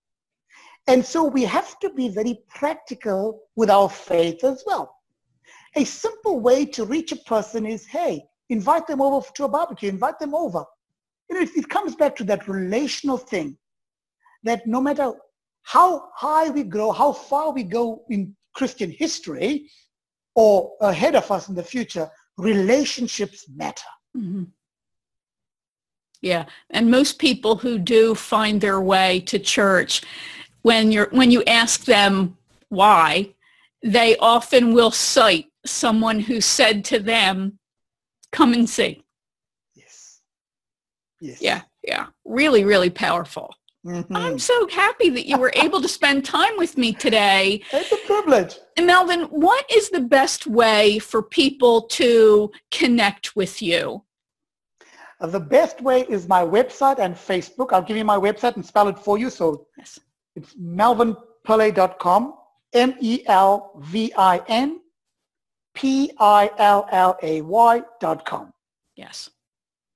And 0.86 1.04
so 1.04 1.24
we 1.24 1.42
have 1.44 1.78
to 1.80 1.90
be 1.90 2.08
very 2.08 2.38
practical 2.48 3.40
with 3.56 3.70
our 3.70 3.88
faith 3.88 4.44
as 4.44 4.62
well. 4.66 4.94
A 5.76 5.84
simple 5.84 6.40
way 6.40 6.64
to 6.66 6.84
reach 6.84 7.10
a 7.12 7.16
person 7.16 7.66
is, 7.66 7.86
hey, 7.86 8.22
invite 8.50 8.86
them 8.86 9.00
over 9.00 9.26
to 9.34 9.44
a 9.44 9.48
barbecue, 9.48 9.88
invite 9.88 10.18
them 10.18 10.34
over. 10.34 10.64
You 11.28 11.36
know, 11.36 11.42
it, 11.42 11.50
it 11.56 11.68
comes 11.68 11.96
back 11.96 12.14
to 12.16 12.24
that 12.24 12.46
relational 12.46 13.16
thing 13.16 13.56
that 14.44 14.66
no 14.66 14.80
matter 14.80 15.12
how 15.62 16.10
high 16.14 16.50
we 16.50 16.62
grow, 16.62 16.92
how 16.92 17.12
far 17.12 17.52
we 17.52 17.62
go 17.62 18.04
in 18.10 18.36
Christian 18.54 18.90
history, 18.90 19.70
or 20.34 20.72
ahead 20.80 21.14
of 21.14 21.30
us 21.30 21.48
in 21.48 21.54
the 21.54 21.62
future, 21.62 22.10
relationships 22.36 23.46
matter. 23.54 23.82
Mm-hmm. 24.16 24.44
Yeah, 26.20 26.46
and 26.70 26.90
most 26.90 27.18
people 27.18 27.56
who 27.56 27.78
do 27.78 28.14
find 28.14 28.60
their 28.60 28.80
way 28.80 29.20
to 29.20 29.38
church, 29.38 30.02
when 30.62 30.90
you're 30.90 31.10
when 31.10 31.30
you 31.30 31.42
ask 31.44 31.84
them 31.84 32.38
why, 32.70 33.34
they 33.82 34.16
often 34.16 34.72
will 34.72 34.90
cite 34.90 35.46
someone 35.66 36.20
who 36.20 36.40
said 36.40 36.84
to 36.86 36.98
them, 36.98 37.58
"Come 38.32 38.54
and 38.54 38.68
see." 38.68 39.04
Yes. 39.74 40.22
Yes. 41.20 41.42
Yeah, 41.42 41.62
yeah, 41.82 42.06
really, 42.24 42.64
really 42.64 42.90
powerful. 42.90 43.54
Mm-hmm. 43.84 44.16
I'm 44.16 44.38
so 44.38 44.66
happy 44.68 45.10
that 45.10 45.26
you 45.26 45.36
were 45.36 45.52
able 45.56 45.82
to 45.82 45.88
spend 45.88 46.24
time 46.24 46.56
with 46.56 46.78
me 46.78 46.92
today. 46.92 47.62
It's 47.72 47.92
a 47.92 48.06
privilege. 48.06 48.56
And 48.76 48.86
Melvin, 48.86 49.22
what 49.24 49.70
is 49.70 49.90
the 49.90 50.00
best 50.00 50.46
way 50.46 50.98
for 50.98 51.22
people 51.22 51.82
to 51.82 52.50
connect 52.70 53.36
with 53.36 53.60
you? 53.60 54.02
Uh, 55.20 55.26
the 55.26 55.40
best 55.40 55.82
way 55.82 56.06
is 56.08 56.26
my 56.26 56.42
website 56.42 56.98
and 56.98 57.14
Facebook. 57.14 57.72
I'll 57.72 57.82
give 57.82 57.96
you 57.96 58.04
my 58.04 58.16
website 58.16 58.56
and 58.56 58.64
spell 58.64 58.88
it 58.88 58.98
for 58.98 59.18
you. 59.18 59.30
So 59.30 59.66
yes. 59.76 59.98
it's 60.34 60.54
melvinpillay.com, 60.54 62.34
M-E-L-V-I-N 62.72 64.80
P-I-L-L-A-Y 65.74 67.82
dot 68.00 68.24
com. 68.24 68.52
Yes. 68.96 69.30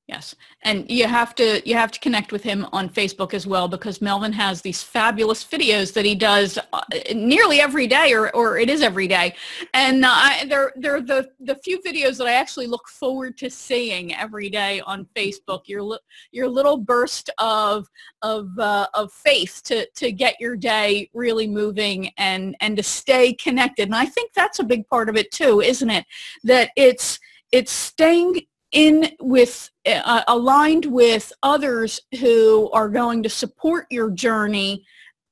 Yes. 0.08 0.34
And 0.62 0.90
you 0.90 1.06
have 1.06 1.34
to 1.34 1.60
you 1.68 1.74
have 1.74 1.92
to 1.92 2.00
connect 2.00 2.32
with 2.32 2.42
him 2.42 2.66
on 2.72 2.88
Facebook 2.88 3.34
as 3.34 3.46
well 3.46 3.68
because 3.68 4.00
Melvin 4.00 4.32
has 4.32 4.62
these 4.62 4.82
fabulous 4.82 5.44
videos 5.44 5.92
that 5.92 6.06
he 6.06 6.14
does 6.14 6.58
uh, 6.72 6.80
nearly 7.14 7.60
every 7.60 7.86
day 7.86 8.14
or, 8.14 8.34
or 8.34 8.56
it 8.56 8.70
is 8.70 8.80
every 8.80 9.06
day. 9.06 9.34
And 9.74 10.02
uh, 10.06 10.46
they're 10.48 10.72
they're 10.76 11.02
the 11.02 11.28
the 11.40 11.56
few 11.56 11.82
videos 11.82 12.16
that 12.16 12.26
I 12.26 12.32
actually 12.32 12.68
look 12.68 12.88
forward 12.88 13.36
to 13.36 13.50
seeing 13.50 14.14
every 14.14 14.48
day 14.48 14.80
on 14.80 15.06
Facebook. 15.14 15.64
Your 15.66 15.98
your 16.32 16.48
little 16.48 16.78
burst 16.78 17.28
of 17.36 17.86
of 18.22 18.48
uh, 18.58 18.86
of 18.94 19.12
faith 19.12 19.60
to 19.64 19.86
to 19.90 20.10
get 20.10 20.40
your 20.40 20.56
day 20.56 21.10
really 21.12 21.46
moving 21.46 22.12
and 22.16 22.56
and 22.60 22.78
to 22.78 22.82
stay 22.82 23.34
connected. 23.34 23.88
And 23.88 23.94
I 23.94 24.06
think 24.06 24.32
that's 24.32 24.58
a 24.58 24.64
big 24.64 24.88
part 24.88 25.10
of 25.10 25.16
it 25.16 25.30
too, 25.32 25.60
isn't 25.60 25.90
it? 25.90 26.06
That 26.44 26.70
it's 26.76 27.20
it's 27.52 27.72
staying 27.72 28.46
in 28.72 29.10
with 29.20 29.70
uh, 29.86 30.22
aligned 30.28 30.84
with 30.86 31.32
others 31.42 32.00
who 32.20 32.70
are 32.72 32.88
going 32.88 33.22
to 33.22 33.28
support 33.28 33.86
your 33.90 34.10
journey 34.10 34.84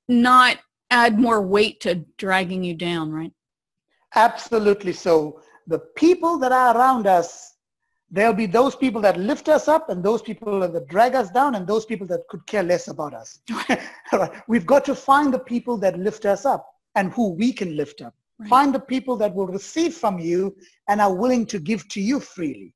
not 0.09 0.59
add 0.91 1.19
more 1.19 1.43
weight 1.43 1.81
to 1.81 2.05
dragging 2.17 2.63
you 2.65 2.75
down 2.75 3.11
right? 3.11 3.33
Absolutely. 4.15 4.93
So 4.93 5.43
the 5.67 5.81
people 5.97 6.39
that 6.39 6.53
are 6.53 6.77
around 6.77 7.07
us 7.07 7.55
there'll 8.11 8.33
be 8.33 8.47
those 8.47 8.77
people 8.77 9.01
that 9.01 9.19
lift 9.19 9.49
us 9.49 9.69
up 9.69 9.89
and 9.91 10.03
those 10.03 10.23
people 10.23 10.61
that 10.61 10.87
drag 10.89 11.15
us 11.15 11.31
down 11.31 11.57
and 11.57 11.67
those 11.67 11.85
people 11.85 12.07
that 12.07 12.21
could 12.29 12.47
care 12.47 12.63
less 12.63 12.89
about 12.89 13.13
us. 13.13 13.41
We've 14.49 14.67
got 14.67 14.85
to 14.85 14.95
find 14.95 15.35
the 15.35 15.41
people 15.41 15.77
that 15.79 15.99
lift 15.99 16.25
us 16.25 16.45
up 16.47 16.67
and 16.95 17.13
who 17.13 17.31
we 17.31 17.53
can 17.53 17.77
lift 17.77 18.03
up. 18.03 18.15
Right. 18.39 18.51
find 18.51 18.75
the 18.75 18.81
people 18.81 19.17
that 19.17 19.35
will 19.35 19.47
receive 19.47 19.95
from 19.95 20.19
you 20.19 20.55
and 20.91 21.01
are 21.01 21.15
willing 21.15 21.47
to 21.47 21.59
give 21.59 21.89
to 21.89 22.03
you 22.03 22.21
freely 22.21 22.75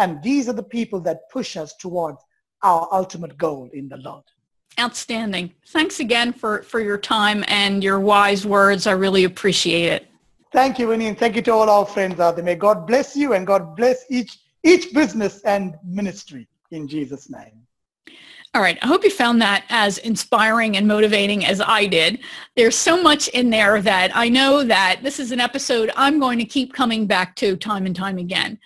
and 0.00 0.20
these 0.22 0.48
are 0.48 0.54
the 0.54 0.62
people 0.62 0.98
that 1.00 1.30
push 1.30 1.56
us 1.56 1.74
towards 1.76 2.18
our 2.62 2.88
ultimate 2.90 3.36
goal 3.36 3.68
in 3.72 3.88
the 3.88 3.98
Lord. 3.98 4.24
Outstanding. 4.78 5.52
Thanks 5.68 6.00
again 6.00 6.32
for, 6.32 6.62
for 6.62 6.80
your 6.80 6.96
time 6.96 7.44
and 7.48 7.84
your 7.84 8.00
wise 8.00 8.46
words. 8.46 8.86
I 8.86 8.92
really 8.92 9.24
appreciate 9.24 9.92
it. 9.92 10.06
Thank 10.52 10.78
you, 10.78 10.88
Winnie, 10.88 11.06
and 11.06 11.18
thank 11.18 11.36
you 11.36 11.42
to 11.42 11.52
all 11.52 11.68
our 11.68 11.86
friends 11.86 12.18
out 12.18 12.36
there. 12.36 12.44
May 12.44 12.54
God 12.56 12.86
bless 12.86 13.14
you 13.14 13.34
and 13.34 13.46
God 13.46 13.76
bless 13.76 14.04
each 14.10 14.38
each 14.62 14.92
business 14.92 15.40
and 15.42 15.76
ministry 15.84 16.46
in 16.70 16.86
Jesus' 16.86 17.30
name. 17.30 17.66
All 18.52 18.60
right. 18.60 18.78
I 18.82 18.86
hope 18.88 19.04
you 19.04 19.10
found 19.10 19.40
that 19.40 19.64
as 19.68 19.98
inspiring 19.98 20.76
and 20.76 20.86
motivating 20.88 21.46
as 21.46 21.60
I 21.60 21.86
did. 21.86 22.18
There's 22.56 22.74
so 22.74 23.00
much 23.00 23.28
in 23.28 23.48
there 23.48 23.80
that 23.80 24.10
I 24.12 24.28
know 24.28 24.64
that 24.64 25.00
this 25.04 25.20
is 25.20 25.30
an 25.30 25.40
episode 25.40 25.92
I'm 25.96 26.18
going 26.18 26.38
to 26.40 26.44
keep 26.44 26.74
coming 26.74 27.06
back 27.06 27.36
to 27.36 27.56
time 27.56 27.86
and 27.86 27.94
time 27.94 28.18
again. 28.18 28.58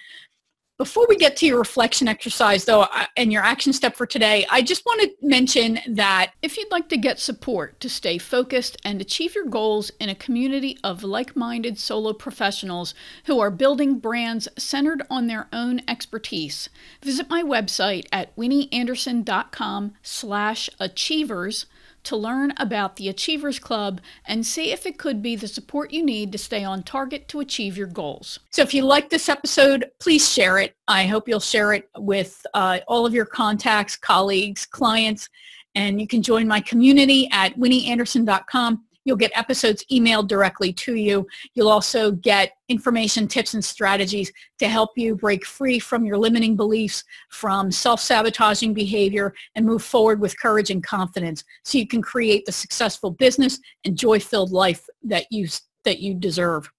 Before 0.76 1.06
we 1.08 1.14
get 1.14 1.36
to 1.36 1.46
your 1.46 1.58
reflection 1.58 2.08
exercise, 2.08 2.64
though, 2.64 2.88
and 3.16 3.32
your 3.32 3.44
action 3.44 3.72
step 3.72 3.94
for 3.94 4.06
today, 4.06 4.44
I 4.50 4.60
just 4.60 4.84
want 4.84 5.02
to 5.02 5.14
mention 5.22 5.78
that 5.86 6.32
if 6.42 6.56
you'd 6.56 6.72
like 6.72 6.88
to 6.88 6.96
get 6.96 7.20
support 7.20 7.78
to 7.78 7.88
stay 7.88 8.18
focused 8.18 8.76
and 8.84 9.00
achieve 9.00 9.36
your 9.36 9.44
goals 9.44 9.92
in 10.00 10.08
a 10.08 10.16
community 10.16 10.76
of 10.82 11.04
like-minded 11.04 11.78
solo 11.78 12.12
professionals 12.12 12.92
who 13.26 13.38
are 13.38 13.52
building 13.52 14.00
brands 14.00 14.48
centered 14.58 15.04
on 15.08 15.28
their 15.28 15.46
own 15.52 15.80
expertise, 15.86 16.68
visit 17.00 17.30
my 17.30 17.44
website 17.44 18.06
at 18.10 18.34
winnieanderson.com 18.34 19.94
slash 20.02 20.68
achievers 20.80 21.66
to 22.04 22.16
learn 22.16 22.52
about 22.58 22.96
the 22.96 23.08
Achievers 23.08 23.58
Club 23.58 24.00
and 24.26 24.46
see 24.46 24.72
if 24.72 24.86
it 24.86 24.98
could 24.98 25.22
be 25.22 25.36
the 25.36 25.48
support 25.48 25.92
you 25.92 26.04
need 26.04 26.32
to 26.32 26.38
stay 26.38 26.64
on 26.64 26.82
target 26.82 27.28
to 27.28 27.40
achieve 27.40 27.76
your 27.76 27.86
goals. 27.86 28.38
So 28.50 28.62
if 28.62 28.72
you 28.72 28.84
like 28.84 29.10
this 29.10 29.28
episode, 29.28 29.90
please 30.00 30.30
share 30.30 30.58
it. 30.58 30.76
I 30.88 31.06
hope 31.06 31.28
you'll 31.28 31.40
share 31.40 31.72
it 31.72 31.88
with 31.98 32.44
uh, 32.54 32.80
all 32.88 33.06
of 33.06 33.14
your 33.14 33.26
contacts, 33.26 33.96
colleagues, 33.96 34.66
clients, 34.66 35.28
and 35.74 36.00
you 36.00 36.06
can 36.06 36.22
join 36.22 36.46
my 36.46 36.60
community 36.60 37.28
at 37.32 37.56
winnieanderson.com 37.58 38.84
You'll 39.04 39.16
get 39.16 39.30
episodes 39.34 39.84
emailed 39.92 40.28
directly 40.28 40.72
to 40.72 40.94
you. 40.94 41.26
You'll 41.54 41.68
also 41.68 42.10
get 42.10 42.52
information, 42.68 43.28
tips, 43.28 43.54
and 43.54 43.64
strategies 43.64 44.32
to 44.58 44.68
help 44.68 44.90
you 44.96 45.14
break 45.14 45.44
free 45.44 45.78
from 45.78 46.04
your 46.04 46.18
limiting 46.18 46.56
beliefs, 46.56 47.04
from 47.30 47.70
self-sabotaging 47.70 48.74
behavior, 48.74 49.34
and 49.54 49.66
move 49.66 49.82
forward 49.82 50.20
with 50.20 50.40
courage 50.40 50.70
and 50.70 50.82
confidence 50.82 51.44
so 51.64 51.78
you 51.78 51.86
can 51.86 52.02
create 52.02 52.46
the 52.46 52.52
successful 52.52 53.10
business 53.10 53.58
and 53.84 53.96
joy-filled 53.96 54.52
life 54.52 54.86
that 55.02 55.26
you, 55.30 55.46
that 55.84 56.00
you 56.00 56.14
deserve. 56.14 56.70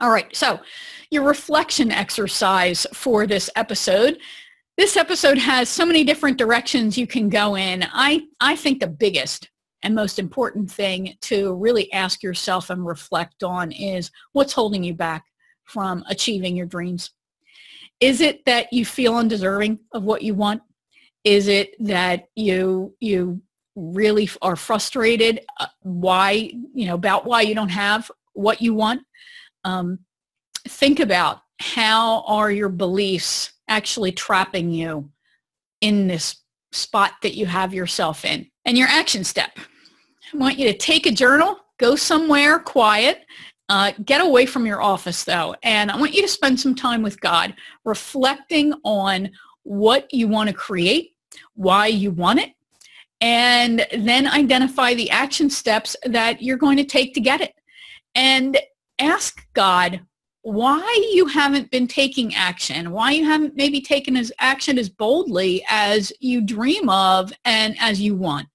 All 0.00 0.10
right, 0.10 0.34
so 0.34 0.58
your 1.10 1.22
reflection 1.22 1.92
exercise 1.92 2.84
for 2.92 3.28
this 3.28 3.48
episode. 3.54 4.18
This 4.76 4.96
episode 4.96 5.38
has 5.38 5.68
so 5.68 5.86
many 5.86 6.02
different 6.02 6.36
directions 6.36 6.98
you 6.98 7.06
can 7.06 7.28
go 7.28 7.54
in. 7.54 7.86
I, 7.92 8.26
I 8.40 8.56
think 8.56 8.80
the 8.80 8.88
biggest 8.88 9.50
and 9.84 9.94
most 9.94 10.18
important 10.18 10.70
thing 10.70 11.14
to 11.20 11.54
really 11.54 11.92
ask 11.92 12.22
yourself 12.22 12.70
and 12.70 12.84
reflect 12.84 13.44
on 13.44 13.70
is 13.70 14.10
what's 14.32 14.54
holding 14.54 14.82
you 14.82 14.94
back 14.94 15.26
from 15.64 16.02
achieving 16.08 16.56
your 16.56 16.66
dreams? 16.66 17.10
Is 18.00 18.20
it 18.20 18.44
that 18.46 18.72
you 18.72 18.84
feel 18.84 19.14
undeserving 19.14 19.78
of 19.92 20.02
what 20.02 20.22
you 20.22 20.34
want? 20.34 20.62
Is 21.22 21.48
it 21.48 21.74
that 21.84 22.28
you 22.34 22.94
you 22.98 23.40
really 23.76 24.28
are 24.40 24.56
frustrated 24.56 25.40
uh, 25.60 25.66
why 25.80 26.50
you 26.74 26.86
know 26.86 26.94
about 26.94 27.26
why 27.26 27.42
you 27.42 27.54
don't 27.54 27.68
have 27.68 28.10
what 28.32 28.62
you 28.62 28.74
want? 28.74 29.02
Um, 29.64 30.00
think 30.66 30.98
about 30.98 31.42
how 31.60 32.22
are 32.22 32.50
your 32.50 32.68
beliefs 32.68 33.52
actually 33.68 34.12
trapping 34.12 34.70
you 34.70 35.10
in 35.80 36.06
this 36.06 36.36
spot 36.72 37.12
that 37.22 37.34
you 37.34 37.46
have 37.46 37.72
yourself 37.72 38.24
in 38.24 38.50
and 38.64 38.76
your 38.76 38.88
action 38.88 39.24
step 39.24 39.58
I 40.34 40.36
want 40.36 40.58
you 40.58 40.66
to 40.66 40.76
take 40.76 41.06
a 41.06 41.12
journal, 41.12 41.60
go 41.78 41.94
somewhere 41.94 42.58
quiet, 42.58 43.24
uh, 43.68 43.92
get 44.04 44.20
away 44.20 44.46
from 44.46 44.66
your 44.66 44.82
office 44.82 45.22
though, 45.22 45.54
and 45.62 45.92
I 45.92 45.96
want 45.96 46.12
you 46.12 46.22
to 46.22 46.28
spend 46.28 46.58
some 46.58 46.74
time 46.74 47.02
with 47.02 47.20
God 47.20 47.54
reflecting 47.84 48.74
on 48.82 49.30
what 49.62 50.12
you 50.12 50.26
want 50.26 50.48
to 50.48 50.54
create, 50.54 51.14
why 51.54 51.86
you 51.86 52.10
want 52.10 52.40
it, 52.40 52.50
and 53.20 53.86
then 53.96 54.26
identify 54.26 54.92
the 54.94 55.08
action 55.08 55.48
steps 55.48 55.94
that 56.04 56.42
you're 56.42 56.58
going 56.58 56.78
to 56.78 56.84
take 56.84 57.14
to 57.14 57.20
get 57.20 57.40
it. 57.40 57.54
And 58.16 58.58
ask 58.98 59.46
God 59.54 60.00
why 60.42 61.10
you 61.12 61.26
haven't 61.26 61.70
been 61.70 61.86
taking 61.86 62.34
action, 62.34 62.90
why 62.90 63.12
you 63.12 63.24
haven't 63.24 63.54
maybe 63.54 63.80
taken 63.80 64.16
as 64.16 64.32
action 64.40 64.78
as 64.78 64.88
boldly 64.88 65.64
as 65.68 66.12
you 66.18 66.40
dream 66.40 66.88
of 66.88 67.32
and 67.44 67.76
as 67.80 68.00
you 68.00 68.16
want. 68.16 68.48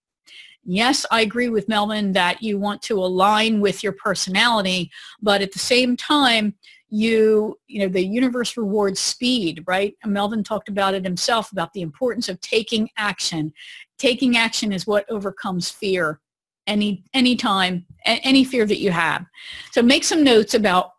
Yes, 0.72 1.03
I 1.09 1.22
agree 1.22 1.49
with 1.49 1.67
Melvin 1.67 2.11
that 2.11 2.43
you 2.43 2.59
want 2.59 2.84
to 2.84 2.99
align 2.99 3.59
with 3.59 3.82
your 3.82 3.93
personality, 3.93 4.91
but 5.20 5.41
at 5.41 5.51
the 5.51 5.57
same 5.57 5.97
time, 5.97 6.53
you, 6.89 7.57
you 7.65 7.80
know, 7.80 7.88
the 7.88 8.05
universe 8.05 8.55
rewards 8.55 8.99
speed, 8.99 9.63
right? 9.65 9.95
And 10.03 10.13
Melvin 10.13 10.43
talked 10.43 10.70
about 10.70 10.93
it 10.93 11.03
himself, 11.03 11.51
about 11.51 11.74
the 11.74 11.82
importance 11.82 12.30
of 12.30 12.39
taking 12.41 12.88
action. 12.97 13.51
Taking 13.97 14.38
action 14.38 14.72
is 14.72 14.86
what 14.86 15.09
overcomes 15.09 15.72
fear 15.72 16.20
any 16.67 17.03
any 17.15 17.36
time 17.36 17.84
any 18.05 18.43
fear 18.43 18.67
that 18.67 18.80
you 18.80 18.91
have. 18.91 19.26
So 19.72 19.82
make 19.82 20.03
some 20.03 20.24
notes 20.24 20.53
about 20.53 20.91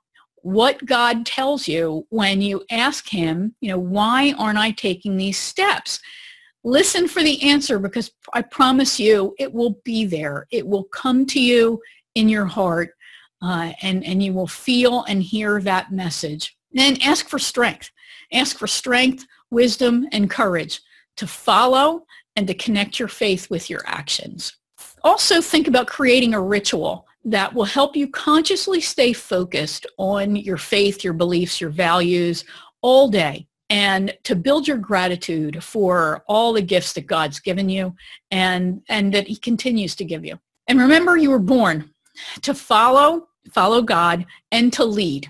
what 0.42 0.84
God 0.84 1.24
tells 1.24 1.68
you 1.68 2.04
when 2.08 2.42
you 2.42 2.64
ask 2.72 3.08
him, 3.08 3.54
you 3.60 3.68
know, 3.68 3.78
why 3.78 4.34
aren't 4.36 4.58
I 4.58 4.72
taking 4.72 5.16
these 5.16 5.38
steps? 5.38 6.00
Listen 6.62 7.08
for 7.08 7.22
the 7.22 7.42
answer 7.42 7.78
because 7.78 8.12
I 8.34 8.42
promise 8.42 9.00
you 9.00 9.34
it 9.38 9.52
will 9.52 9.80
be 9.84 10.04
there. 10.04 10.46
It 10.50 10.66
will 10.66 10.84
come 10.84 11.24
to 11.26 11.40
you 11.40 11.80
in 12.14 12.28
your 12.28 12.44
heart 12.44 12.90
uh, 13.42 13.72
and, 13.80 14.04
and 14.04 14.22
you 14.22 14.34
will 14.34 14.46
feel 14.46 15.04
and 15.04 15.22
hear 15.22 15.60
that 15.62 15.90
message. 15.90 16.56
Then 16.72 17.00
ask 17.02 17.28
for 17.28 17.38
strength. 17.38 17.90
Ask 18.32 18.58
for 18.58 18.66
strength, 18.66 19.26
wisdom, 19.50 20.06
and 20.12 20.30
courage 20.30 20.80
to 21.16 21.26
follow 21.26 22.04
and 22.36 22.46
to 22.46 22.54
connect 22.54 22.98
your 22.98 23.08
faith 23.08 23.50
with 23.50 23.70
your 23.70 23.82
actions. 23.86 24.56
Also 25.02 25.40
think 25.40 25.66
about 25.66 25.86
creating 25.86 26.34
a 26.34 26.40
ritual 26.40 27.06
that 27.24 27.52
will 27.52 27.64
help 27.64 27.96
you 27.96 28.08
consciously 28.08 28.80
stay 28.80 29.12
focused 29.12 29.86
on 29.98 30.36
your 30.36 30.56
faith, 30.56 31.02
your 31.02 31.12
beliefs, 31.12 31.60
your 31.60 31.70
values 31.70 32.44
all 32.82 33.08
day 33.08 33.46
and 33.70 34.12
to 34.24 34.34
build 34.34 34.66
your 34.66 34.76
gratitude 34.76 35.62
for 35.62 36.24
all 36.26 36.52
the 36.52 36.60
gifts 36.60 36.92
that 36.94 37.06
God's 37.06 37.38
given 37.38 37.68
you 37.68 37.94
and, 38.32 38.82
and 38.88 39.14
that 39.14 39.28
he 39.28 39.36
continues 39.36 39.94
to 39.96 40.04
give 40.04 40.24
you. 40.24 40.38
And 40.66 40.78
remember, 40.78 41.16
you 41.16 41.30
were 41.30 41.38
born 41.38 41.90
to 42.42 42.52
follow, 42.52 43.28
follow 43.52 43.80
God 43.80 44.26
and 44.50 44.72
to 44.72 44.84
lead. 44.84 45.28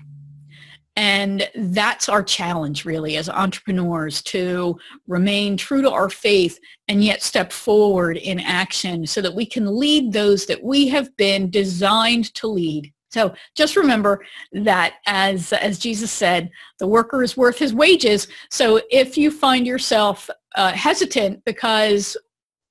And 0.97 1.49
that's 1.55 2.09
our 2.09 2.21
challenge 2.21 2.83
really 2.83 3.15
as 3.15 3.29
entrepreneurs 3.29 4.21
to 4.23 4.77
remain 5.07 5.55
true 5.55 5.81
to 5.81 5.91
our 5.91 6.09
faith 6.09 6.59
and 6.89 7.03
yet 7.03 7.21
step 7.21 7.51
forward 7.51 8.17
in 8.17 8.39
action 8.39 9.07
so 9.07 9.21
that 9.21 9.33
we 9.33 9.45
can 9.45 9.77
lead 9.77 10.11
those 10.11 10.45
that 10.47 10.61
we 10.61 10.89
have 10.89 11.15
been 11.15 11.49
designed 11.49 12.33
to 12.35 12.47
lead. 12.47 12.91
So 13.11 13.33
just 13.55 13.75
remember 13.75 14.23
that 14.53 14.95
as, 15.05 15.51
as 15.53 15.77
Jesus 15.77 16.11
said, 16.11 16.49
the 16.79 16.87
worker 16.87 17.23
is 17.23 17.35
worth 17.35 17.57
his 17.57 17.73
wages. 17.73 18.27
So 18.49 18.81
if 18.89 19.17
you 19.17 19.31
find 19.31 19.67
yourself 19.67 20.29
uh, 20.55 20.71
hesitant 20.71 21.43
because 21.45 22.15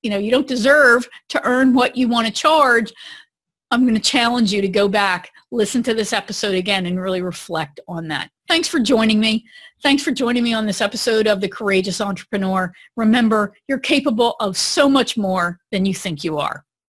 you 0.03 0.11
know 0.11 0.18
you 0.18 0.30
don't 0.30 0.47
deserve 0.47 1.09
to 1.28 1.45
earn 1.47 1.74
what 1.74 1.97
you 1.97 2.09
want 2.09 2.26
to 2.26 2.32
charge, 2.32 2.93
I'm 3.70 3.82
going 3.82 3.95
to 3.95 4.01
challenge 4.01 4.53
you 4.53 4.61
to 4.62 4.68
go 4.68 4.88
back, 4.88 5.30
listen 5.53 5.82
to 5.84 5.95
this 5.95 6.12
episode 6.12 6.55
again, 6.55 6.86
and 6.86 7.01
really 7.01 7.22
reflect 7.22 7.78
on 7.86 8.09
that. 8.09 8.30
Thanks 8.49 8.66
for 8.66 8.80
joining 8.80 9.20
me. 9.20 9.45
Thanks 9.82 10.03
for 10.03 10.11
joining 10.11 10.43
me 10.43 10.53
on 10.55 10.66
this 10.66 10.80
episode 10.80 11.28
of 11.28 11.41
The 11.41 11.49
Courageous 11.49 12.01
Entrepreneur. 12.01 12.72
Remember, 12.97 13.55
you're 13.68 13.78
capable 13.78 14.34
of 14.41 14.57
so 14.57 14.88
much 14.88 15.16
more 15.16 15.61
than 15.70 15.86
you 15.86 15.95
think 15.95 16.24
you 16.24 16.38
are. 16.38 16.64